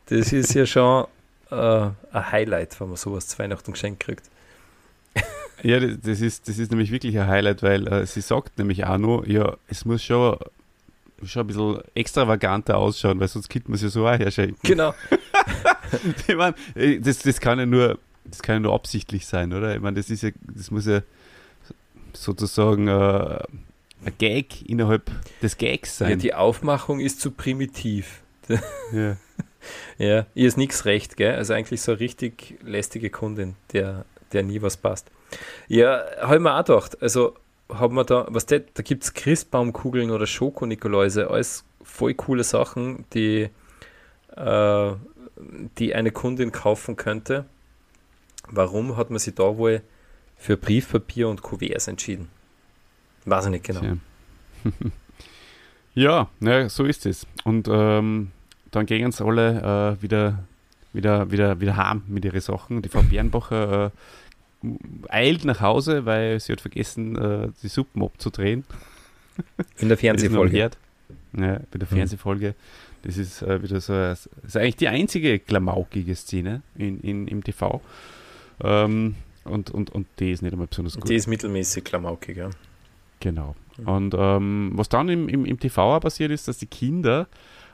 Das 0.08 0.32
ist 0.32 0.54
ja 0.54 0.66
schon 0.66 1.06
äh, 1.52 1.56
ein 1.56 2.32
Highlight, 2.32 2.80
wenn 2.80 2.88
man 2.88 2.98
sowas 2.98 3.28
zu 3.28 3.40
Weihnachten 3.40 3.74
geschenkt 3.74 4.00
kriegt. 4.02 4.30
Ja, 5.64 5.80
das 5.80 5.98
das 6.04 6.22
ist, 6.22 6.48
das 6.48 6.60
ist 6.60 6.72
nämlich 6.72 6.92
wirklich 6.92 7.18
ein 7.18 7.28
Highlight, 7.28 7.64
weil 7.64 7.88
äh, 7.88 8.06
sie 8.06 8.22
sagt 8.22 8.58
nämlich 8.58 8.86
auch 8.86 8.98
nur, 8.98 9.28
ja, 9.28 9.58
es 9.68 9.86
muss 9.86 10.04
schon, 10.04 10.38
schon 11.24 11.42
ein 11.42 11.48
bisschen 11.48 11.82
extravaganter 11.96 12.78
ausschauen, 12.78 13.20
weil 13.20 13.28
sonst 13.28 13.50
gibt 13.50 13.68
man 13.70 13.76
es 13.76 13.82
ja 13.82 13.90
so 13.90 14.08
auch 14.08 14.18
herschenken. 14.18 14.60
Genau. 14.64 14.94
Ich 16.28 16.36
meine, 16.36 16.56
äh, 16.74 17.00
das, 17.00 17.20
das 17.20 17.40
kann 17.40 17.60
ja 17.60 17.66
nur, 17.66 18.00
das 18.26 18.42
kann 18.42 18.56
ja 18.56 18.60
nur 18.60 18.74
absichtlich 18.74 19.26
sein, 19.28 19.54
oder? 19.54 19.76
Ich 19.76 19.82
meine, 19.82 19.96
das 19.96 20.10
ist 20.10 20.24
ja, 20.24 20.32
das 20.42 20.72
muss 20.72 20.88
ja 20.88 21.02
sozusagen 22.14 22.88
äh, 22.88 22.92
ein 24.06 24.14
Gag 24.18 24.68
innerhalb 24.68 25.10
des 25.42 25.58
Gags 25.58 26.00
Ja, 26.00 26.08
sein. 26.08 26.20
die 26.20 26.34
Aufmachung 26.34 27.00
ist 27.00 27.22
zu 27.22 27.32
primitiv. 27.32 28.22
Ja. 28.92 29.18
Ja, 29.98 30.26
ihr 30.36 30.48
ist 30.48 30.58
nichts 30.58 30.86
recht, 30.86 31.18
gell? 31.18 31.34
Also 31.36 31.54
eigentlich 31.54 31.82
so 31.82 31.94
eine 31.94 32.00
richtig 32.00 32.60
lästige 32.64 33.10
Kundin, 33.10 33.56
der, 33.74 34.06
der 34.32 34.44
nie 34.44 34.62
was 34.62 34.78
passt. 34.78 35.10
Ja, 35.68 36.04
habe 36.22 36.36
ich 36.36 36.42
mir 36.42 36.54
auch 36.54 36.64
gedacht. 36.66 37.02
Also 37.02 37.36
haben 37.70 37.96
wir 37.96 38.04
da, 38.04 38.28
was 38.30 38.46
da, 38.46 38.60
da 38.60 38.84
gibt 38.84 39.04
es 39.04 39.14
Christbaumkugeln 39.14 40.12
oder 40.12 40.28
Schoko-Nikoläuse, 40.28 41.30
alles 41.30 41.66
voll 41.84 42.14
coole 42.14 42.44
Sachen, 42.44 43.06
die, 43.14 43.50
äh, 44.36 44.92
die 45.78 45.96
eine 45.96 46.12
Kundin 46.12 46.52
kaufen 46.52 46.96
könnte. 46.96 47.46
Warum 48.50 48.98
hat 48.98 49.10
man 49.10 49.20
sich 49.20 49.36
da 49.36 49.58
wohl 49.58 49.82
für 50.38 50.58
Briefpapier 50.58 51.28
und 51.28 51.42
Kuverts 51.42 51.88
entschieden? 51.88 52.30
Weiß 53.26 53.46
ich 53.46 53.52
nicht 53.52 53.64
genau. 53.64 53.82
Ja, 55.96 56.28
ne, 56.42 56.70
so 56.70 56.84
ist 56.84 57.06
es. 57.06 57.26
Und 57.46 57.70
ähm, 57.72 58.32
dann 58.72 58.86
gehen 58.86 59.14
sie 59.14 59.26
alle 59.26 59.96
äh, 59.98 60.02
wieder, 60.02 60.44
wieder, 60.92 61.32
wieder, 61.32 61.62
wieder 61.62 61.78
heim 61.78 62.04
mit 62.08 62.26
ihren 62.26 62.42
Sachen. 62.42 62.82
Die 62.82 62.90
Frau 62.90 63.02
Bernbacher 63.02 63.86
äh, 63.86 63.90
eilt 65.10 65.46
nach 65.46 65.62
Hause, 65.62 66.06
weil 66.06 66.40
sie 66.40 66.52
hat 66.54 66.62
vergessen, 66.62 67.16
äh, 67.16 67.50
die 67.62 67.68
Suppen 67.68 68.02
abzudrehen. 68.04 68.64
In 69.78 69.90
der 69.90 69.98
Fernsehfolge. 70.06 70.58
Ja, 70.58 70.70
bei 71.34 71.78
der 71.78 71.88
Mhm. 71.90 71.96
Fernsehfolge. 71.96 72.56
Das 73.04 73.18
ist 73.18 73.42
äh, 73.44 73.62
wieder 73.62 73.80
so, 73.82 73.94
das 73.94 74.28
ist 74.46 74.58
eigentlich 74.58 74.78
die 74.78 74.88
einzige 74.88 75.38
klamaukige 75.40 76.16
Szene 76.16 76.62
in, 76.76 77.00
in, 77.02 77.28
im 77.28 77.44
TV. 77.44 77.82
Ähm, 78.64 79.16
und, 79.44 79.70
und, 79.70 79.92
und 79.92 80.08
die 80.20 80.32
ist 80.32 80.42
nicht 80.42 80.54
einmal 80.54 80.68
besonders 80.68 80.96
gut. 80.96 81.10
Die 81.10 81.16
ist 81.16 81.28
mittelmäßig 81.28 81.84
klamaukig, 81.84 82.38
ja. 82.38 82.50
Genau. 83.20 83.56
Mhm. 83.78 83.88
Und 83.88 84.16
ähm, 84.18 84.72
was 84.74 84.90
dann 84.90 85.10
im, 85.10 85.30
im, 85.30 85.46
im 85.46 85.60
TV 85.60 85.96
auch 85.98 86.00
passiert 86.00 86.32
ist, 86.32 86.48
dass 86.48 86.58
die 86.58 86.66
Kinder, 86.66 87.28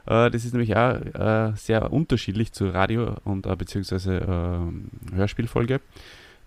äh, 0.05 0.29
das 0.29 0.43
ist 0.43 0.53
nämlich 0.53 0.75
auch 0.75 0.95
äh, 0.95 1.53
sehr 1.55 1.93
unterschiedlich 1.93 2.51
zu 2.51 2.67
Radio- 2.67 3.15
und 3.23 3.45
äh, 3.45 3.55
beziehungsweise 3.55 4.17
ähm, 4.27 4.89
Hörspielfolge. 5.13 5.79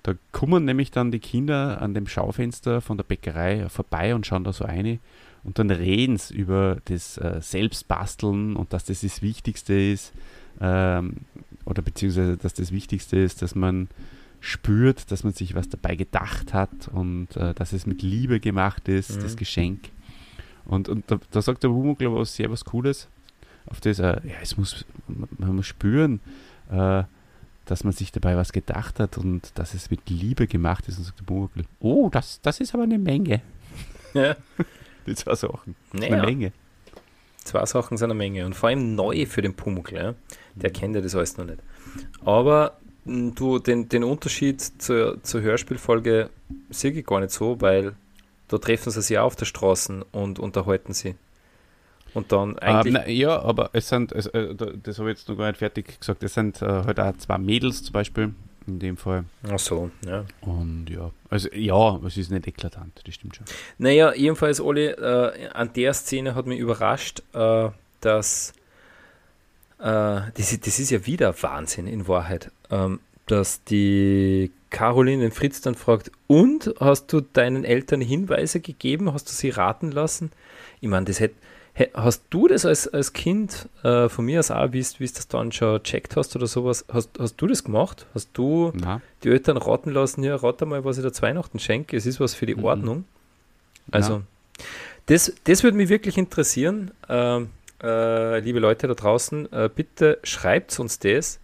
Da 0.05 0.15
kommen 0.33 0.65
nämlich 0.67 0.91
dann 0.91 1.11
die 1.11 1.19
Kinder 1.19 1.81
an 1.81 1.95
dem 1.95 2.07
Schaufenster 2.07 2.81
von 2.83 2.97
der 2.99 3.05
Bäckerei 3.05 3.69
vorbei 3.71 4.15
und 4.15 4.27
schauen 4.27 4.45
da 4.45 4.53
so 4.53 4.65
eine 4.65 4.99
und 5.43 5.59
dann 5.59 5.71
reden 5.71 6.19
sie 6.19 6.35
über 6.35 6.79
das 6.85 7.17
äh, 7.19 7.39
Selbstbasteln 7.41 8.55
und 8.55 8.73
dass 8.73 8.85
das 8.85 9.01
das 9.01 9.23
Wichtigste 9.23 9.75
ist 9.75 10.13
ähm, 10.61 11.17
oder 11.65 11.81
beziehungsweise 11.83 12.37
dass 12.37 12.53
das 12.55 12.71
Wichtigste 12.71 13.17
ist, 13.19 13.41
dass 13.43 13.55
man 13.55 13.89
spürt, 14.41 15.11
dass 15.11 15.25
man 15.25 15.33
sich 15.33 15.55
was 15.55 15.71
dabei 15.71 15.97
gedacht 15.97 16.53
hat 16.53 16.89
und 16.93 17.35
äh, 17.37 17.55
dass 17.55 17.73
es 17.73 17.87
mit 17.87 18.03
Liebe 18.03 18.41
gemacht 18.41 18.89
ist, 18.89 19.17
Mhm. 19.17 19.23
das 19.23 19.37
Geschenk. 19.37 19.89
Und, 20.67 20.91
und 20.91 21.11
da, 21.11 21.19
da 21.31 21.41
sagt 21.41 21.63
der 21.63 21.71
Wumuckler 21.71 22.15
was 22.15 22.37
sehr 22.37 22.51
was 22.51 22.65
Cooles, 22.67 23.09
auf 23.67 23.81
das, 23.81 23.99
äh, 24.01 24.21
ja, 24.23 24.35
es 24.43 24.59
muss, 24.59 24.85
man, 25.09 25.29
man 25.39 25.57
muss 25.57 25.67
spüren, 25.67 26.21
äh, 26.71 27.05
dass 27.67 27.85
man 27.85 27.93
sich 27.93 28.13
dabei 28.13 28.37
was 28.37 28.53
gedacht 28.53 29.01
hat 29.01 29.19
und 29.19 29.53
dass 29.59 29.75
es 29.75 29.91
mit 29.91 30.09
Liebe 30.09 30.47
gemacht 30.47 30.89
ist. 30.89 30.99
Und 30.99 31.05
sagt 31.05 31.23
oh, 31.81 32.09
das, 32.11 32.41
das 32.43 32.61
ist 32.61 32.75
aber 32.75 32.85
eine 32.85 32.99
Menge. 32.99 33.41
ja. 34.15 34.37
Die 35.07 35.15
zwei 35.15 35.35
Sachen. 35.35 35.77
Eine 35.93 36.09
Naja, 36.09 36.25
Menge. 36.25 36.53
Zwei 37.45 37.67
Sachen 37.67 37.99
sind 37.99 38.11
eine 38.11 38.15
Menge 38.15 38.47
und 38.47 38.55
vor 38.55 38.71
allem 38.71 38.95
neu 38.95 39.27
für 39.27 39.43
den 39.43 39.55
Pumuckl. 39.55 39.97
Ja? 39.97 40.15
Der 40.55 40.71
mhm. 40.71 40.75
kennt 40.75 40.95
ja 40.97 41.03
das 41.03 41.15
alles 41.15 41.37
noch 41.37 41.45
nicht. 41.45 41.59
Aber 42.25 42.79
du, 43.05 43.59
den, 43.59 43.89
den 43.89 44.05
Unterschied 44.05 44.63
zur, 44.81 45.23
zur 45.23 45.43
Hörspielfolge 45.43 46.31
sehe 46.71 46.93
ich 46.93 47.05
gar 47.05 47.21
nicht 47.21 47.33
so, 47.33 47.61
weil 47.61 47.95
da 48.49 48.59
treffen 48.59 48.91
sie 48.91 49.03
sich 49.03 49.19
auf 49.19 49.37
der 49.37 49.47
Straße 49.47 50.05
und 50.13 50.39
unterhalten 50.39 50.95
sie. 50.95 51.17
Und 52.15 52.31
dann 52.31 52.59
eigentlich. 52.61 52.95
Ähm, 53.07 53.17
ja, 53.17 53.43
aber 53.43 53.71
es 53.73 53.89
sind, 53.89 54.13
es, 54.13 54.27
äh, 54.27 54.55
das 54.55 54.99
habe 54.99 55.11
ich 55.11 55.19
jetzt 55.19 55.29
noch 55.29 55.37
gar 55.37 55.49
nicht 55.49 55.59
fertig 55.59 55.99
gesagt, 55.99 56.23
es 56.23 56.35
sind 56.35 56.63
äh, 56.63 56.67
halt 56.67 57.01
auch 57.01 57.17
zwei 57.19 57.39
Mädels 57.39 57.83
zum 57.83 57.93
Beispiel, 57.93 58.35
in 58.67 58.79
dem 58.79 58.97
Fall. 58.97 59.25
Ach 59.51 59.59
so, 59.59 59.91
ja. 60.07 60.25
Und 60.41 60.87
ja, 60.89 61.11
also 61.29 61.49
ja, 61.53 62.01
es 62.07 62.17
ist 62.17 62.31
nicht 62.31 62.47
eklatant, 62.47 63.01
das 63.05 63.15
stimmt 63.15 63.37
schon. 63.37 63.47
Naja, 63.79 64.15
jedenfalls, 64.15 64.61
Olli, 64.61 64.87
äh, 64.87 65.49
an 65.53 65.73
der 65.75 65.93
Szene 65.93 66.37
hat 66.37 66.47
mich 66.47 66.61
überrascht, 66.61 67.23
äh, 67.33 67.69
dass 68.01 68.53
äh, 69.81 69.85
das, 69.85 70.61
das, 70.61 70.79
ist 70.79 70.91
ja 70.91 71.05
wieder 71.07 71.35
Wahnsinn 71.43 71.89
in 71.89 72.07
Wahrheit, 72.07 72.53
ähm, 72.71 73.01
dass 73.27 73.65
die 73.65 74.53
Caroline 74.71 75.23
den 75.23 75.33
Fritz 75.33 75.61
dann 75.61 75.75
fragt, 75.75 76.13
und 76.29 76.75
hast 76.79 77.13
du 77.13 77.21
deinen 77.21 77.65
Eltern 77.65 78.01
Hinweise 78.01 78.61
gegeben? 78.61 79.13
Hast 79.13 79.29
du 79.29 79.33
sie 79.33 79.51
raten 79.51 79.91
lassen? 79.91 80.31
Ich 80.81 80.89
meine, 80.89 81.07
das 81.07 81.21
hätte 81.21 81.35
Hast 81.95 82.23
du 82.31 82.47
das 82.47 82.65
als, 82.65 82.87
als 82.87 83.13
Kind 83.13 83.69
äh, 83.83 84.09
von 84.09 84.25
mir 84.25 84.39
aus 84.39 84.53
auch, 84.53 84.73
wie 84.73 84.81
du 84.81 84.99
das 85.01 85.27
dann 85.27 85.51
schon 85.51 85.83
checkt 85.83 86.15
hast 86.15 86.37
oder 86.37 86.47
sowas, 86.47 86.85
hast, 86.93 87.11
hast 87.19 87.37
du 87.37 87.49
das 87.49 87.65
gemacht? 87.65 88.07
Hast 88.15 88.31
du 88.35 88.73
Na. 88.75 89.01
die 89.25 89.31
Eltern 89.31 89.57
raten 89.57 89.91
lassen, 89.91 90.23
ja, 90.23 90.37
rate 90.37 90.67
mal, 90.67 90.85
was 90.85 90.99
ich 90.99 91.03
da 91.03 91.13
zu 91.13 91.23
Weihnachten 91.23 91.59
schenke, 91.59 91.97
es 91.97 92.07
ist 92.07 92.21
was 92.21 92.35
für 92.35 92.47
die 92.47 92.55
mhm. 92.55 92.65
Ordnung. 92.65 93.05
Also, 93.91 94.23
das, 95.07 95.35
das 95.45 95.65
würde 95.65 95.77
mich 95.77 95.89
wirklich 95.89 96.17
interessieren. 96.17 96.93
Äh, 97.09 97.41
äh, 97.83 98.39
liebe 98.39 98.61
Leute 98.61 98.87
da 98.87 98.95
draußen, 98.95 99.53
äh, 99.53 99.69
bitte 99.75 100.19
schreibt 100.23 100.79
uns 100.79 101.01
das, 101.01 101.41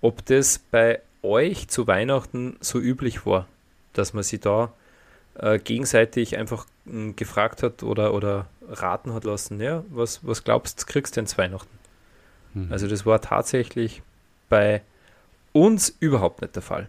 ob 0.00 0.24
das 0.26 0.58
bei 0.58 1.00
euch 1.22 1.68
zu 1.68 1.86
Weihnachten 1.86 2.56
so 2.60 2.80
üblich 2.80 3.26
war, 3.26 3.46
dass 3.92 4.12
man 4.12 4.24
sich 4.24 4.40
da 4.40 4.72
äh, 5.38 5.58
gegenseitig 5.58 6.36
einfach 6.36 6.66
mh, 6.84 7.14
gefragt 7.16 7.62
hat 7.62 7.82
oder, 7.82 8.14
oder 8.14 8.46
raten 8.68 9.14
hat 9.14 9.24
lassen, 9.24 9.60
ja, 9.60 9.84
was, 9.88 10.26
was 10.26 10.44
glaubst 10.44 10.82
du, 10.82 10.86
kriegst 10.86 11.16
du 11.16 11.22
denn 11.22 11.38
Weihnachten? 11.38 11.78
Mhm. 12.54 12.72
Also 12.72 12.86
das 12.88 13.06
war 13.06 13.20
tatsächlich 13.20 14.02
bei 14.48 14.82
uns 15.52 15.94
überhaupt 16.00 16.42
nicht 16.42 16.54
der 16.54 16.62
Fall. 16.62 16.88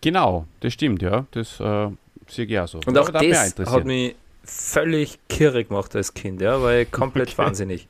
Genau, 0.00 0.46
das 0.60 0.72
stimmt, 0.72 1.02
ja. 1.02 1.26
Das 1.32 1.60
äh, 1.60 1.88
sehe 2.28 2.46
ich 2.46 2.58
auch 2.58 2.68
so. 2.68 2.80
Und 2.86 2.96
auch 2.96 3.10
das 3.10 3.54
hat 3.58 3.84
mich 3.84 4.14
völlig 4.44 5.18
kirre 5.28 5.64
gemacht 5.64 5.94
als 5.94 6.14
Kind, 6.14 6.40
ja, 6.40 6.62
weil 6.62 6.86
komplett 6.86 7.28
okay. 7.32 7.38
wahnsinnig, 7.38 7.88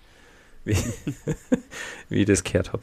wie, 0.64 0.76
wie 2.08 2.20
ich 2.20 2.26
das 2.26 2.42
gehört 2.42 2.72
habe. 2.72 2.82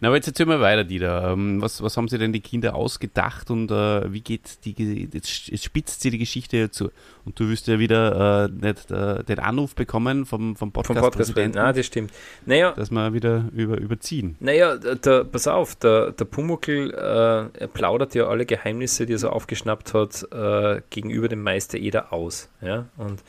Na, 0.00 0.08
aber 0.08 0.16
jetzt 0.16 0.26
erzähl 0.26 0.46
mal 0.46 0.60
weiter, 0.60 0.84
Dieter. 0.84 1.32
Ähm, 1.32 1.62
was, 1.62 1.82
was 1.82 1.96
haben 1.96 2.08
sie 2.08 2.18
denn 2.18 2.32
die 2.32 2.40
Kinder 2.40 2.74
ausgedacht 2.74 3.50
und 3.50 3.70
äh, 3.70 4.12
wie 4.12 4.20
geht 4.20 4.64
die, 4.64 5.08
jetzt, 5.12 5.48
jetzt 5.48 5.64
spitzt 5.64 6.00
sie 6.02 6.10
die 6.10 6.18
Geschichte 6.18 6.70
zu. 6.70 6.90
Und 7.24 7.38
du 7.38 7.48
wirst 7.48 7.68
ja 7.68 7.78
wieder 7.78 8.44
äh, 8.44 8.48
nicht 8.48 8.90
äh, 8.90 9.22
den 9.24 9.38
Anruf 9.38 9.74
bekommen 9.74 10.26
vom, 10.26 10.56
vom 10.56 10.72
Podcast. 10.72 10.98
Vom 10.98 11.10
Podcast 11.10 11.36
ja, 11.36 11.72
das 11.72 11.86
stimmt. 11.86 12.12
Naja, 12.44 12.72
dass 12.72 12.90
wir 12.90 13.12
wieder 13.12 13.44
über, 13.54 13.78
überziehen. 13.78 14.36
Naja, 14.40 14.76
der, 14.76 15.24
pass 15.24 15.46
auf, 15.46 15.76
der, 15.76 16.12
der 16.12 16.24
Pumuckl 16.24 16.90
äh, 16.90 17.68
plaudert 17.68 18.14
ja 18.14 18.26
alle 18.26 18.46
Geheimnisse, 18.46 19.06
die 19.06 19.14
er 19.14 19.18
so 19.18 19.30
aufgeschnappt 19.30 19.94
hat, 19.94 20.26
äh, 20.32 20.82
gegenüber 20.90 21.28
dem 21.28 21.42
Meister 21.42 21.78
Eder 21.78 22.12
aus. 22.12 22.50
Ja? 22.60 22.86
Und 22.96 23.22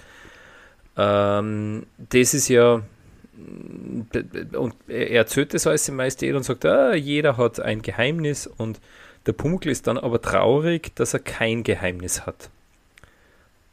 ähm, 0.97 1.85
das 1.97 2.33
ist 2.33 2.47
ja 2.49 2.81
und 3.37 4.75
er 4.87 5.11
erzählt 5.11 5.53
das 5.53 5.67
alles 5.67 5.87
im 5.89 5.95
Majestät 5.95 6.35
und 6.35 6.43
sagt, 6.43 6.65
ah, 6.65 6.93
jeder 6.93 7.37
hat 7.37 7.59
ein 7.59 7.81
Geheimnis 7.81 8.47
und 8.47 8.79
der 9.25 9.33
Pumuckl 9.33 9.69
ist 9.69 9.87
dann 9.87 9.97
aber 9.97 10.21
traurig, 10.21 10.95
dass 10.95 11.13
er 11.13 11.19
kein 11.19 11.63
Geheimnis 11.63 12.25
hat. 12.25 12.49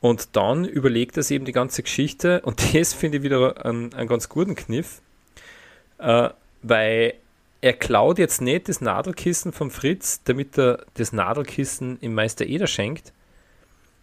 Und 0.01 0.35
dann 0.37 0.65
überlegt 0.65 1.17
er 1.17 1.23
sich 1.23 1.37
eben 1.37 1.45
die 1.45 1.53
ganze 1.53 1.83
Geschichte 1.83 2.41
und 2.43 2.75
das 2.75 2.93
finde 2.93 3.19
ich 3.19 3.23
wieder 3.23 3.65
einen, 3.65 3.95
einen, 3.95 4.09
ganz 4.09 4.29
guten 4.29 4.55
Kniff, 4.55 5.01
äh, 5.99 6.31
weil 6.63 7.15
er 7.61 7.73
klaut 7.75 8.19
jetzt 8.19 8.41
nicht 8.41 8.69
das 8.69 8.81
Nadelkissen 8.81 9.53
vom 9.53 9.71
Fritz, 9.71 10.23
damit 10.25 10.59
er 10.59 10.85
das 10.95 11.13
Nadelkissen 11.13 11.99
im 12.01 12.15
Meister 12.15 12.45
Eder 12.45 12.67
schenkt, 12.67 13.13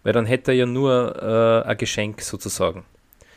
weil 0.04 0.14
dann 0.14 0.26
hätte 0.26 0.52
er 0.52 0.58
ja 0.58 0.66
nur 0.66 1.22
äh, 1.22 1.68
ein 1.68 1.78
Geschenk 1.78 2.22
sozusagen. 2.22 2.86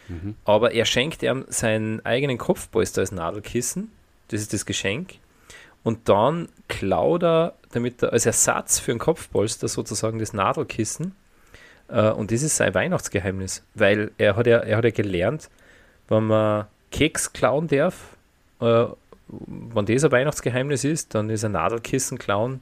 Mhm. 0.08 0.34
Aber 0.44 0.72
er 0.72 0.84
schenkt 0.84 1.22
ihm 1.22 1.44
seinen 1.48 2.04
eigenen 2.04 2.38
Kopfpolster 2.38 3.00
als 3.00 3.12
Nadelkissen. 3.12 3.90
Das 4.28 4.40
ist 4.40 4.52
das 4.52 4.66
Geschenk. 4.66 5.14
Und 5.82 6.08
dann 6.08 6.48
klaut 6.68 7.22
er, 7.22 7.54
damit 7.72 8.02
er 8.02 8.12
als 8.12 8.26
Ersatz 8.26 8.78
für 8.78 8.92
ein 8.92 8.98
Kopfpolster 8.98 9.68
sozusagen 9.68 10.18
das 10.18 10.32
Nadelkissen. 10.32 11.14
Äh, 11.88 12.10
und 12.10 12.30
das 12.30 12.42
ist 12.42 12.56
sein 12.56 12.74
Weihnachtsgeheimnis, 12.74 13.64
weil 13.74 14.12
er 14.18 14.36
hat 14.36 14.46
ja, 14.46 14.58
er 14.58 14.76
hat 14.76 14.84
ja 14.84 14.90
gelernt, 14.90 15.50
wenn 16.08 16.26
man 16.26 16.66
Keks 16.90 17.32
klauen 17.32 17.68
darf, 17.68 18.16
äh, 18.60 18.86
wenn 19.28 19.86
das 19.86 20.04
ein 20.04 20.12
Weihnachtsgeheimnis 20.12 20.84
ist, 20.84 21.14
dann 21.14 21.30
ist 21.30 21.44
ein 21.44 21.52
Nadelkissen 21.52 22.18
klauen 22.18 22.60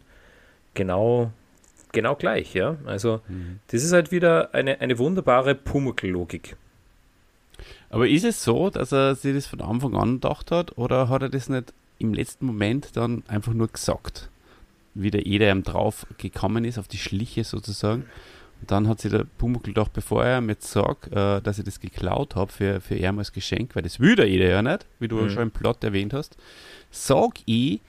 genau, 0.74 1.32
genau 1.92 2.14
gleich. 2.14 2.54
Ja? 2.54 2.76
Also, 2.86 3.20
mhm. 3.28 3.60
das 3.68 3.82
ist 3.82 3.92
halt 3.92 4.12
wieder 4.12 4.54
eine, 4.54 4.80
eine 4.80 4.98
wunderbare 4.98 5.54
Pumuckl-Logik. 5.54 6.56
Aber 7.90 8.08
ist 8.08 8.24
es 8.24 8.42
so, 8.42 8.70
dass 8.70 8.92
er 8.92 9.16
sich 9.16 9.34
das 9.34 9.46
von 9.46 9.60
Anfang 9.60 9.96
an 9.96 10.14
gedacht 10.14 10.50
hat 10.52 10.78
oder 10.78 11.08
hat 11.08 11.22
er 11.22 11.28
das 11.28 11.48
nicht 11.48 11.74
im 11.98 12.14
letzten 12.14 12.46
Moment 12.46 12.96
dann 12.96 13.24
einfach 13.26 13.52
nur 13.52 13.68
gesagt? 13.68 14.30
Wie 14.94 15.10
der 15.10 15.26
Eder 15.26 15.50
ihm 15.50 15.64
drauf 15.64 16.06
gekommen 16.16 16.64
ist, 16.64 16.78
auf 16.78 16.88
die 16.88 16.98
Schliche 16.98 17.44
sozusagen. 17.44 18.04
Und 18.60 18.70
dann 18.70 18.88
hat 18.88 19.00
sich 19.00 19.10
der 19.10 19.24
Pumuckl 19.38 19.72
gedacht, 19.72 19.92
bevor 19.92 20.24
er 20.24 20.40
mir 20.40 20.56
sagt, 20.58 21.12
äh, 21.12 21.40
dass 21.40 21.58
ich 21.58 21.64
das 21.64 21.80
geklaut 21.80 22.36
habe 22.36 22.52
für, 22.52 22.80
für 22.80 22.94
er 22.94 23.16
als 23.16 23.32
Geschenk, 23.32 23.74
weil 23.74 23.82
das 23.82 23.98
will 24.00 24.16
der 24.16 24.28
Eder 24.28 24.48
ja 24.48 24.62
nicht, 24.62 24.86
wie 25.00 25.08
du 25.08 25.16
mhm. 25.16 25.30
schon 25.30 25.42
im 25.44 25.50
Plot 25.50 25.82
erwähnt 25.82 26.12
hast, 26.12 26.36
sag 26.90 27.40
ich, 27.46 27.80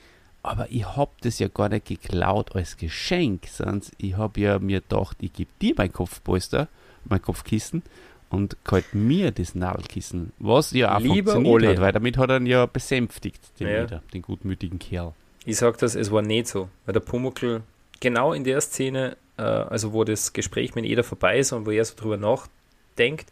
aber 0.44 0.72
ich 0.72 0.86
habe 0.86 1.12
das 1.22 1.38
ja 1.40 1.50
gar 1.50 1.70
nicht 1.70 1.86
geklaut 1.86 2.56
als 2.56 2.78
Geschenk, 2.78 3.48
sondern 3.48 3.84
ich 3.98 4.18
habe 4.18 4.40
ja 4.40 4.60
mir 4.60 4.82
gedacht, 4.82 5.18
ich 5.20 5.34
gebe 5.34 5.52
dir 5.62 5.76
mein 5.78 5.94
Kopfpolster, 5.94 6.68
mein 7.06 7.22
Kopfkissen 7.22 7.84
und 8.32 8.56
kalt 8.64 8.94
mir 8.94 9.32
das 9.32 9.56
Nadelkissen, 9.56 10.32
was 10.40 10.72
ja 10.72 10.96
auch 10.96 11.00
Lieber 11.00 11.34
funktioniert 11.34 11.54
Ole. 11.54 11.70
hat, 11.70 11.82
weil 11.82 11.92
damit 11.92 12.18
hat 12.18 12.30
er 12.30 12.38
ihn 12.38 12.46
ja 12.46 12.66
besänftigt, 12.66 13.42
den, 13.60 13.68
ja. 13.68 13.84
Wieder, 13.84 14.02
den 14.14 14.22
gutmütigen 14.22 14.80
Kerl. 14.80 15.14
Ich 15.46 15.58
sag 15.58 15.78
das, 15.80 15.96
es 15.96 16.12
war 16.12 16.22
nicht 16.22 16.48
so, 16.48 16.70
weil 16.86 16.94
der 16.94 17.02
Pumuckl 17.02 17.62
genau 18.00 18.32
in 18.34 18.44
der 18.44 18.62
Szene, 18.62 19.18
äh, 19.38 19.42
also 19.42 19.92
wo 19.92 20.04
das 20.06 20.34
Gespräch 20.34 20.76
mit 20.76 20.86
Eder 20.86 21.04
vorbei 21.04 21.40
ist 21.40 21.52
und 21.52 21.66
wo 21.66 21.72
er 21.72 21.84
so 21.84 21.96
drüber 21.96 22.18
nachdenkt, 22.18 23.30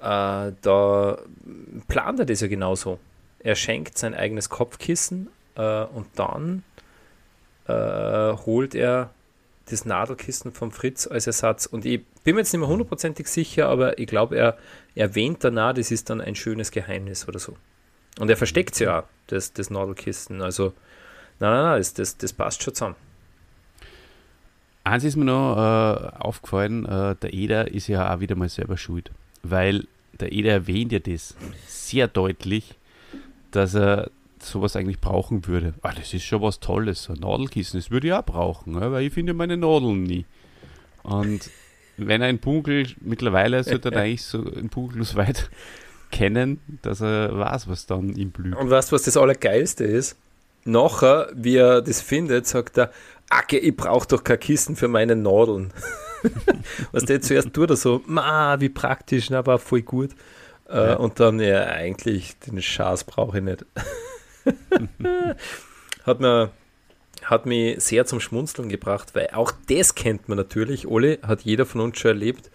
äh, 0.00 0.52
da 0.60 1.18
plant 1.88 2.20
er 2.20 2.26
das 2.26 2.40
ja 2.40 2.46
genauso. 2.46 2.98
Er 3.40 3.56
schenkt 3.56 3.98
sein 3.98 4.14
eigenes 4.14 4.48
Kopfkissen 4.50 5.28
äh, 5.56 5.84
und 5.84 6.06
dann 6.14 6.62
äh, 7.66 7.72
holt 7.72 8.74
er 8.74 9.10
das 9.68 9.84
Nadelkissen 9.84 10.52
vom 10.52 10.70
Fritz 10.70 11.06
als 11.06 11.26
Ersatz. 11.26 11.66
Und 11.66 11.84
ich 11.84 12.04
bin 12.24 12.34
mir 12.34 12.40
jetzt 12.40 12.52
nicht 12.52 12.60
mehr 12.60 12.68
hundertprozentig 12.68 13.26
sicher, 13.26 13.68
aber 13.68 13.98
ich 13.98 14.06
glaube, 14.06 14.36
er 14.36 14.56
erwähnt 14.94 15.42
danach, 15.42 15.74
das 15.74 15.90
ist 15.90 16.08
dann 16.10 16.20
ein 16.20 16.34
schönes 16.34 16.70
Geheimnis 16.70 17.28
oder 17.28 17.38
so. 17.38 17.56
Und 18.18 18.30
er 18.30 18.36
versteckt 18.36 18.74
es 18.74 18.80
ja 18.80 19.04
das, 19.26 19.52
das 19.52 19.70
Nadelkissen. 19.70 20.40
Also, 20.40 20.72
nein, 21.40 21.52
nein, 21.52 21.64
nein, 21.64 21.78
das, 21.78 21.94
das, 21.94 22.16
das 22.16 22.32
passt 22.32 22.62
schon 22.62 22.74
zusammen. 22.74 22.96
Eins 24.84 25.02
ist 25.02 25.16
mir 25.16 25.24
noch 25.24 25.56
äh, 25.56 26.16
aufgefallen, 26.20 26.86
äh, 26.86 27.16
der 27.16 27.34
Eder 27.34 27.72
ist 27.72 27.88
ja 27.88 28.14
auch 28.14 28.20
wieder 28.20 28.36
mal 28.36 28.48
selber 28.48 28.76
schuld. 28.76 29.10
Weil 29.42 29.86
der 30.20 30.32
Eder 30.32 30.52
erwähnt 30.52 30.92
ja 30.92 31.00
das 31.00 31.36
sehr 31.66 32.06
deutlich, 32.06 32.76
dass 33.50 33.74
er 33.74 34.10
sowas 34.50 34.76
eigentlich 34.76 35.00
brauchen 35.00 35.46
würde. 35.46 35.74
Ah, 35.82 35.92
das 35.92 36.12
ist 36.14 36.24
schon 36.24 36.42
was 36.42 36.60
Tolles, 36.60 37.04
so 37.04 37.12
ein 37.12 37.20
Nadelkissen, 37.20 37.78
das 37.78 37.90
würde 37.90 38.08
ich 38.08 38.12
auch 38.12 38.24
brauchen, 38.24 38.80
weil 38.80 39.04
ich 39.04 39.12
finde 39.12 39.34
meine 39.34 39.56
Nadeln 39.56 40.02
nie. 40.02 40.24
Und 41.02 41.50
wenn 41.96 42.22
ein 42.22 42.38
Punkel, 42.38 42.86
mittlerweile 43.00 43.62
sollte 43.64 43.90
er 43.90 44.00
eigentlich 44.02 44.24
so 44.24 44.38
ein 44.38 44.68
Punkel 44.68 45.04
so 45.04 45.16
weit 45.16 45.50
kennen, 46.10 46.60
dass 46.82 47.00
er 47.00 47.36
weiß, 47.36 47.68
was 47.68 47.86
dann 47.86 48.14
ihm 48.14 48.30
blüht. 48.30 48.56
Und 48.56 48.70
weißt 48.70 48.90
du, 48.90 48.94
was 48.94 49.02
das 49.02 49.16
Allergeilste 49.16 49.84
ist? 49.84 50.16
Nachher, 50.64 51.30
wie 51.34 51.56
er 51.56 51.80
das 51.80 52.00
findet, 52.00 52.46
sagt 52.46 52.78
er, 52.78 52.90
Acke, 53.30 53.58
ich 53.58 53.76
brauche 53.76 54.06
doch 54.08 54.24
kein 54.24 54.38
Kissen 54.40 54.76
für 54.76 54.88
meine 54.88 55.16
Nadeln. 55.16 55.72
was 56.92 57.04
der 57.04 57.20
zuerst 57.20 57.52
tut 57.52 57.70
er 57.70 57.76
so, 57.76 58.02
ma, 58.06 58.60
wie 58.60 58.68
praktisch, 58.68 59.30
aber 59.30 59.58
voll 59.58 59.82
gut. 59.82 60.10
Äh, 60.68 60.88
ja. 60.88 60.94
Und 60.94 61.20
dann, 61.20 61.40
ja, 61.40 61.64
eigentlich, 61.66 62.38
den 62.40 62.60
Schaß 62.60 63.04
brauche 63.04 63.38
ich 63.38 63.44
nicht. 63.44 63.64
hat, 66.04 66.20
mir, 66.20 66.50
hat 67.22 67.46
mich 67.46 67.82
sehr 67.82 68.06
zum 68.06 68.20
Schmunzeln 68.20 68.68
gebracht, 68.68 69.14
weil 69.14 69.28
auch 69.32 69.52
das 69.68 69.94
kennt 69.94 70.28
man 70.28 70.38
natürlich. 70.38 70.86
Ole 70.86 71.18
hat 71.22 71.42
jeder 71.42 71.66
von 71.66 71.80
uns 71.80 71.98
schon 71.98 72.12
erlebt, 72.12 72.50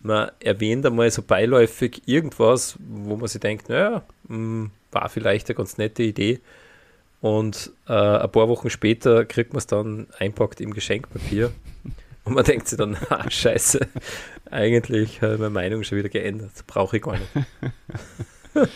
man 0.00 0.30
erwähnt 0.40 0.86
einmal 0.86 1.10
so 1.10 1.22
beiläufig 1.22 2.02
irgendwas, 2.06 2.76
wo 2.78 3.16
man 3.16 3.28
sich 3.28 3.40
denkt, 3.40 3.68
naja, 3.68 4.04
hm, 4.28 4.70
war 4.92 5.08
vielleicht 5.08 5.48
eine 5.48 5.56
ganz 5.56 5.76
nette 5.76 6.02
Idee. 6.02 6.40
Und 7.20 7.72
äh, 7.88 7.92
ein 7.92 8.30
paar 8.30 8.48
Wochen 8.48 8.70
später 8.70 9.24
kriegt 9.24 9.52
man 9.52 9.58
es 9.58 9.66
dann 9.66 10.06
einpackt 10.18 10.60
im 10.60 10.72
Geschenkpapier. 10.72 11.52
Und 12.24 12.34
man 12.34 12.44
denkt 12.44 12.68
sich 12.68 12.78
dann, 12.78 12.96
ah, 13.08 13.28
scheiße, 13.28 13.80
eigentlich 14.50 15.20
habe 15.22 15.34
ich 15.34 15.40
meine 15.40 15.50
Meinung 15.50 15.82
schon 15.82 15.98
wieder 15.98 16.08
geändert. 16.08 16.52
Brauche 16.66 16.98
ich 16.98 17.02
gar 17.02 17.14
nicht. 17.18 17.30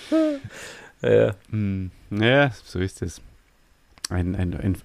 ja. 1.03 1.35
Hm, 1.51 1.91
naja, 2.13 2.53
so 2.65 2.79
ist 2.79 3.03
es. 3.03 3.21
Ein, 4.11 4.35
ein, 4.35 4.55
ein, 4.55 4.77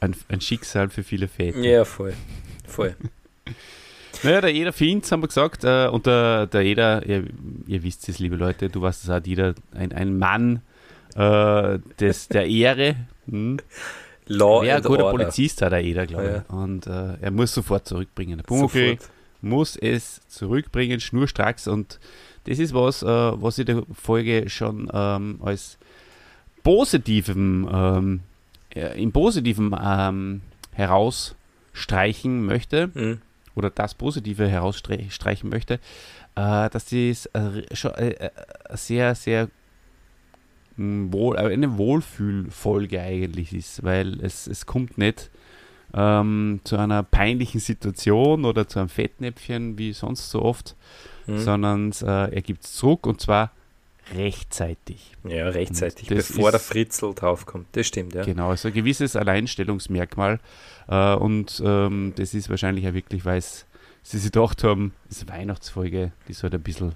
ein, 0.00 0.16
ein, 0.28 0.40
Schicksal 0.40 0.90
für 0.90 1.02
viele 1.02 1.26
Väter. 1.26 1.58
Ja, 1.58 1.84
voll. 1.84 2.14
Voll. 2.66 2.96
Naja, 4.22 4.40
der 4.40 4.54
Eder 4.54 4.72
Finz 4.72 5.12
haben 5.12 5.22
wir 5.22 5.28
gesagt, 5.28 5.62
äh, 5.64 5.88
und 5.88 6.06
der, 6.06 6.46
der 6.46 6.62
Eder, 6.62 7.04
ihr, 7.04 7.24
ihr, 7.66 7.82
wisst 7.82 8.08
es, 8.08 8.18
liebe 8.18 8.36
Leute, 8.36 8.70
du 8.70 8.80
weißt 8.80 9.04
es 9.04 9.10
auch, 9.10 9.20
jeder, 9.22 9.54
ein, 9.72 9.92
ein 9.92 10.18
Mann 10.18 10.62
äh, 11.14 11.78
des, 12.00 12.28
der 12.28 12.46
Ehre. 12.48 12.96
Hm. 13.28 13.58
Law 14.26 14.62
ein 14.62 14.82
guter 14.82 15.04
order. 15.04 15.18
Polizist, 15.18 15.60
hat 15.60 15.72
der 15.72 15.84
Eder, 15.84 16.06
glaube 16.06 16.24
ich. 16.24 16.50
Ja. 16.50 16.56
Und 16.56 16.86
äh, 16.86 17.18
er 17.20 17.30
muss 17.30 17.52
sofort 17.52 17.86
zurückbringen. 17.86 18.38
Der 18.38 18.44
Pumuckl 18.44 18.96
muss 19.42 19.76
es 19.76 20.22
zurückbringen, 20.28 20.98
schnurstracks. 20.98 21.68
Und 21.68 22.00
das 22.44 22.58
ist 22.58 22.72
was, 22.72 23.02
äh, 23.02 23.06
was 23.06 23.58
ich 23.58 23.66
der 23.66 23.82
Folge 23.92 24.48
schon 24.48 24.90
ähm, 24.94 25.40
als 25.42 25.76
positivem, 26.66 27.68
ähm, 27.72 28.20
äh, 28.74 29.00
im 29.00 29.12
positiven 29.12 29.74
ähm, 29.80 30.40
herausstreichen 30.72 32.44
möchte. 32.44 32.90
Mhm 32.94 33.20
oder 33.56 33.70
das 33.70 33.94
Positive 33.94 34.46
herausstreichen 34.46 35.48
möchte, 35.48 35.80
äh, 36.34 36.68
dass 36.68 36.84
dies 36.84 37.24
äh, 37.26 37.62
schon 37.74 37.92
äh, 37.94 38.10
äh 38.10 38.30
sehr, 38.74 39.14
sehr 39.14 39.48
hm, 40.76 41.10
wohl, 41.12 41.36
äh, 41.36 41.52
eine 41.52 41.78
Wohlfühlfolge 41.78 43.00
eigentlich 43.00 43.54
ist, 43.54 43.82
weil 43.82 44.20
es, 44.20 44.46
es 44.46 44.66
kommt 44.66 44.98
nicht 44.98 45.30
ähm, 45.94 46.60
zu 46.64 46.76
einer 46.76 47.02
peinlichen 47.02 47.60
Situation 47.60 48.44
oder 48.44 48.68
zu 48.68 48.78
einem 48.78 48.90
Fettnäpfchen 48.90 49.78
wie 49.78 49.94
sonst 49.94 50.30
so 50.30 50.42
oft, 50.42 50.76
mhm. 51.26 51.38
sondern 51.38 51.92
äh, 52.02 52.34
er 52.34 52.42
gibt 52.42 52.64
es 52.64 52.74
zurück 52.74 53.06
und 53.06 53.22
zwar 53.22 53.52
rechtzeitig. 54.14 55.12
Ja, 55.24 55.48
rechtzeitig, 55.48 56.08
bevor 56.08 56.50
der 56.50 56.60
Fritzel 56.60 57.14
draufkommt. 57.14 57.66
Das 57.72 57.86
stimmt, 57.86 58.14
ja. 58.14 58.24
Genau, 58.24 58.50
also 58.50 58.68
ein 58.68 58.74
gewisses 58.74 59.16
Alleinstellungsmerkmal. 59.16 60.40
Äh, 60.88 61.14
und 61.14 61.62
ähm, 61.64 62.12
das 62.16 62.34
ist 62.34 62.48
wahrscheinlich 62.48 62.86
auch 62.86 62.94
wirklich, 62.94 63.24
weil 63.24 63.42
sie 63.42 64.18
sich 64.18 64.30
gedacht 64.30 64.62
haben, 64.64 64.94
diese 65.10 65.28
Weihnachtsfolge, 65.28 66.12
die 66.28 66.32
sollte 66.32 66.56
ein 66.56 66.62
bisschen, 66.62 66.94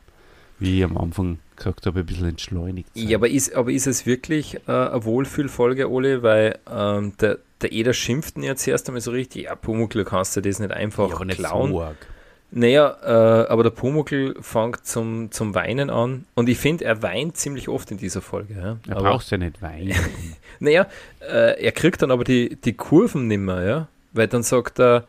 wie 0.58 0.78
ich 0.78 0.84
am 0.84 0.96
Anfang 0.96 1.38
gesagt 1.56 1.86
habe, 1.86 2.00
ein 2.00 2.06
bisschen 2.06 2.28
entschleunigt 2.28 2.88
sein. 2.94 3.08
Ja, 3.08 3.18
aber 3.18 3.28
ist, 3.28 3.54
aber 3.54 3.72
ist 3.72 3.86
es 3.86 4.06
wirklich 4.06 4.56
äh, 4.66 4.72
eine 4.72 5.04
Wohlfühlfolge, 5.04 5.90
Ole? 5.90 6.22
Weil 6.22 6.58
ähm, 6.70 7.14
der, 7.20 7.38
der 7.60 7.72
Eder 7.72 7.92
schimpft 7.92 8.36
ihn 8.36 8.44
ja 8.44 8.54
zuerst 8.54 8.88
einmal 8.88 9.00
so 9.00 9.10
richtig, 9.10 9.44
ja, 9.44 9.56
Pumuckl, 9.56 10.04
kannst 10.04 10.36
du 10.36 10.40
das 10.40 10.60
nicht 10.60 10.70
einfach 10.70 11.10
ja, 11.10 11.16
klauen? 11.34 11.70
Nicht 11.70 11.78
so 11.78 11.82
arg. 11.82 12.06
Naja, 12.52 12.96
äh, 13.04 13.48
aber 13.48 13.62
der 13.62 13.70
Pumuckl 13.70 14.34
fängt 14.40 14.84
zum, 14.84 15.30
zum 15.30 15.54
Weinen 15.54 15.88
an 15.88 16.24
und 16.34 16.48
ich 16.48 16.58
finde, 16.58 16.84
er 16.84 17.00
weint 17.02 17.36
ziemlich 17.36 17.68
oft 17.68 17.90
in 17.92 17.98
dieser 17.98 18.20
Folge. 18.20 18.54
Ja. 18.54 18.76
Er 18.92 19.00
braucht 19.00 19.30
ja 19.30 19.38
nicht 19.38 19.62
weinen. 19.62 19.94
naja, 20.58 20.88
äh, 21.20 21.62
er 21.62 21.72
kriegt 21.72 22.02
dann 22.02 22.10
aber 22.10 22.24
die, 22.24 22.56
die 22.56 22.72
Kurven 22.72 23.28
nimmer, 23.28 23.64
ja, 23.64 23.88
weil 24.12 24.26
dann 24.26 24.42
sagt 24.42 24.80
er, 24.80 25.04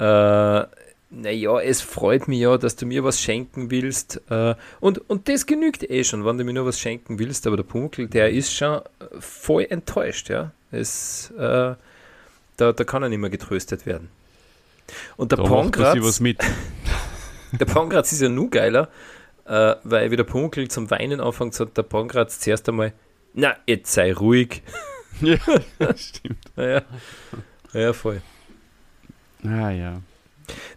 äh, 0.00 0.66
naja, 1.14 1.60
es 1.60 1.82
freut 1.82 2.26
mich 2.26 2.40
ja, 2.40 2.56
dass 2.56 2.74
du 2.74 2.86
mir 2.86 3.04
was 3.04 3.20
schenken 3.20 3.70
willst. 3.70 4.20
Äh, 4.30 4.54
und, 4.80 4.98
und 5.10 5.28
das 5.28 5.46
genügt 5.46 5.88
eh 5.88 6.04
schon, 6.04 6.24
wenn 6.24 6.38
du 6.38 6.44
mir 6.44 6.54
nur 6.54 6.66
was 6.66 6.80
schenken 6.80 7.18
willst. 7.18 7.46
Aber 7.46 7.56
der 7.56 7.64
Pumuckl, 7.64 8.08
der 8.08 8.30
ist 8.30 8.54
schon 8.54 8.80
voll 9.20 9.66
enttäuscht. 9.68 10.30
Ja? 10.30 10.52
Es, 10.70 11.30
äh, 11.36 11.74
da, 12.56 12.72
da 12.72 12.84
kann 12.84 13.02
er 13.02 13.10
nicht 13.10 13.18
mehr 13.18 13.30
getröstet 13.30 13.84
werden. 13.84 14.08
Und 15.16 15.32
der 15.32 15.38
da 15.38 15.44
Pongratz, 15.44 15.98
was 16.00 16.20
mit. 16.20 16.38
Der 17.52 17.64
Pongratz 17.66 18.12
ist 18.12 18.22
ja 18.22 18.28
nur 18.28 18.50
geiler, 18.50 18.88
äh, 19.46 19.74
weil 19.84 20.10
wie 20.10 20.16
der 20.16 20.24
Punkel 20.24 20.68
zum 20.68 20.90
Weinen 20.90 21.20
anfängt, 21.20 21.54
sagt 21.54 21.76
der 21.76 21.82
Pongratz 21.82 22.40
zuerst 22.40 22.68
einmal, 22.68 22.92
na, 23.34 23.56
jetzt 23.66 23.92
sei 23.92 24.12
ruhig. 24.12 24.62
ja, 25.20 25.36
stimmt. 25.96 26.38
ja, 26.56 26.82
ja, 27.72 27.92
voll. 27.92 28.22
Ah, 29.44 29.70
ja. 29.70 30.00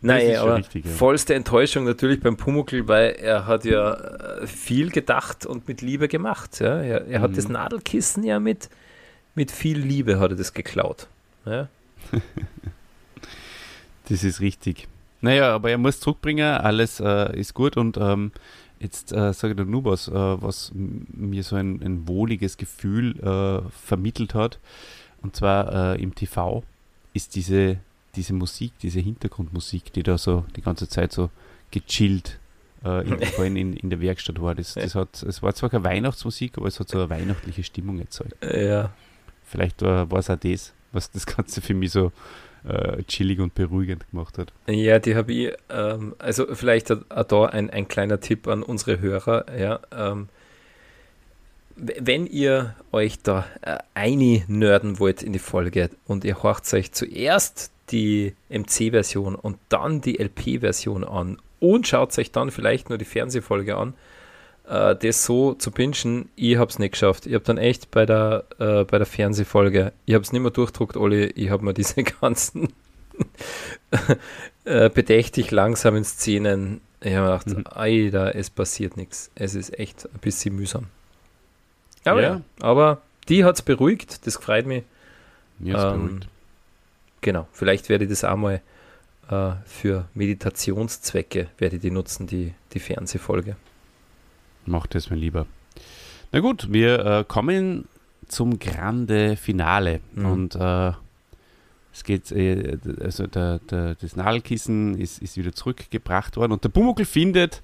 Nein, 0.02 0.36
aber 0.38 0.58
richtig, 0.58 0.86
ja. 0.86 0.92
vollste 0.92 1.34
Enttäuschung 1.34 1.86
natürlich 1.86 2.20
beim 2.22 2.38
Pumuckl, 2.38 2.88
weil 2.88 3.12
er 3.12 3.48
hat 3.48 3.66
ja 3.66 3.94
äh, 3.94 4.48
viel 4.48 4.92
gedacht 4.92 5.46
und 5.46 5.68
mit 5.68 5.82
Liebe 5.82 6.08
gemacht. 6.08 6.60
Ja? 6.60 6.82
Er, 6.82 7.08
er 7.08 7.20
mhm. 7.20 7.24
hat 7.24 7.38
das 7.38 7.50
Nadelkissen 7.50 8.24
ja 8.24 8.40
mit, 8.40 8.70
mit 9.34 9.52
viel 9.52 9.80
Liebe 9.80 10.20
hat 10.20 10.32
er 10.32 10.38
das 10.38 10.54
geklaut. 10.54 11.08
Ja? 11.46 11.68
Das 14.08 14.24
ist 14.24 14.40
richtig. 14.40 14.88
Naja, 15.26 15.56
aber 15.56 15.72
er 15.72 15.80
muss 15.80 16.00
zurückbringen, 16.00 16.46
alles 16.46 17.00
äh, 17.00 17.36
ist 17.36 17.56
gut 17.56 17.78
und 17.78 17.98
ähm, 17.98 18.32
jetzt 18.80 19.12
äh, 19.12 19.34
sage 19.34 19.54
ich 19.54 19.58
dir 19.58 19.66
nur 19.66 19.84
was, 19.84 20.08
äh, 20.08 20.12
was 20.14 20.72
mir 20.76 21.42
so 21.42 21.56
ein, 21.56 21.82
ein 21.82 22.08
wohliges 22.08 22.58
Gefühl 22.58 23.20
äh, 23.22 23.68
vermittelt 23.72 24.36
hat. 24.36 24.60
Und 25.24 25.36
zwar 25.36 25.96
äh, 25.96 26.02
im 26.04 26.14
TV 26.14 26.64
ist 27.14 27.34
diese, 27.34 27.78
diese 28.16 28.34
Musik, 28.34 28.74
diese 28.84 29.00
Hintergrundmusik, 29.00 29.92
die 29.94 30.04
da 30.04 30.20
so 30.20 30.46
die 30.56 30.62
ganze 30.62 30.88
Zeit 30.88 31.12
so 31.12 31.32
gechillt 31.72 32.38
äh, 32.84 33.08
in, 33.08 33.20
vor 33.26 33.46
allem 33.46 33.56
in, 33.56 33.74
in 33.74 33.90
der 33.90 34.02
Werkstatt 34.02 34.40
war. 34.40 34.54
Das, 34.54 34.76
das 34.76 34.94
hat, 34.94 35.24
es 35.24 35.42
war 35.42 35.56
zwar 35.56 35.72
keine 35.72 35.86
Weihnachtsmusik, 35.86 36.60
aber 36.60 36.68
es 36.68 36.80
hat 36.80 36.90
so 36.90 37.00
eine 37.00 37.10
weihnachtliche 37.10 37.64
Stimmung 37.64 37.98
erzeugt. 37.98 38.36
Ja. 38.44 38.92
Vielleicht 39.44 39.82
war 39.82 40.12
es 40.14 40.30
auch 40.30 40.38
das, 40.38 40.74
was 40.92 41.10
das 41.10 41.26
Ganze 41.26 41.62
für 41.62 41.74
mich 41.74 41.90
so 41.90 42.12
äh, 42.68 43.04
chillig 43.04 43.40
und 43.40 43.56
beruhigend 43.56 44.10
gemacht 44.10 44.38
hat. 44.38 44.52
Ja, 44.68 45.00
die 45.00 45.16
habe 45.16 45.34
ich, 45.34 45.54
ähm, 45.70 46.16
also 46.20 46.48
vielleicht 46.54 46.90
da 46.90 47.46
ein, 47.46 47.70
ein 47.70 47.88
kleiner 47.88 48.20
Tipp 48.20 48.48
an 48.48 48.64
unsere 48.64 49.00
Hörer, 49.00 49.46
ja, 49.58 49.80
ähm, 49.96 50.30
wenn 51.76 52.26
ihr 52.26 52.76
euch 52.92 53.22
da 53.22 53.46
äh, 53.62 53.78
einnörden 53.94 55.00
wollt 55.00 55.24
in 55.24 55.34
die 55.34 55.40
Folge 55.40 55.90
und 56.06 56.24
ihr 56.24 56.42
horcht 56.42 56.74
euch 56.74 56.94
zuerst 56.94 57.72
die 57.92 58.34
MC-Version 58.50 59.36
und 59.36 59.58
dann 59.70 60.02
die 60.02 60.18
LP-Version 60.18 61.04
an 61.04 61.38
und 61.60 61.88
schaut 61.88 62.18
euch 62.18 62.32
dann 62.32 62.52
vielleicht 62.52 62.90
nur 62.90 62.98
die 62.98 63.06
Fernsehfolge 63.06 63.76
an, 63.76 63.94
äh, 64.68 64.96
das 64.96 65.26
so 65.26 65.54
zu 65.54 65.72
pinchen, 65.72 66.30
ich 66.36 66.58
habe 66.58 66.70
es 66.70 66.80
nicht 66.80 66.92
geschafft. 66.92 67.26
Ich 67.26 67.34
habe 67.34 67.44
dann 67.44 67.58
echt 67.58 67.92
bei 67.92 68.06
der, 68.06 68.46
äh, 68.60 68.84
bei 68.84 68.98
der 68.98 69.06
Fernsehfolge, 69.06 69.94
ich 70.06 70.14
habe 70.14 70.24
es 70.24 70.32
nicht 70.32 70.42
mehr 70.42 70.52
durchdruckt, 70.52 70.98
Olli, 70.98 71.26
ich 71.26 71.50
habe 71.50 71.64
mir 71.64 71.74
diese 71.74 72.04
ganzen 72.22 72.74
äh, 74.66 74.90
bedächtig 74.90 75.52
langsamen 75.52 76.04
Szenen, 76.04 76.82
ich 77.02 77.14
habe 77.14 77.28
gedacht, 77.28 77.48
mhm. 77.48 77.64
Alter, 77.70 78.36
es 78.36 78.50
passiert 78.50 78.98
nichts. 78.98 79.30
Es 79.36 79.54
ist 79.54 79.78
echt 79.78 80.06
ein 80.06 80.20
bisschen 80.20 80.56
mühsam. 80.56 80.88
Aber, 82.04 82.22
ja. 82.22 82.42
aber 82.60 83.02
die 83.30 83.44
hat 83.44 83.56
es 83.56 83.62
beruhigt, 83.62 84.26
das 84.26 84.38
freut 84.38 84.66
mich. 84.66 84.84
Ja, 85.60 85.94
ähm, 85.94 86.06
beruhigt. 86.06 86.28
Genau, 87.22 87.48
vielleicht 87.52 87.90
werde 87.90 88.06
ich 88.06 88.10
das 88.10 88.24
auch 88.24 88.36
mal 88.36 88.62
äh, 89.30 89.52
für 89.66 90.08
Meditationszwecke 90.14 91.48
werde 91.58 91.78
ich 91.78 91.82
die 91.82 91.92
nutzen, 91.92 92.28
die, 92.28 92.54
die 92.74 92.80
Fernsehfolge. 92.80 93.56
Macht 94.66 94.96
es 94.96 95.10
mir 95.10 95.18
lieber. 95.18 95.46
Na 96.32 96.40
gut, 96.40 96.72
wir 96.72 97.06
äh, 97.06 97.24
kommen 97.28 97.88
zum 98.28 98.60
Grande 98.60 99.38
Finale. 99.38 100.02
Mhm. 100.14 100.26
Und 100.26 100.56
äh, 100.56 100.92
es 101.94 102.04
geht, 102.04 102.32
äh, 102.32 102.78
also 103.02 103.28
der, 103.28 103.60
der, 103.60 103.96
das 103.96 104.16
Nadelkissen 104.16 105.00
ist, 105.00 105.22
ist 105.22 105.38
wieder 105.38 105.54
zurückgebracht 105.54 106.36
worden 106.36 106.52
und 106.52 106.64
der 106.64 106.70
Pumuckl 106.70 107.06
findet 107.06 107.62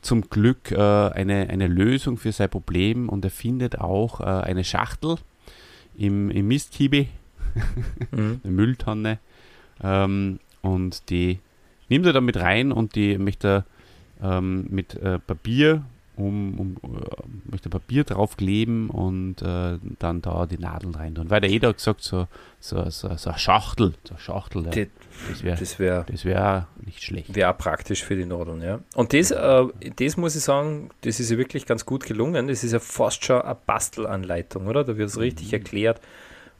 zum 0.00 0.28
Glück 0.28 0.70
äh, 0.70 0.76
eine, 0.76 1.48
eine 1.48 1.66
Lösung 1.66 2.18
für 2.18 2.30
sein 2.30 2.50
Problem 2.50 3.08
und 3.08 3.24
er 3.24 3.30
findet 3.30 3.80
auch 3.80 4.20
äh, 4.20 4.24
eine 4.24 4.62
Schachtel 4.62 5.16
im, 5.96 6.30
im 6.30 6.46
Mistkiebe, 6.46 7.06
mhm. 8.10 8.40
eine 8.44 8.52
Mülltonne. 8.52 9.18
Ähm, 9.82 10.38
und 10.62 11.10
die 11.10 11.40
nimmt 11.88 12.06
er 12.06 12.12
dann 12.12 12.24
mit 12.24 12.36
rein 12.36 12.70
und 12.70 12.94
die 12.94 13.18
möchte 13.18 13.64
er 14.20 14.38
ähm, 14.38 14.66
mit 14.70 14.94
äh, 14.94 15.18
Papier 15.18 15.84
um, 16.16 16.58
um 16.58 16.76
äh, 16.96 17.50
möchte 17.50 17.68
Papier 17.68 18.04
draufkleben 18.04 18.90
und 18.90 19.42
äh, 19.42 19.78
dann 19.98 20.22
da 20.22 20.46
die 20.46 20.58
Nadeln 20.58 20.94
rein 20.94 21.14
tun. 21.14 21.30
Weil 21.30 21.40
der 21.40 21.50
jeder 21.50 21.72
gesagt, 21.72 22.02
so, 22.02 22.26
so, 22.60 22.88
so, 22.90 23.14
so 23.16 23.30
eine 23.30 23.38
Schachtel, 23.38 23.94
so 24.04 24.14
eine 24.14 24.20
Schachtel, 24.20 24.64
ja. 24.64 24.86
das 25.28 25.42
wäre 25.42 25.56
das 25.58 25.78
wär, 25.78 26.04
das 26.04 26.24
wär 26.24 26.68
nicht 26.84 27.02
schlecht. 27.02 27.34
Wäre 27.34 27.54
praktisch 27.54 28.04
für 28.04 28.16
die 28.16 28.26
Nadeln, 28.26 28.62
ja. 28.62 28.80
Und 28.94 29.12
das, 29.12 29.30
äh, 29.30 29.64
das 29.96 30.16
muss 30.16 30.36
ich 30.36 30.42
sagen, 30.42 30.90
das 31.02 31.20
ist 31.20 31.30
ja 31.30 31.38
wirklich 31.38 31.66
ganz 31.66 31.84
gut 31.84 32.04
gelungen. 32.04 32.48
Das 32.48 32.64
ist 32.64 32.72
ja 32.72 32.80
fast 32.80 33.24
schon 33.24 33.42
eine 33.42 33.56
Bastelanleitung, 33.66 34.66
oder? 34.66 34.84
Da 34.84 34.96
wird 34.96 35.08
es 35.08 35.18
richtig 35.18 35.48
mhm. 35.48 35.54
erklärt. 35.54 36.00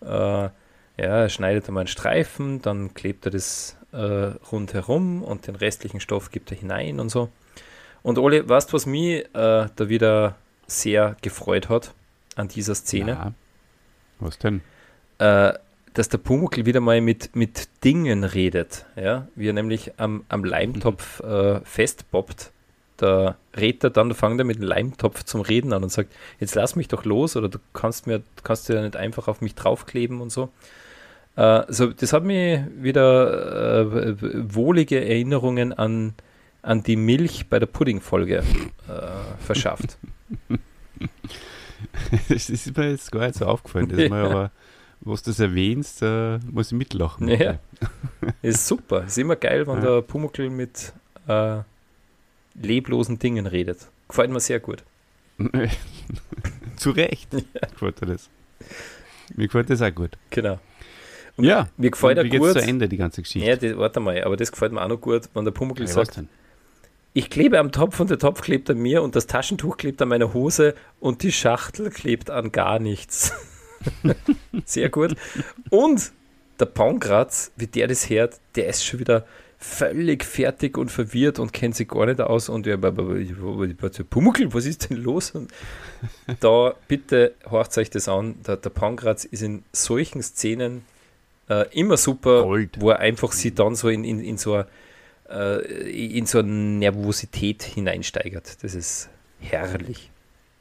Äh, 0.01 0.07
ja, 0.07 0.53
er 0.97 1.29
schneidet 1.29 1.67
einmal 1.67 1.83
einen 1.83 1.89
Streifen, 1.89 2.63
dann 2.63 2.95
klebt 2.95 3.27
er 3.27 3.33
das 3.33 3.77
äh, 3.93 4.33
rundherum 4.53 5.23
und 5.23 5.47
den 5.47 5.57
restlichen 5.57 6.01
Stoff 6.01 6.31
gibt 6.31 6.51
er 6.53 6.57
hinein 6.57 7.01
und 7.01 7.09
so. 7.09 7.31
Und 8.05 8.19
Oli, 8.19 8.47
weißt 8.47 8.69
du, 8.69 8.75
was 8.75 8.85
mich 8.87 9.25
äh, 9.25 9.27
da 9.33 9.89
wieder 9.89 10.37
sehr 10.67 11.17
gefreut 11.23 11.71
hat 11.71 11.95
an 12.37 12.49
dieser 12.49 12.75
Szene? 12.75 13.13
Ja. 13.13 13.33
Was 14.21 14.39
denn? 14.39 14.61
Äh, 15.19 15.55
dass 15.95 16.11
der 16.11 16.19
Pumuckl 16.19 16.67
wieder 16.67 16.81
mal 16.81 17.01
mit, 17.01 17.35
mit 17.35 17.69
Dingen 17.83 18.25
redet. 18.25 18.85
Ja? 18.95 19.27
Wie 19.35 19.49
er 19.49 19.55
nämlich 19.55 19.93
am, 19.97 20.25
am 20.29 20.45
Leimtopf 20.45 21.21
äh, 21.21 21.61
festpoppt. 21.61 22.53
Da 22.99 23.37
redet 23.57 23.85
er 23.85 23.91
dann, 23.91 24.11
da 24.11 24.15
fängt 24.15 24.39
er 24.39 24.45
mit 24.45 24.59
dem 24.59 24.65
Leimtopf 24.65 25.25
zum 25.25 25.41
Reden 25.41 25.73
an 25.73 25.83
und 25.83 25.91
sagt, 25.91 26.13
jetzt 26.41 26.55
lass 26.55 26.77
mich 26.77 26.89
doch 26.89 27.07
los 27.07 27.37
oder 27.37 27.49
du 27.49 27.59
kannst 27.73 28.07
mir, 28.07 28.23
kannst 28.43 28.69
du 28.69 28.75
ja 28.75 28.83
nicht 28.83 28.97
einfach 28.97 29.29
auf 29.29 29.41
mich 29.41 29.55
draufkleben 29.55 30.21
und 30.21 30.31
so. 30.31 30.51
Äh, 31.37 31.63
so 31.69 31.87
das 31.87 32.13
hat 32.13 32.23
mir 32.23 32.69
wieder 32.77 33.95
äh, 33.97 34.55
wohlige 34.55 35.03
Erinnerungen 35.03 35.73
an, 35.73 36.13
an 36.65 36.83
die 36.83 36.97
Milch 36.97 37.49
bei 37.49 37.59
der 37.59 37.67
Pudding-Folge 37.67 38.39
äh, 38.39 39.43
verschafft. 39.45 39.99
das 42.29 42.51
ist 42.51 42.77
mir 42.77 42.91
jetzt 42.91 43.13
gar 43.13 43.27
nicht 43.27 43.37
so 43.37 43.47
aufgefallen. 43.47 43.89
Das 43.89 43.99
ist 44.01 44.11
mir 44.11 44.17
aber, 44.25 44.51
was 45.01 45.23
du 45.23 45.31
das 45.31 45.41
erwähnst, 45.41 46.03
äh, 46.03 46.39
muss 46.51 46.73
ich 46.73 46.79
mitlachen. 46.79 47.29
Ja. 47.29 47.59
ist 48.43 48.67
super. 48.67 49.05
Ist 49.05 49.19
immer 49.19 49.37
geil, 49.37 49.67
wenn 49.67 49.77
Ja. 49.77 49.81
der 49.97 50.03
Pumuckl 50.03 50.49
mit 50.51 50.93
äh, 51.29 51.59
leblosen 52.55 53.19
Dingen 53.19 53.47
redet. 53.47 53.87
Gefällt 54.09 54.31
mir 54.31 54.41
sehr 54.41 54.61
gut. 54.61 54.85
Zu 56.77 56.91
Recht. 56.91 57.29
Gefällt 57.73 58.01
dir 58.01 58.07
das. 58.07 58.31
Mir 59.35 59.47
gefällt 59.47 59.69
das 59.71 59.83
auch 59.83 59.95
gut. 59.95 60.13
Genau. 60.31 60.61
ja. 61.39 61.69
Mir 61.77 61.91
gefällt 61.91 62.19
Und 62.19 62.25
wie 62.27 62.31
geht's 62.31 62.45
gut. 62.45 62.53
zu 62.53 62.63
Ende, 62.63 62.89
die 62.89 62.97
ganze 62.97 63.23
Geschichte? 63.23 63.49
Ja, 63.49 63.57
das, 63.57 63.77
warte 63.77 64.01
mal, 64.01 64.23
aber 64.23 64.37
das 64.37 64.53
gefällt 64.53 64.73
mir 64.73 64.83
auch 64.83 64.89
noch 64.89 65.01
gut, 65.01 65.29
wenn 65.35 65.45
der 65.45 65.53
Pumuckl 65.53 65.83
Ja, 65.83 65.89
sagt? 65.89 66.23
Ich 67.15 67.31
klebe 67.31 67.61
am 67.61 67.71
Topf 67.71 68.01
und 68.01 68.11
der 68.11 68.19
Topf 68.19 68.43
klebt 68.43 68.69
an 68.69 68.79
mir 68.79 69.03
und 69.03 69.15
das 69.15 69.29
Taschentuch 69.29 69.77
klebt 69.77 70.03
an 70.03 70.09
meiner 70.09 70.35
Hose 70.35 70.75
und 70.99 71.23
die 71.23 71.31
Schachtel 71.31 71.91
klebt 71.91 72.29
an 72.29 72.51
gar 72.51 72.81
nichts. 72.81 73.33
Sehr 74.65 74.89
gut. 74.89 75.15
Und 75.71 76.13
der 76.59 76.67
Pankratz, 76.67 77.53
wie 77.57 77.69
der 77.69 77.87
das 77.87 78.11
hört, 78.11 78.41
der 78.57 78.67
ist 78.67 78.85
schon 78.85 78.99
wieder 78.99 79.25
völlig 79.59 80.25
fertig 80.25 80.77
und 80.77 80.91
verwirrt 80.91 81.39
und 81.39 81.53
kennt 81.53 81.77
sich 81.77 81.87
gar 81.87 82.05
nicht 82.07 82.21
aus 82.21 82.49
und 82.49 82.67
ja, 82.67 82.77
Pumuckl, 82.77 84.53
was 84.53 84.67
ist 84.67 84.91
denn 84.91 84.97
los? 84.97 85.31
Und 85.31 85.53
da 86.41 86.75
bitte 86.89 87.35
horcht 87.49 87.79
euch 87.79 87.91
das 87.91 88.09
an. 88.09 88.35
Der, 88.45 88.57
der 88.57 88.71
Pankratz 88.71 89.25
ist 89.25 89.43
in 89.43 89.63
solchen 89.73 90.21
Szenen 90.21 90.85
äh, 91.49 91.65
immer 91.71 91.97
super, 91.97 92.43
Gold. 92.43 92.81
wo 92.81 92.91
er 92.91 92.99
einfach 92.99 93.31
sie 93.31 93.55
dann 93.55 93.77
so 93.77 93.89
in, 93.89 94.03
in, 94.03 94.19
in 94.21 94.37
so 94.37 94.55
eine 94.55 94.63
äh, 94.65 94.67
in 95.29 96.27
so 96.27 96.41
eine 96.41 96.51
Nervosität 96.51 97.63
hineinsteigert. 97.63 98.63
Das 98.63 98.75
ist 98.75 99.09
herrlich. 99.41 100.11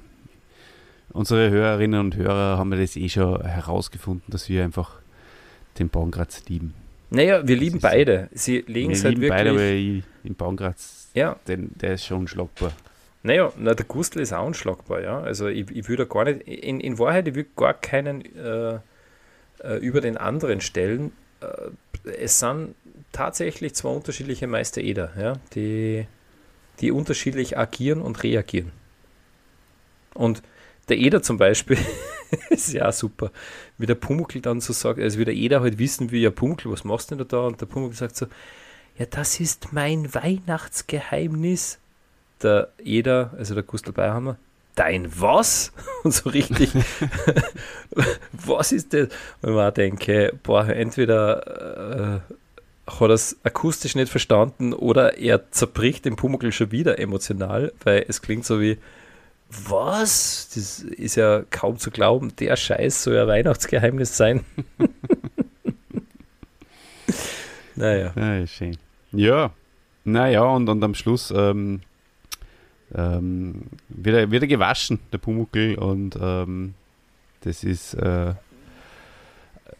unsere 1.11 1.51
Hörerinnen 1.51 2.01
und 2.01 2.16
Hörer 2.16 2.57
haben 2.57 2.72
ja 2.72 2.79
das 2.79 2.97
eh 2.97 3.09
schon 3.09 3.45
herausgefunden, 3.45 4.31
dass 4.31 4.49
wir 4.49 4.64
einfach 4.64 5.01
den 5.79 5.89
Bongratz 5.89 6.45
lieben. 6.49 6.74
Naja, 7.11 7.47
wir 7.47 7.57
lieben 7.57 7.81
beide. 7.81 8.29
Sie 8.33 8.65
legen 8.67 8.93
es 8.93 9.05
halt 9.05 9.15
lieben 9.15 9.23
wirklich. 9.23 9.39
beide, 9.39 9.51
aber 9.51 9.63
ich, 9.63 10.03
im 10.25 10.35
Bongratz, 10.35 11.09
ja, 11.15 11.37
den, 11.47 11.71
der 11.77 11.95
ist 11.95 12.05
schon 12.05 12.21
unschlagbar. 12.21 12.73
naja, 13.23 13.53
na, 13.57 13.75
der 13.75 13.87
Gustl 13.87 14.21
ist 14.21 14.33
auch 14.33 14.47
unschlagbar, 14.47 15.03
ja. 15.03 15.21
Also 15.21 15.49
ich, 15.49 15.71
ich 15.71 15.89
würde 15.89 16.07
gar 16.07 16.25
nicht, 16.25 16.43
in, 16.47 16.81
in 16.81 16.99
Wahrheit, 16.99 17.29
ich 17.29 17.35
würde 17.35 17.49
gar 17.57 17.75
keinen 17.75 18.25
äh, 18.37 18.79
äh, 19.65 19.77
über 19.81 20.01
den 20.01 20.17
anderen 20.17 20.61
stellen. 20.61 21.13
Äh, 21.41 22.11
es 22.11 22.39
sind 22.39 22.75
tatsächlich 23.13 23.75
zwei 23.75 23.89
unterschiedliche 23.89 24.47
Meister 24.47 24.81
Eder, 24.81 25.13
ja, 25.19 25.35
die, 25.55 26.07
die 26.81 26.93
unterschiedlich 26.93 27.57
agieren 27.57 28.01
und 28.03 28.23
reagieren. 28.23 28.73
Und 30.15 30.43
der 30.89 30.99
Eder 30.99 31.23
zum 31.23 31.39
Beispiel 31.39 31.79
ist 32.51 32.72
ja 32.72 32.89
auch 32.89 32.93
super, 32.93 33.31
wie 33.79 33.87
der 33.87 33.95
Pumuckl 33.95 34.41
dann 34.41 34.61
so 34.61 34.72
sagt, 34.72 35.01
also 35.01 35.18
wie 35.18 35.24
der 35.24 35.35
Eder 35.35 35.61
halt 35.61 35.79
wissen 35.79 36.11
will, 36.11 36.20
ja 36.20 36.31
Pumuckl, 36.31 36.70
was 36.70 36.85
machst 36.85 37.11
du 37.11 37.16
denn 37.16 37.29
da? 37.29 37.41
Und 37.41 37.61
der 37.61 37.66
Pumuckl 37.66 37.95
sagt 37.95 38.16
so, 38.16 38.26
ja, 38.99 39.07
das 39.07 39.41
ist 39.41 39.72
mein 39.72 40.12
Weihnachtsgeheimnis. 40.14 41.79
Der 42.43 42.68
Eder, 42.83 43.33
also 43.37 43.55
der 43.55 43.62
Gustl 43.62 43.93
Beihammer, 43.93 44.37
dein 44.74 45.09
was? 45.20 45.72
Und 46.05 46.12
so 46.12 46.31
richtig, 46.31 46.70
was 48.33 48.72
ist 48.72 48.93
das? 48.95 49.09
Und 49.43 49.55
man 49.55 49.74
denke, 49.74 50.39
boah, 50.43 50.68
entweder 50.68 52.20
äh, 52.26 52.35
hat 52.91 53.01
er 53.01 53.11
es 53.11 53.37
akustisch 53.43 53.95
nicht 53.95 54.11
verstanden 54.11 54.72
oder 54.72 55.18
er 55.18 55.51
zerbricht 55.51 56.05
den 56.05 56.16
Pumuckl 56.16 56.53
schon 56.53 56.72
wieder 56.72 56.99
emotional, 56.99 57.72
weil 57.85 58.05
es 58.09 58.22
klingt 58.22 58.47
so 58.47 58.61
wie, 58.61 58.79
was? 59.51 60.51
Das 60.55 60.80
ist 60.80 61.16
ja 61.16 61.42
kaum 61.51 61.78
zu 61.78 61.90
glauben, 61.90 62.34
der 62.36 62.57
Scheiß 62.57 63.05
soll 63.05 63.14
ja 63.14 63.26
Weihnachtsgeheimnis 63.26 64.16
sein. 64.16 64.44
naja. 67.74 68.12
Ja, 68.14 68.46
schön. 68.46 68.76
Ja, 69.12 69.53
naja, 70.05 70.42
und, 70.42 70.68
und 70.68 70.82
am 70.84 70.94
Schluss 70.94 71.32
ähm, 71.34 71.80
ähm, 72.94 73.62
wird, 73.88 74.16
er, 74.16 74.30
wird 74.30 74.42
er 74.42 74.49
gewaschen, 74.49 74.99
der 75.12 75.18
Pumuckl, 75.18 75.76
und 75.76 76.18
ähm, 76.20 76.74
das 77.40 77.64
ist 77.64 77.94
äh, 77.94 78.34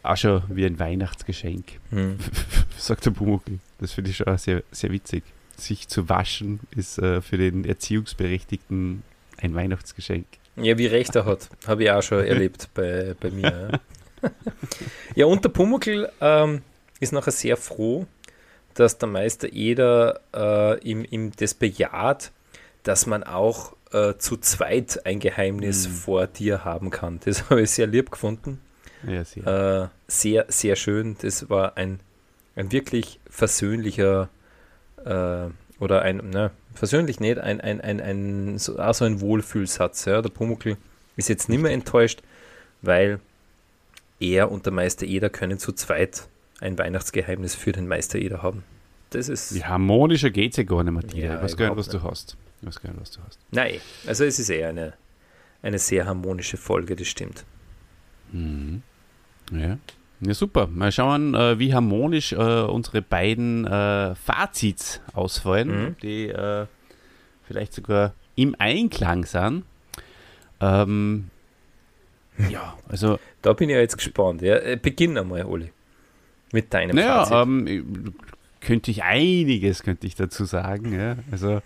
auch 0.03 0.17
schon 0.17 0.43
wie 0.49 0.65
ein 0.65 0.79
Weihnachtsgeschenk, 0.79 1.79
Hm. 1.89 2.17
sagt 2.77 3.05
der 3.05 3.11
Pumuckl. 3.11 3.59
Das 3.79 3.93
finde 3.93 4.11
ich 4.11 4.17
schon 4.17 4.37
sehr, 4.37 4.63
sehr 4.71 4.91
witzig. 4.91 5.23
Sich 5.57 5.87
zu 5.87 6.07
waschen 6.09 6.61
ist 6.71 6.99
äh, 6.99 7.21
für 7.21 7.37
den 7.37 7.65
Erziehungsberechtigten 7.65 9.03
ein 9.41 9.55
Weihnachtsgeschenk. 9.55 10.25
Ja, 10.55 10.77
wie 10.77 10.87
recht 10.87 11.15
er 11.15 11.25
hat. 11.25 11.49
Habe 11.67 11.83
ich 11.83 11.91
auch 11.91 12.03
schon 12.03 12.23
erlebt 12.25 12.69
bei, 12.73 13.15
bei 13.19 13.29
mir. 13.31 13.79
Ja, 14.21 14.29
ja 15.15 15.25
und 15.25 15.43
der 15.43 15.49
Pumuckl 15.49 16.09
ähm, 16.19 16.61
ist 16.99 17.13
nachher 17.13 17.31
sehr 17.31 17.57
froh, 17.57 18.05
dass 18.73 18.97
der 18.97 19.07
Meister 19.09 19.51
Eder 19.51 20.19
äh, 20.33 20.79
ihm, 20.81 21.05
ihm 21.09 21.31
das 21.37 21.53
bejaht, 21.53 22.31
dass 22.83 23.05
man 23.05 23.23
auch 23.23 23.73
äh, 23.91 24.15
zu 24.17 24.37
zweit 24.37 25.05
ein 25.05 25.19
Geheimnis 25.19 25.87
Mhm. 25.87 25.91
vor 25.93 26.27
dir 26.27 26.63
haben 26.65 26.89
kann. 26.89 27.19
Das 27.25 27.49
habe 27.49 27.61
ich 27.61 27.71
sehr 27.71 27.87
lieb 27.87 28.11
gefunden. 28.11 28.59
Ja, 29.07 29.23
sehr. 29.23 29.47
Äh, 29.47 29.87
sehr, 30.07 30.45
sehr 30.49 30.75
schön. 30.75 31.15
Das 31.21 31.49
war 31.49 31.77
ein, 31.77 31.99
ein 32.55 32.71
wirklich 32.71 33.19
versöhnlicher 33.29 34.29
äh, 35.05 35.47
oder 35.79 36.01
ein, 36.01 36.17
ne, 36.17 36.51
versöhnlich 36.73 37.19
nicht, 37.19 37.39
ein, 37.39 37.61
ein, 37.61 37.81
ein, 37.81 38.01
ein 38.01 38.57
so, 38.57 38.79
auch 38.79 38.93
so 38.93 39.05
ein 39.05 39.21
Wohlfühlsatz. 39.21 40.05
Ja. 40.05 40.21
Der 40.21 40.29
Pumuckl 40.29 40.77
ist 41.15 41.29
jetzt 41.29 41.49
nicht 41.49 41.61
mehr 41.61 41.71
enttäuscht, 41.71 42.21
weil 42.81 43.19
er 44.19 44.51
und 44.51 44.65
der 44.65 44.73
Meister 44.73 45.05
Eder 45.05 45.29
können 45.29 45.59
zu 45.59 45.71
zweit 45.71 46.27
ein 46.59 46.77
Weihnachtsgeheimnis 46.77 47.55
für 47.55 47.71
den 47.71 47.87
Meister 47.87 48.19
Eder 48.19 48.43
haben. 48.43 48.63
Das 49.11 49.29
ist. 49.29 49.55
Wie 49.55 49.63
harmonischer 49.63 50.29
geht 50.29 50.51
es 50.51 50.57
ja 50.57 50.63
gar 50.63 50.83
nicht, 50.83 50.93
Matthias. 50.93 51.23
Ja, 51.23 51.35
ich 51.35 51.43
weiß 51.43 51.57
gar 51.57 51.69
nicht, 51.69 51.77
was 51.77 51.89
du 51.89 52.03
hast. 52.03 52.37
Ich 52.61 52.67
weiß 52.67 52.81
gar 52.81 52.91
nicht, 52.91 53.01
was 53.01 53.11
du 53.11 53.19
hast. 53.25 53.39
Nein, 53.51 53.79
also 54.05 54.25
es 54.25 54.37
ist 54.37 54.49
eher 54.49 54.69
eine, 54.69 54.93
eine 55.61 55.79
sehr 55.79 56.05
harmonische 56.05 56.57
Folge, 56.57 56.95
das 56.95 57.07
stimmt. 57.07 57.45
Mhm. 58.31 58.83
Ja. 59.51 59.77
Ja, 60.21 60.33
super. 60.33 60.67
Mal 60.67 60.91
schauen, 60.91 61.33
äh, 61.35 61.59
wie 61.59 61.73
harmonisch 61.73 62.33
äh, 62.33 62.35
unsere 62.35 63.01
beiden 63.01 63.65
äh, 63.65 64.15
Fazits 64.15 65.01
ausfallen, 65.13 65.69
Mhm. 65.89 65.95
die 66.01 66.27
äh, 66.27 66.65
vielleicht 67.47 67.73
sogar 67.73 68.13
im 68.35 68.55
Einklang 68.59 69.25
sind. 69.25 69.63
Ähm, 70.61 71.29
ja, 72.49 72.77
also, 72.87 73.19
Da 73.41 73.53
bin 73.53 73.69
ich 73.69 73.75
ja 73.75 73.81
jetzt 73.81 73.97
gespannt. 73.97 74.41
Ja. 74.41 74.55
Äh, 74.57 74.77
Beginn 74.81 75.17
einmal, 75.17 75.43
Oli. 75.45 75.71
Mit 76.51 76.73
deinem 76.73 76.95
naja, 76.95 77.25
Fazit. 77.25 77.47
ähm, 77.47 78.13
könnte 78.61 78.91
ich 78.91 79.03
einiges, 79.03 79.83
könnte 79.83 80.07
ich 80.07 80.15
dazu 80.15 80.45
sagen. 80.45 80.93
Ja. 80.93 81.15
Also, 81.31 81.61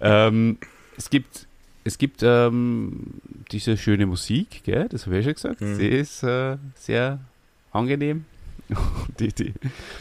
ähm, 0.00 0.58
es 0.96 1.10
gibt, 1.10 1.46
es 1.84 1.98
gibt 1.98 2.22
ähm, 2.22 3.20
diese 3.50 3.76
schöne 3.76 4.06
Musik, 4.06 4.62
gell? 4.64 4.88
das 4.88 5.06
habe 5.06 5.18
ich 5.18 5.24
ja 5.26 5.30
schon 5.30 5.34
gesagt. 5.34 5.60
Mhm. 5.60 5.78
Die 5.78 5.88
ist 5.88 6.22
äh, 6.22 6.56
sehr 6.76 7.18
angenehm. 7.74 8.24
die, 9.20 9.28
die, 9.28 9.52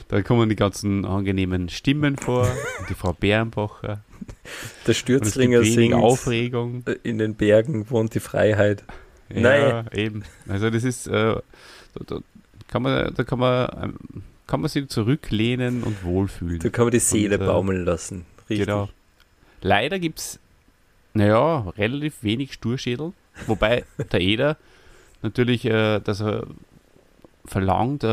da 0.07 0.21
kommen 0.21 0.47
die 0.47 0.55
ganzen 0.55 1.05
angenehmen 1.05 1.67
Stimmen 1.69 2.15
vor. 2.15 2.47
die 2.89 2.93
Frau 2.93 3.13
Bärenbacher. 3.13 4.03
Der 4.87 4.93
Stürzlinger 4.93 5.63
singt 5.63 5.93
Aufregung. 5.95 6.83
äh, 6.85 6.95
in 7.03 7.17
den 7.17 7.35
Bergen 7.35 7.89
wohnt 7.89 8.15
die 8.15 8.21
Freiheit. 8.21 8.83
Ja, 9.33 9.85
eben. 9.91 10.23
Also 10.47 10.69
das 10.69 10.83
ist, 10.83 11.07
äh, 11.07 11.11
da, 11.11 11.41
da 12.05 12.19
kann 12.67 12.83
man, 12.83 13.13
da 13.13 13.23
kann 13.23 13.39
man 13.39 13.69
ähm, 13.81 14.23
kann 14.47 14.61
man 14.61 14.69
sich 14.69 14.87
zurücklehnen 14.89 15.83
und 15.83 16.03
wohlfühlen. 16.03 16.59
Da 16.59 16.69
kann 16.69 16.85
man 16.85 16.91
die 16.91 16.99
Seele 16.99 17.37
Und, 17.37 17.43
äh, 17.43 17.47
baumeln 17.47 17.85
lassen. 17.85 18.25
Richtig. 18.49 18.67
Genau. 18.67 18.89
Leider 19.61 19.99
gibt 19.99 20.19
es, 20.19 20.39
naja, 21.13 21.69
relativ 21.77 22.21
wenig 22.21 22.53
Sturschädel. 22.53 23.13
Wobei 23.47 23.85
der 24.11 24.21
Eder 24.21 24.57
natürlich, 25.21 25.65
äh, 25.65 25.99
dass 26.01 26.21
er 26.21 26.45
verlangt, 27.45 28.03
äh, 28.03 28.07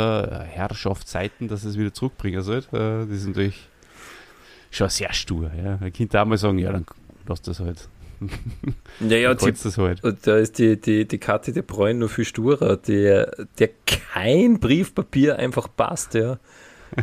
Herrschaftszeiten, 0.44 1.48
dass 1.48 1.64
er 1.64 1.70
es 1.70 1.78
wieder 1.78 1.92
zurückbringen 1.94 2.42
soll. 2.42 2.58
Äh, 2.72 3.06
das 3.06 3.10
ist 3.18 3.26
natürlich 3.28 3.68
schon 4.70 4.88
sehr 4.88 5.12
stur. 5.12 5.50
Ja. 5.62 5.78
Ein 5.80 5.92
Kind 5.92 6.14
da 6.14 6.24
mal 6.24 6.36
sagen, 6.38 6.58
ja, 6.58 6.72
dann 6.72 6.86
lass 7.26 7.42
das 7.42 7.60
halt. 7.60 7.88
Naja, 9.00 9.32
Dann 9.32 9.38
kannst 9.38 9.64
das 9.64 9.78
halt. 9.78 10.04
Und 10.04 10.26
da 10.26 10.36
ist 10.36 10.58
die, 10.58 10.78
die, 10.78 11.06
die 11.08 11.18
Kathi 11.18 11.52
de 11.52 11.62
Bruyne 11.62 12.00
noch 12.00 12.10
viel 12.10 12.26
sturer, 12.26 12.76
der, 12.76 13.46
der 13.58 13.70
kein 13.86 14.60
Briefpapier 14.60 15.36
einfach 15.38 15.68
passt, 15.74 16.12
ja. 16.14 16.38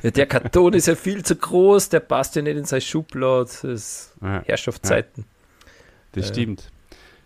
ja. 0.04 0.12
Der 0.12 0.28
Karton 0.28 0.74
ist 0.74 0.86
ja 0.88 0.96
viel 0.96 1.24
zu 1.26 1.36
groß, 1.36 1.90
der 1.90 2.02
passt 2.02 2.36
ja 2.36 2.44
nicht 2.44 2.56
in 2.58 2.66
seine 2.66 2.82
Schublade. 2.82 3.46
Das 3.46 3.64
ist 3.64 4.14
Ja, 4.22 4.44
Herrschaftszeiten. 4.46 5.26
das 6.12 6.28
Ja. 6.28 6.34
stimmt. 6.34 6.72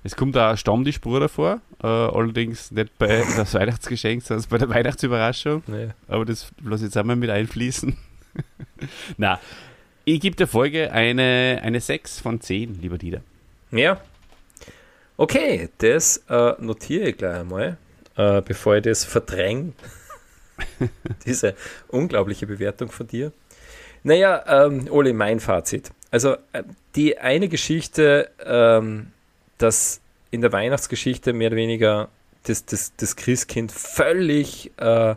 Es 0.04 0.16
kommt 0.16 0.36
auch 0.38 0.50
ein 0.50 0.58
Stammtischbruder 0.58 1.30
vor, 1.30 1.62
äh, 1.84 1.88
allerdings 1.88 2.72
nicht 2.72 2.98
bei 2.98 3.24
das 3.38 3.54
Weihnachtsgeschenk, 3.54 4.24
sondern 4.24 4.46
bei 4.50 4.58
der 4.58 4.70
Weihnachtsüberraschung. 4.70 5.64
Ja. 5.68 5.94
Aber 6.08 6.26
das 6.26 6.52
lasse 6.64 6.84
ich 6.84 6.90
jetzt 6.90 6.98
einmal 6.98 7.16
mit 7.16 7.30
einfließen. 7.30 7.96
Na, 9.18 9.40
ich 10.06 10.20
gebe 10.20 10.36
der 10.36 10.48
Folge 10.48 10.92
eine, 10.92 11.60
eine 11.64 11.80
6 11.80 12.20
von 12.20 12.42
10, 12.42 12.82
lieber 12.82 12.98
Dieter. 12.98 13.22
ja. 13.72 14.00
Okay, 15.18 15.70
das 15.78 16.24
äh, 16.30 16.54
notiere 16.58 17.10
ich 17.10 17.18
gleich 17.18 17.42
einmal, 17.42 17.78
äh, 18.16 18.42
bevor 18.42 18.78
ich 18.78 18.84
das 18.84 19.06
verdränge. 19.06 19.74
Diese 21.28 21.54
unglaubliche 21.90 22.48
Bewertung 22.48 22.90
von 22.90 23.06
dir. 23.06 23.32
Naja, 24.02 24.44
ähm, 24.66 24.88
Oli, 24.90 25.14
mein 25.14 25.40
Fazit. 25.40 25.92
Also 26.10 26.38
äh, 26.54 26.64
die 26.96 27.20
eine 27.20 27.50
Geschichte, 27.50 28.32
ähm, 28.44 29.12
dass 29.62 30.02
in 30.32 30.42
der 30.42 30.52
Weihnachtsgeschichte 30.52 31.34
mehr 31.34 31.48
oder 31.48 31.58
weniger 31.58 32.10
das, 32.44 32.66
das, 32.66 32.94
das 32.96 33.16
Christkind 33.16 33.72
völlig 33.72 34.72
äh, 34.78 35.16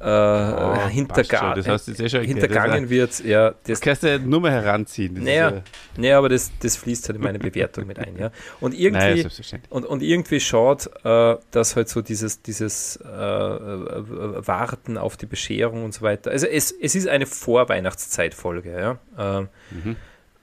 äh, 0.00 0.88
hinterga. 0.88 1.54
Das 1.54 1.86
jetzt 1.86 2.00
eh 2.14 2.26
hintergangen 2.26 2.88
wird. 2.88 3.22
Ja, 3.24 3.54
Das 3.64 3.80
kannst 3.80 4.02
du 4.02 4.08
ja 4.08 4.18
nur 4.18 4.40
mal 4.40 4.50
heranziehen. 4.50 5.14
Das 5.14 5.24
Naja, 5.24 5.50
ja, 5.50 5.62
nee, 5.96 6.12
aber 6.12 6.28
das, 6.28 6.50
das 6.60 6.76
fließt 6.76 7.08
halt 7.08 7.16
in 7.16 7.22
meine 7.22 7.38
Bewertung 7.38 7.86
mit 7.86 7.98
ein. 7.98 8.16
Ja. 8.18 8.30
Und 8.60 8.74
irgendwie, 8.78 9.22
naja, 9.22 9.28
und, 9.68 9.84
und 9.84 10.02
irgendwie 10.02 10.40
schaut, 10.40 10.90
äh, 11.04 11.36
dass 11.50 11.76
halt 11.76 11.88
so 11.88 12.00
dieses, 12.00 12.42
dieses 12.42 12.96
äh, 12.96 13.06
Warten 13.06 14.98
auf 14.98 15.16
die 15.16 15.26
Bescherung 15.26 15.84
und 15.84 15.94
so 15.94 16.02
weiter. 16.02 16.30
Also 16.30 16.46
es, 16.46 16.72
es 16.72 16.94
ist 16.94 17.08
eine 17.08 17.26
Vorweihnachtszeitfolge, 17.26 18.72
ja. 18.72 18.98
Ähm, 19.18 19.48
Mhm. 19.70 19.96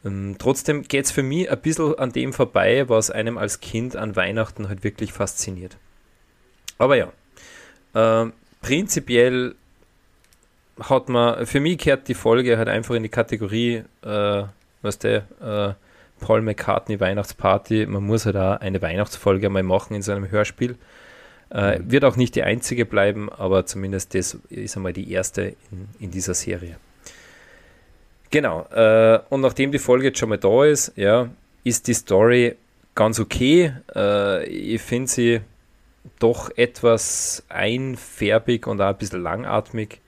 Ähm, 0.05 0.35
trotzdem 0.39 0.83
geht 0.83 1.05
es 1.05 1.11
für 1.11 1.23
mich 1.23 1.51
ein 1.51 1.59
bisschen 1.59 1.97
an 1.97 2.11
dem 2.11 2.33
vorbei, 2.33 2.87
was 2.87 3.11
einem 3.11 3.37
als 3.37 3.59
Kind 3.59 3.95
an 3.95 4.15
Weihnachten 4.15 4.69
halt 4.69 4.83
wirklich 4.83 5.13
fasziniert. 5.13 5.77
Aber 6.77 6.95
ja, 6.95 7.11
ähm, 7.95 8.33
prinzipiell 8.61 9.55
hat 10.79 11.09
man, 11.09 11.45
für 11.45 11.59
mich 11.59 11.79
gehört 11.79 12.07
die 12.07 12.13
Folge 12.13 12.57
halt 12.57 12.69
einfach 12.69 12.95
in 12.95 13.03
die 13.03 13.09
Kategorie, 13.09 13.83
äh, 14.01 14.43
was 14.81 14.99
der 14.99 15.25
äh, 15.41 15.73
Paul 16.23 16.41
McCartney 16.41 16.99
Weihnachtsparty, 16.99 17.85
man 17.85 18.03
muss 18.03 18.25
halt 18.25 18.37
auch 18.37 18.59
eine 18.61 18.81
Weihnachtsfolge 18.81 19.49
mal 19.49 19.63
machen 19.63 19.95
in 19.95 20.01
so 20.01 20.11
einem 20.11 20.29
Hörspiel. 20.31 20.77
Äh, 21.49 21.79
wird 21.83 22.05
auch 22.05 22.15
nicht 22.15 22.35
die 22.35 22.43
einzige 22.43 22.85
bleiben, 22.85 23.29
aber 23.29 23.65
zumindest 23.65 24.13
das 24.13 24.37
ist 24.49 24.77
einmal 24.77 24.93
die 24.93 25.11
erste 25.11 25.55
in, 25.71 25.89
in 25.99 26.11
dieser 26.11 26.33
Serie. 26.33 26.77
Genau, 28.31 28.65
äh, 28.71 29.19
und 29.29 29.41
nachdem 29.41 29.71
die 29.71 29.79
Folge 29.79 30.07
jetzt 30.07 30.19
schon 30.19 30.29
mal 30.29 30.37
da 30.37 30.65
ist, 30.65 30.93
ja, 30.95 31.29
ist 31.63 31.87
die 31.87 31.93
Story 31.93 32.55
ganz 32.93 33.19
okay. 33.19 33.73
Äh, 33.95 34.45
ich 34.45 34.81
finde 34.81 35.09
sie 35.09 35.41
doch 36.19 36.51
etwas 36.55 37.43
einfärbig 37.49 38.67
und 38.67 38.81
auch 38.81 38.89
ein 38.89 38.97
bisschen 38.97 39.23
langatmig. 39.23 40.01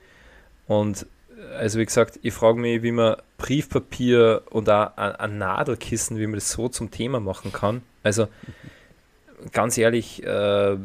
Und 0.68 1.06
äh, 1.36 1.54
also 1.54 1.80
wie 1.80 1.84
gesagt, 1.84 2.20
ich 2.22 2.32
frage 2.32 2.58
mich, 2.58 2.82
wie 2.82 2.92
man 2.92 3.16
Briefpapier 3.38 4.42
und 4.50 4.70
auch 4.70 4.96
ein, 4.96 5.16
ein 5.16 5.38
Nadelkissen, 5.38 6.18
wie 6.18 6.26
man 6.26 6.34
das 6.34 6.52
so 6.52 6.68
zum 6.68 6.90
Thema 6.90 7.18
machen 7.18 7.52
kann. 7.52 7.82
Also 8.04 8.28
ganz 9.50 9.76
ehrlich, 9.78 10.22
äh, 10.24 10.76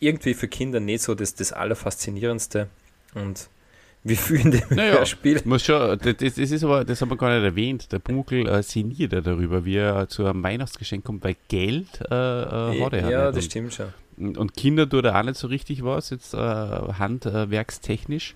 irgendwie 0.00 0.32
für 0.32 0.48
Kinder 0.48 0.80
nicht 0.80 1.02
so 1.02 1.14
das, 1.14 1.34
das 1.34 1.52
Allerfaszinierendste. 1.52 2.68
Und 3.14 3.48
wie 4.08 4.40
in 4.40 4.50
dem 4.50 4.62
Naja. 4.70 4.92
Hörspiel. 4.98 5.40
Muss 5.44 5.64
schon, 5.64 5.98
das, 5.98 6.16
das 6.16 6.38
ist 6.38 6.64
aber, 6.64 6.84
das 6.84 7.00
haben 7.00 7.10
wir 7.10 7.16
gar 7.16 7.34
nicht 7.34 7.44
erwähnt. 7.44 7.90
Der 7.92 7.98
Pumuckl 7.98 8.46
äh, 8.48 8.62
sinniert 8.62 9.12
ja 9.12 9.20
darüber, 9.20 9.64
wie 9.64 9.76
er 9.76 10.08
zu 10.08 10.24
einem 10.26 10.42
Weihnachtsgeschenk 10.42 11.04
kommt, 11.04 11.24
weil 11.24 11.36
Geld 11.48 11.86
äh, 12.10 12.14
äh, 12.14 12.84
hat 12.84 12.92
er 12.92 13.00
ja, 13.02 13.10
ja, 13.10 13.26
das 13.26 13.36
Und- 13.36 13.42
stimmt 13.42 13.74
schon. 13.74 13.86
Und, 14.16 14.36
und 14.36 14.54
Kinder 14.56 14.88
tut 14.88 15.04
er 15.04 15.16
auch 15.16 15.22
nicht 15.22 15.36
so 15.36 15.46
richtig 15.46 15.84
was, 15.84 16.10
jetzt 16.10 16.34
äh, 16.34 16.38
handwerkstechnisch. 16.38 18.34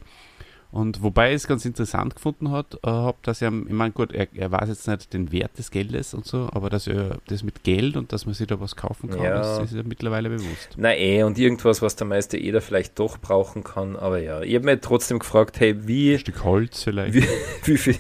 Und 0.73 1.03
wobei 1.03 1.29
ich 1.31 1.37
es 1.37 1.47
ganz 1.47 1.67
interessant 1.67 2.15
gefunden 2.17 2.51
hat, 2.51 2.75
äh, 2.83 2.89
hab, 2.89 3.23
dass 3.25 3.43
er, 3.43 3.49
ich 3.53 3.73
meine, 3.75 3.93
gut, 3.93 4.11
er, 4.13 4.27
er 4.35 4.51
weiß 4.51 4.71
jetzt 4.71 4.89
nicht 4.89 5.13
den 5.13 5.31
Wert 5.31 5.59
des 5.59 5.71
Geldes 5.71 6.15
und 6.15 6.25
so, 6.27 6.49
aber 6.51 6.71
dass 6.71 6.87
er 6.87 7.19
das 7.27 7.43
mit 7.43 7.63
Geld 7.63 7.95
und 7.95 8.11
dass 8.13 8.25
man 8.25 8.35
sich 8.35 8.47
da 8.47 8.59
was 8.59 8.75
kaufen 8.75 9.11
kann, 9.11 9.23
Ja. 9.23 9.35
das 9.59 9.71
ist 9.71 9.75
ja 9.77 9.83
mittlerweile 9.85 10.31
bewusst. 10.31 10.71
Na 10.79 10.97
eh, 10.97 11.25
und 11.25 11.39
irgendwas, 11.39 11.83
was 11.83 11.95
der 11.97 12.07
Meister 12.07 12.39
Eder 12.39 12.63
vielleicht 12.63 12.99
doch 12.99 13.19
brauchen 13.19 13.63
kann. 13.65 13.97
Aber 13.97 14.19
ja, 14.19 14.41
ich 14.41 14.55
habe 14.55 14.65
mir 14.65 14.81
trotzdem 14.81 15.19
gefragt, 15.19 15.61
hey, 15.61 15.87
wie, 15.87 16.15
Ein 16.15 16.19
Stück 16.21 16.43
Holz 16.43 16.83
vielleicht. 16.85 17.13
wie, 17.15 17.27
wie 17.65 17.77
viele 17.77 17.99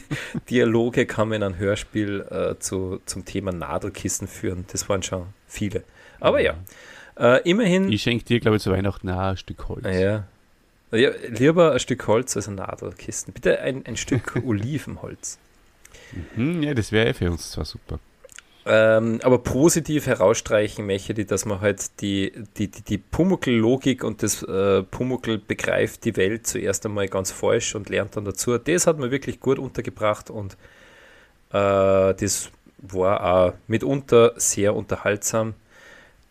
Dialoge 0.49 1.05
kann 1.05 1.29
man 1.29 1.37
in 1.37 1.43
einem 1.43 1.59
Hörspiel 1.59 2.21
äh, 2.31 2.59
zu, 2.59 3.01
zum 3.05 3.27
Thema 3.27 3.53
Nadelkissen 3.53 4.27
führen? 4.29 4.65
Das 4.73 4.89
waren 4.89 5.03
schon 5.03 5.27
viele. 5.47 5.85
Aber 6.21 6.41
ja, 6.41 6.55
äh, 7.19 7.43
immerhin, 7.49 7.93
Ich 7.93 8.03
schenke 8.03 8.25
dir, 8.25 8.41
glaube 8.41 8.57
ich, 8.57 8.63
zu 8.63 8.71
Weihnachten 8.71 9.11
auch 9.11 9.19
ein 9.19 9.37
Stück 9.37 9.69
Holz. 9.69 9.85
ja, 9.85 10.25
ja, 10.97 11.11
lieber 11.29 11.73
ein 11.73 11.81
Stück 11.81 12.07
Holz 12.07 12.37
als 12.37 12.49
ein 12.49 12.57
Nadelkissen. 12.57 13.33
Bitte 13.33 13.61
ein, 13.61 13.85
ein 13.87 13.97
Stück 13.97 14.37
Olivenholz. 14.45 15.39
Hm, 16.35 16.63
ja, 16.63 16.75
das 16.75 16.93
wäre 16.93 17.15
für 17.15 17.31
uns 17.31 17.51
zwar 17.51 17.65
super. 17.65 17.99
Ähm, 18.65 19.19
aber 19.25 19.39
positiv 19.39 20.07
herausstreichen 20.07 20.87
möchte 20.87 21.21
ich, 21.21 21.27
dass 21.27 21.47
man 21.47 21.61
halt 21.61 22.01
die, 22.01 22.33
die, 22.59 22.69
die, 22.69 22.83
die 22.83 22.99
Pumuckl-Logik 22.99 24.05
und 24.05 24.23
das 24.23 24.43
äh, 24.45 24.85
Pumuckl 24.85 25.39
begreift 25.39 26.05
die 26.05 26.17
Welt 26.17 26.47
zuerst 26.47 26.87
einmal 26.87 27.09
ganz 27.09 27.33
falsch 27.33 27.75
und 27.75 27.89
lernt 27.89 28.17
dann 28.17 28.25
dazu. 28.25 28.57
Das 28.59 28.87
hat 28.87 28.99
man 28.99 29.11
wirklich 29.11 29.41
gut 29.41 29.59
untergebracht 29.59 30.31
und 30.31 30.53
äh, 31.51 32.15
das 32.15 32.51
war 32.79 33.25
auch 33.25 33.53
mitunter 33.67 34.35
sehr 34.37 34.77
unterhaltsam. 34.77 35.55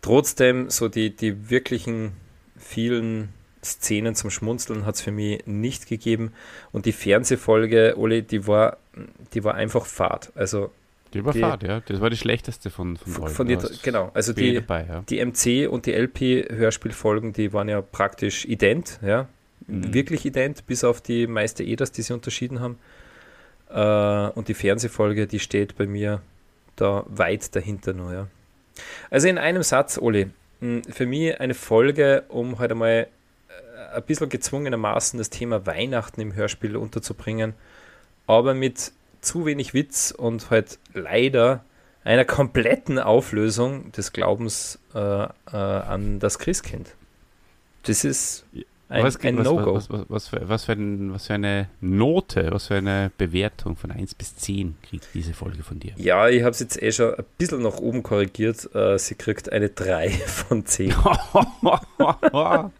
Trotzdem, 0.01 0.70
so 0.70 0.88
die, 0.88 1.14
die 1.14 1.49
wirklichen 1.49 2.14
vielen 2.57 3.30
Szenen 3.64 4.16
zum 4.16 4.30
Schmunzeln 4.30 4.86
hat 4.86 4.95
es 4.95 5.01
für 5.01 5.12
mich 5.12 5.45
nicht 5.45 5.88
gegeben. 5.88 6.34
Und 6.72 6.86
die 6.86 6.91
Fernsehfolge, 6.91 7.95
Oli, 7.97 8.22
die 8.24 8.47
war, 8.47 8.78
die 9.34 9.43
war 9.43 9.55
einfach 9.55 9.86
fad. 9.86 10.32
Also 10.36 10.72
Die 11.14 11.24
war 11.26 11.34
Die- 11.34 11.39
Fahrt, 11.41 11.64
ja. 11.64 11.82
Das 11.86 11.99
war 12.01 12.09
die 12.09 12.18
schlechteste 12.18 12.70
von, 12.70 12.97
von, 12.97 13.14
von, 13.14 13.28
von 13.30 13.47
die, 13.47 13.57
genau, 13.84 14.12
also 14.14 14.34
die, 14.34 14.55
dabei, 14.55 14.86
ja. 14.88 15.03
die 15.09 15.24
MC 15.24 15.70
und 15.72 15.86
die 15.86 15.91
LP-Hörspielfolgen, 15.93 17.34
die 17.34 17.53
waren 17.53 17.70
ja 17.70 17.82
praktisch 17.82 18.45
ident, 18.45 18.99
ja. 19.05 19.28
Mhm. 19.68 19.93
Wirklich 19.93 20.26
ident, 20.26 20.66
bis 20.68 20.84
auf 20.84 21.01
die 21.01 21.28
Meister 21.28 21.64
Eders, 21.64 21.91
die 21.91 22.01
sie 22.01 22.14
unterschieden 22.14 22.59
haben. 22.62 22.78
Äh, 23.70 24.32
und 24.38 24.47
die 24.47 24.53
Fernsehfolge, 24.53 25.28
die 25.28 25.39
steht 25.39 25.78
bei 25.78 25.86
mir 25.86 26.22
da 26.76 27.03
weit 27.07 27.55
dahinter 27.55 27.93
nur, 27.93 28.14
ja. 28.14 28.28
Also 29.09 29.28
in 29.28 29.38
einem 29.38 29.64
Satz, 29.64 29.97
Oli, 29.97 30.30
mh, 30.62 30.82
für 30.89 31.05
mich 31.05 31.39
eine 31.39 31.53
Folge, 31.53 32.24
um 32.30 32.57
heute 32.59 32.74
mal 32.76 32.89
äh, 32.91 33.05
ein 33.93 34.03
bisschen 34.03 34.29
gezwungenermaßen 34.29 35.17
das 35.17 35.29
Thema 35.29 35.65
Weihnachten 35.65 36.21
im 36.21 36.33
Hörspiel 36.33 36.75
unterzubringen, 36.75 37.53
aber 38.27 38.53
mit 38.53 38.91
zu 39.21 39.45
wenig 39.45 39.73
Witz 39.73 40.11
und 40.11 40.49
halt 40.49 40.79
leider 40.93 41.63
einer 42.03 42.25
kompletten 42.25 42.97
Auflösung 42.99 43.91
des 43.91 44.11
Glaubens 44.13 44.79
äh, 44.95 44.99
äh, 44.99 45.29
an 45.51 46.19
das 46.19 46.39
Christkind. 46.39 46.95
Das 47.83 48.03
ist 48.03 48.45
ein, 48.91 49.03
was, 49.03 49.19
ein 49.21 49.37
was, 49.37 49.45
No-Go. 49.45 49.75
was, 49.75 49.89
was, 49.89 50.05
was, 50.09 50.27
für, 50.27 50.49
was, 50.49 50.65
für 50.65 50.73
ein, 50.73 51.13
was 51.13 51.27
für 51.27 51.33
eine 51.33 51.67
Note, 51.81 52.47
was 52.51 52.67
für 52.67 52.75
eine 52.75 53.11
Bewertung 53.17 53.75
von 53.75 53.91
1 53.91 54.15
bis 54.15 54.35
10 54.35 54.75
kriegt 54.83 55.07
diese 55.13 55.33
Folge 55.33 55.63
von 55.63 55.79
dir? 55.79 55.93
Ja, 55.97 56.27
ich 56.29 56.41
habe 56.41 56.51
es 56.51 56.59
jetzt 56.59 56.81
eh 56.81 56.91
schon 56.91 57.15
ein 57.15 57.23
bisschen 57.37 57.61
nach 57.63 57.77
oben 57.77 58.03
korrigiert. 58.03 58.73
Äh, 58.75 58.97
sie 58.99 59.15
kriegt 59.15 59.51
eine 59.51 59.69
3 59.69 60.09
von 60.25 60.65
10. 60.65 60.93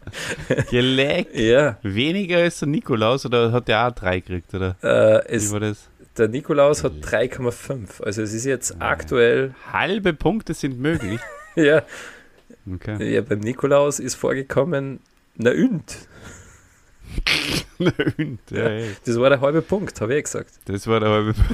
Geleckt. 0.70 1.36
ja, 1.36 1.78
Weniger 1.82 2.38
als 2.38 2.58
der 2.60 2.68
Nikolaus 2.68 3.26
oder 3.26 3.52
hat 3.52 3.68
der 3.68 3.88
auch 3.88 3.92
3 3.92 4.20
gekriegt, 4.20 4.54
oder? 4.54 4.76
äh, 4.82 5.30
Wie 5.30 5.34
es, 5.36 5.52
war 5.52 5.60
das? 5.60 5.88
der 6.18 6.28
Nikolaus 6.28 6.84
hat 6.84 6.92
3,5. 7.02 8.02
Also 8.02 8.22
es 8.22 8.32
ist 8.34 8.44
jetzt 8.44 8.76
aktuell, 8.80 9.54
Halbe 9.72 10.12
Punkte 10.12 10.54
sind 10.54 10.78
möglich. 10.78 11.20
ja, 11.56 11.82
Okay. 12.72 13.12
ja, 13.14 13.22
beim 13.22 13.40
Nikolaus 13.40 13.98
ist 13.98 14.14
vorgekommen, 14.14 15.00
na 15.36 15.50
und. 15.50 16.08
Nein, 17.78 18.38
der- 18.50 18.82
Das 19.04 19.18
war 19.18 19.28
der 19.30 19.40
halbe 19.40 19.62
Punkt, 19.62 20.00
habe 20.00 20.16
ich 20.16 20.24
gesagt. 20.24 20.50
das 20.66 20.86
war 20.86 21.00
der 21.00 21.08
halbe. 21.10 21.34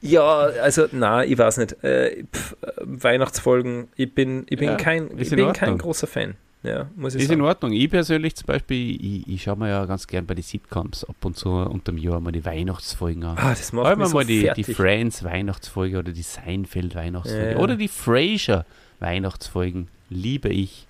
Ja, 0.00 0.22
also, 0.38 0.86
na, 0.92 1.24
ich 1.24 1.36
weiß 1.36 1.56
nicht. 1.58 1.82
Äh, 1.82 2.24
pf, 2.32 2.52
äh, 2.62 2.66
Weihnachtsfolgen, 2.80 3.88
ich 3.96 4.14
bin, 4.14 4.46
ich 4.48 4.56
bin, 4.58 4.68
Ja, 4.70 4.76
kein, 4.76 5.06
ich 5.18 5.30
in 5.32 5.36
bin 5.36 5.44
Ordnung. 5.46 5.52
kein 5.54 5.78
großer 5.78 6.06
Fan. 6.06 6.34
Ja, 6.62 6.88
muss 6.96 7.14
ich 7.14 7.22
Ist 7.22 7.26
in 7.30 7.38
sagen. 7.38 7.42
Ordnung. 7.42 7.72
Ich 7.72 7.90
persönlich 7.90 8.36
zum 8.36 8.46
Beispiel, 8.46 8.94
ich, 9.04 9.28
ich 9.28 9.42
schaue 9.42 9.56
mir 9.56 9.68
ja 9.68 9.84
ganz 9.84 10.06
gern 10.06 10.24
bei 10.26 10.34
den 10.34 10.42
Sitcoms 10.44 11.04
ab 11.04 11.16
und 11.24 11.36
zu 11.36 11.50
unterm 11.50 11.98
Jahr 11.98 12.20
mal 12.20 12.30
die 12.32 12.44
Weihnachtsfolgen 12.44 13.24
an. 13.24 13.36
Ah, 13.36 13.50
das 13.50 13.72
macht 13.72 13.86
Einmal 13.86 14.06
mich 14.06 14.10
so 14.10 14.16
mal 14.16 14.24
die, 14.24 14.38
die 14.38 14.44
fertig. 14.46 14.76
Friends 14.76 15.24
Weihnachtsfolge 15.24 15.98
oder 15.98 16.12
die 16.12 16.22
Seinfeld 16.22 16.94
Weihnachtsfolge 16.94 17.50
Ja. 17.52 17.58
oder 17.58 17.76
die 17.76 17.88
Frasier 17.88 18.64
Weihnachtsfolgen 19.00 19.88
liebe 20.08 20.48
ich. 20.48 20.85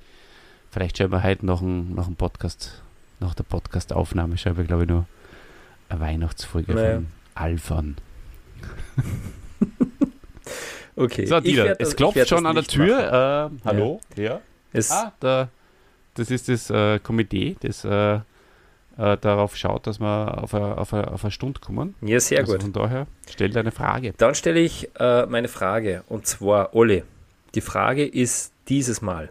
Vielleicht 0.76 0.98
schauen 0.98 1.10
wir 1.10 1.22
heute 1.22 1.46
nach 1.46 1.60
dem, 1.60 1.94
nach 1.94 2.04
dem 2.04 2.16
Podcast, 2.16 2.82
nach 3.18 3.34
der 3.34 3.44
Podcastaufnahme, 3.44 4.36
schauen 4.36 4.58
wir 4.58 4.64
glaube 4.64 4.82
ich 4.82 4.88
noch 4.90 5.06
eine 5.88 6.00
Weihnachtsfolge 6.00 6.74
Naja. 6.74 6.94
von 6.96 7.06
Alf 7.34 7.72
an. 7.72 7.96
Okay. 10.98 11.26
So, 11.26 11.40
Dieter, 11.40 11.64
werd 11.64 11.80
es 11.80 11.94
klopft 11.96 12.26
schon 12.28 12.46
an 12.46 12.54
der 12.54 12.64
Tür. 12.64 13.50
Äh, 13.52 13.66
hallo? 13.66 14.00
Ja. 14.16 14.40
Es, 14.72 14.90
Ah, 14.90 15.12
da, 15.20 15.48
das 16.14 16.30
ist 16.30 16.48
das 16.48 16.70
äh, 16.70 16.98
Komitee, 17.00 17.56
das 17.60 17.84
äh, 17.84 18.14
äh, 18.14 18.20
darauf 18.96 19.56
schaut, 19.56 19.86
dass 19.86 20.00
wir 20.00 20.42
auf 20.42 20.54
eine, 20.54 20.78
auf 20.78 20.94
eine, 20.94 21.10
auf 21.10 21.22
eine 21.24 21.30
Stunde 21.30 21.60
kommen. 21.60 21.94
Ja, 22.00 22.18
sehr 22.20 22.40
also 22.40 22.52
gut. 22.52 22.62
Von 22.62 22.72
daher, 22.72 23.06
stell 23.28 23.50
deine 23.50 23.72
Frage. 23.72 24.14
Dann 24.16 24.34
stelle 24.34 24.60
ich 24.60 24.88
äh, 24.98 25.26
meine 25.26 25.48
Frage. 25.48 26.02
Und 26.08 26.26
zwar, 26.26 26.74
Olli, 26.74 27.02
die 27.54 27.60
Frage 27.62 28.06
ist 28.06 28.52
dieses 28.68 29.02
Mal. 29.02 29.30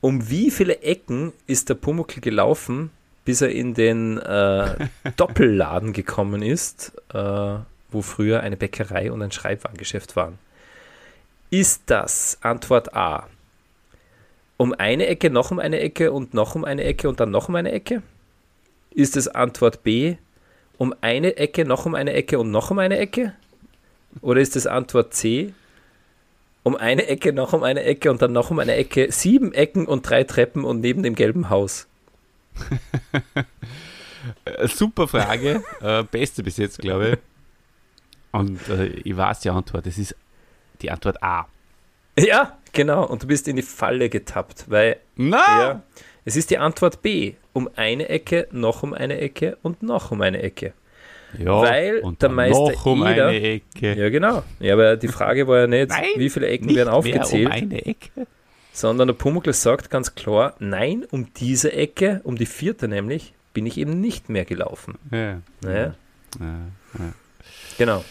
Um 0.00 0.28
wie 0.30 0.50
viele 0.50 0.82
Ecken 0.82 1.32
ist 1.46 1.68
der 1.68 1.74
Pumuckl 1.74 2.20
gelaufen, 2.20 2.90
bis 3.24 3.40
er 3.40 3.50
in 3.50 3.74
den 3.74 4.18
äh, 4.18 4.76
Doppelladen 5.16 5.92
gekommen 5.92 6.42
ist, 6.42 6.92
äh, 7.12 7.58
wo 7.90 8.02
früher 8.02 8.40
eine 8.40 8.56
Bäckerei 8.56 9.10
und 9.10 9.22
ein 9.22 9.32
Schreibwarengeschäft 9.32 10.16
waren? 10.16 10.38
Ist 11.50 11.82
das 11.86 12.38
Antwort 12.42 12.94
A? 12.94 13.28
Um 14.56 14.72
eine 14.72 15.06
Ecke, 15.06 15.30
noch 15.30 15.50
um 15.50 15.58
eine 15.58 15.80
Ecke 15.80 16.12
und 16.12 16.34
noch 16.34 16.54
um 16.54 16.64
eine 16.64 16.84
Ecke 16.84 17.08
und 17.08 17.20
dann 17.20 17.30
noch 17.30 17.48
um 17.48 17.56
eine 17.56 17.72
Ecke? 17.72 18.02
Ist 18.90 19.16
es 19.16 19.28
Antwort 19.28 19.82
B? 19.82 20.16
Um 20.78 20.94
eine 21.00 21.36
Ecke, 21.36 21.64
noch 21.64 21.86
um 21.86 21.94
eine 21.94 22.12
Ecke 22.12 22.38
und 22.38 22.50
noch 22.50 22.70
um 22.70 22.78
eine 22.78 22.98
Ecke? 22.98 23.34
Oder 24.22 24.40
ist 24.40 24.56
es 24.56 24.66
Antwort 24.66 25.14
C? 25.14 25.52
Um 26.66 26.74
eine 26.74 27.06
Ecke, 27.06 27.32
noch 27.32 27.52
um 27.52 27.62
eine 27.62 27.84
Ecke 27.84 28.10
und 28.10 28.20
dann 28.20 28.32
noch 28.32 28.50
um 28.50 28.58
eine 28.58 28.74
Ecke, 28.74 29.12
sieben 29.12 29.54
Ecken 29.54 29.86
und 29.86 30.02
drei 30.02 30.24
Treppen 30.24 30.64
und 30.64 30.80
neben 30.80 31.04
dem 31.04 31.14
gelben 31.14 31.48
Haus. 31.48 31.86
Äh, 34.44 34.66
super 34.66 35.06
Frage. 35.06 35.62
äh, 35.80 36.02
beste 36.02 36.42
bis 36.42 36.56
jetzt, 36.56 36.80
glaube 36.80 37.08
ich. 37.08 37.18
Und 38.32 38.68
äh, 38.68 38.86
ich 38.86 39.16
weiß 39.16 39.38
die 39.38 39.50
Antwort. 39.50 39.86
Es 39.86 39.96
ist 39.96 40.16
die 40.82 40.90
Antwort 40.90 41.22
A. 41.22 41.46
Ja, 42.18 42.58
genau. 42.72 43.06
Und 43.06 43.22
du 43.22 43.28
bist 43.28 43.46
in 43.46 43.54
die 43.54 43.62
Falle 43.62 44.08
getappt, 44.08 44.64
weil 44.68 44.96
Na! 45.14 45.44
ja, 45.46 45.82
es 46.24 46.34
ist 46.34 46.50
die 46.50 46.58
Antwort 46.58 47.00
B. 47.00 47.34
Um 47.52 47.70
eine 47.76 48.08
Ecke, 48.08 48.48
noch 48.50 48.82
um 48.82 48.92
eine 48.92 49.18
Ecke 49.20 49.56
und 49.62 49.84
noch 49.84 50.10
um 50.10 50.20
eine 50.20 50.42
Ecke. 50.42 50.72
Ja, 51.38 51.60
Weil 51.60 51.98
und 52.00 52.20
der 52.22 52.28
Meister 52.30 52.58
noch 52.72 52.86
um 52.86 53.06
Eder- 53.06 53.28
eine 53.28 53.40
Ecke. 53.40 53.94
Ja, 53.94 54.08
genau. 54.10 54.42
Ja, 54.60 54.74
aber 54.74 54.96
die 54.96 55.08
Frage 55.08 55.46
war 55.48 55.60
ja 55.60 55.66
nicht, 55.66 55.88
Nein, 55.90 56.04
wie 56.16 56.30
viele 56.30 56.46
Ecken 56.48 56.68
werden 56.74 56.88
mehr 56.88 56.92
aufgezählt, 56.94 57.46
um 57.46 57.52
eine 57.52 57.84
Ecke. 57.86 58.26
sondern 58.72 59.08
der 59.08 59.14
Pumuckl 59.14 59.52
sagt 59.52 59.90
ganz 59.90 60.14
klar, 60.14 60.54
nein, 60.58 61.04
um 61.10 61.32
diese 61.34 61.72
Ecke, 61.72 62.20
um 62.24 62.36
die 62.36 62.46
vierte 62.46 62.88
nämlich, 62.88 63.32
bin 63.54 63.66
ich 63.66 63.78
eben 63.78 64.00
nicht 64.00 64.28
mehr 64.28 64.44
gelaufen. 64.44 64.94
Ja. 65.10 65.38
Naja, 65.62 65.94
Ja. 66.40 66.54
genau. 67.78 68.04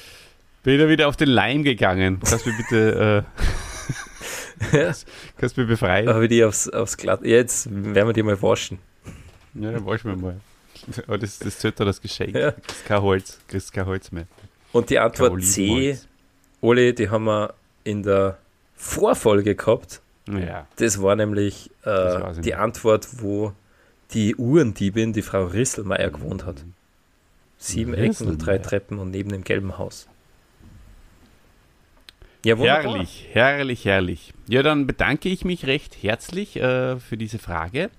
Bin 0.64 0.80
da 0.80 0.90
wieder 0.90 1.08
auf 1.08 1.16
den 1.18 1.30
Leim 1.30 1.64
gegangen. 1.64 2.20
Kannst 2.28 2.46
du 2.48 2.52
bitte 2.58 3.24
äh, 4.72 4.86
kannst 5.38 5.58
du 5.58 5.62
mir 5.62 5.68
befreien? 5.68 6.08
Aber 6.10 6.28
die 6.28 6.44
aufs, 6.44 6.68
aufs 6.70 6.98
Glatt. 6.98 7.22
Ja, 7.24 7.36
Jetzt 7.38 7.68
werden 7.72 8.08
wir 8.08 8.14
die 8.14 8.24
mal 8.24 8.42
waschen. 8.42 8.80
Ja, 9.54 9.72
dann 9.72 9.86
waschen 9.86 10.10
wir 10.10 10.18
mal. 10.18 10.36
Aber 11.08 11.18
das, 11.18 11.40
das 11.40 11.60
zählt 11.60 11.80
da 11.80 11.86
das 11.86 12.02
Geschenk. 12.02 12.36
Ja. 12.36 12.52
Das 12.52 12.78
ist 12.78 12.86
kein 12.86 13.02
Holz. 13.02 13.40
Das 13.48 13.64
ist 13.64 13.72
kein 13.72 13.86
Holz 13.86 14.12
mehr. 14.12 14.28
Und 14.72 14.90
die 14.90 15.00
Antwort 15.00 15.44
C. 15.44 15.98
Ole, 16.62 16.94
die 16.94 17.10
haben 17.10 17.26
wir 17.26 17.54
in 17.84 18.04
der 18.04 18.38
Vorfolge 18.76 19.56
gehabt. 19.56 20.02
Ja. 20.28 20.68
Das 20.78 21.02
war 21.02 21.16
nämlich 21.16 21.70
äh, 21.86 22.32
ich 22.32 22.40
die. 22.40 22.56
Antwort, 22.56 23.22
wo 23.22 23.54
die 24.12 24.36
Uhrendiebin, 24.36 25.14
die 25.14 25.22
Frau 25.22 25.46
Risselmeier, 25.46 26.10
gewohnt 26.10 26.46
hat. 26.46 26.64
Sieben 27.58 27.94
Ecken 27.94 28.28
und 28.28 28.40
drei. 28.40 28.58
Treppen 28.58 29.00
und 29.00 29.12
neben 29.12 29.30
dem 29.30 29.44
gelben 29.44 29.78
Haus. 29.78 30.08
Ja. 32.44 32.58
Herrlich, 32.58 33.28
herrlich, 33.32 33.86
herrlich. 33.86 34.34
Ja, 34.48 34.62
dann 34.62 34.86
bedanke 34.86 35.30
ich 35.30 35.46
mich 35.46 35.66
recht 35.66 35.98
herzlich 36.04 36.58
äh, 36.58 37.00
für 37.00 37.18
diese 37.18 37.40
Frage. 37.40 37.90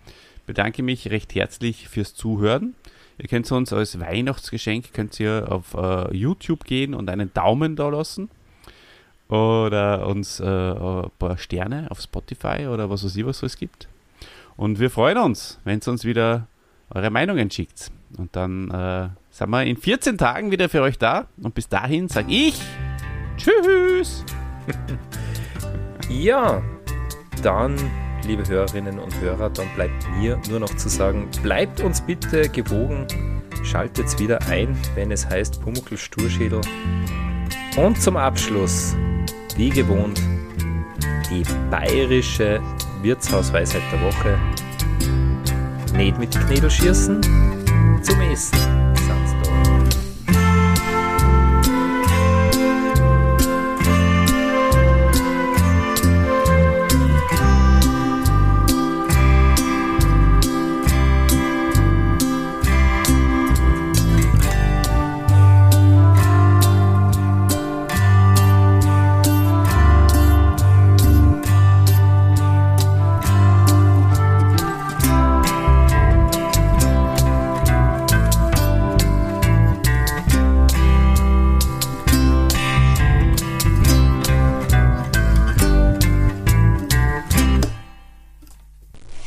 Bedanke 0.46 0.82
mich 0.82 1.10
recht 1.10 1.34
herzlich 1.34 1.88
fürs 1.88 2.14
Zuhören. 2.14 2.74
Ihr 3.18 3.28
könnt 3.28 3.50
uns 3.50 3.72
als 3.72 3.98
Weihnachtsgeschenk 3.98 4.92
könnt 4.92 5.18
ihr 5.18 5.46
auf 5.50 5.74
äh, 5.74 6.14
YouTube 6.14 6.64
gehen 6.64 6.94
und 6.94 7.08
einen 7.08 7.32
Daumen 7.32 7.76
da 7.76 7.88
lassen. 7.88 8.30
Oder 9.28 10.06
uns 10.06 10.38
äh, 10.38 10.44
ein 10.44 11.10
paar 11.18 11.36
Sterne 11.38 11.90
auf 11.90 12.00
Spotify 12.00 12.68
oder 12.68 12.88
was 12.90 13.04
weiß 13.04 13.16
ich, 13.16 13.26
was 13.26 13.42
es 13.42 13.56
gibt. 13.56 13.88
Und 14.56 14.78
wir 14.78 14.90
freuen 14.90 15.18
uns, 15.18 15.58
wenn 15.64 15.80
ihr 15.80 15.88
uns 15.88 16.04
wieder 16.04 16.46
eure 16.90 17.10
Meinungen 17.10 17.50
schickt. 17.50 17.90
Und 18.16 18.36
dann 18.36 18.70
äh, 18.70 19.08
sind 19.30 19.50
wir 19.50 19.64
in 19.64 19.76
14 19.76 20.16
Tagen 20.16 20.50
wieder 20.50 20.68
für 20.68 20.82
euch 20.82 20.98
da. 20.98 21.26
Und 21.42 21.54
bis 21.54 21.68
dahin 21.68 22.08
sage 22.08 22.32
ich 22.32 22.60
Tschüss. 23.36 24.24
Ja, 26.08 26.62
dann, 27.42 27.74
liebe 28.24 28.46
Hörerinnen 28.46 28.98
und 28.98 29.20
Hörer, 29.20 29.50
dann 29.50 29.68
bleibt 29.74 30.08
mir 30.18 30.40
nur 30.48 30.60
noch 30.60 30.74
zu 30.76 30.88
sagen, 30.88 31.28
bleibt 31.42 31.80
uns 31.80 32.00
bitte 32.00 32.48
gewogen, 32.48 33.06
schaltet 33.62 34.18
wieder 34.18 34.40
ein, 34.48 34.76
wenn 34.94 35.10
es 35.10 35.28
heißt 35.28 35.60
Pumuckl 35.60 35.96
Sturschädel. 35.96 36.60
Und 37.76 38.00
zum 38.00 38.16
Abschluss, 38.16 38.96
wie 39.56 39.70
gewohnt, 39.70 40.20
die 41.30 41.42
bayerische 41.70 42.60
Wirtshausweisheit 43.02 43.82
der 43.92 44.02
Woche. 44.02 44.38
Nicht 45.96 46.18
mit 46.18 46.34
die 46.34 46.38
Knädel 46.38 46.70
schießen, 46.70 47.20
zum 48.02 48.20
Essen. 48.20 48.95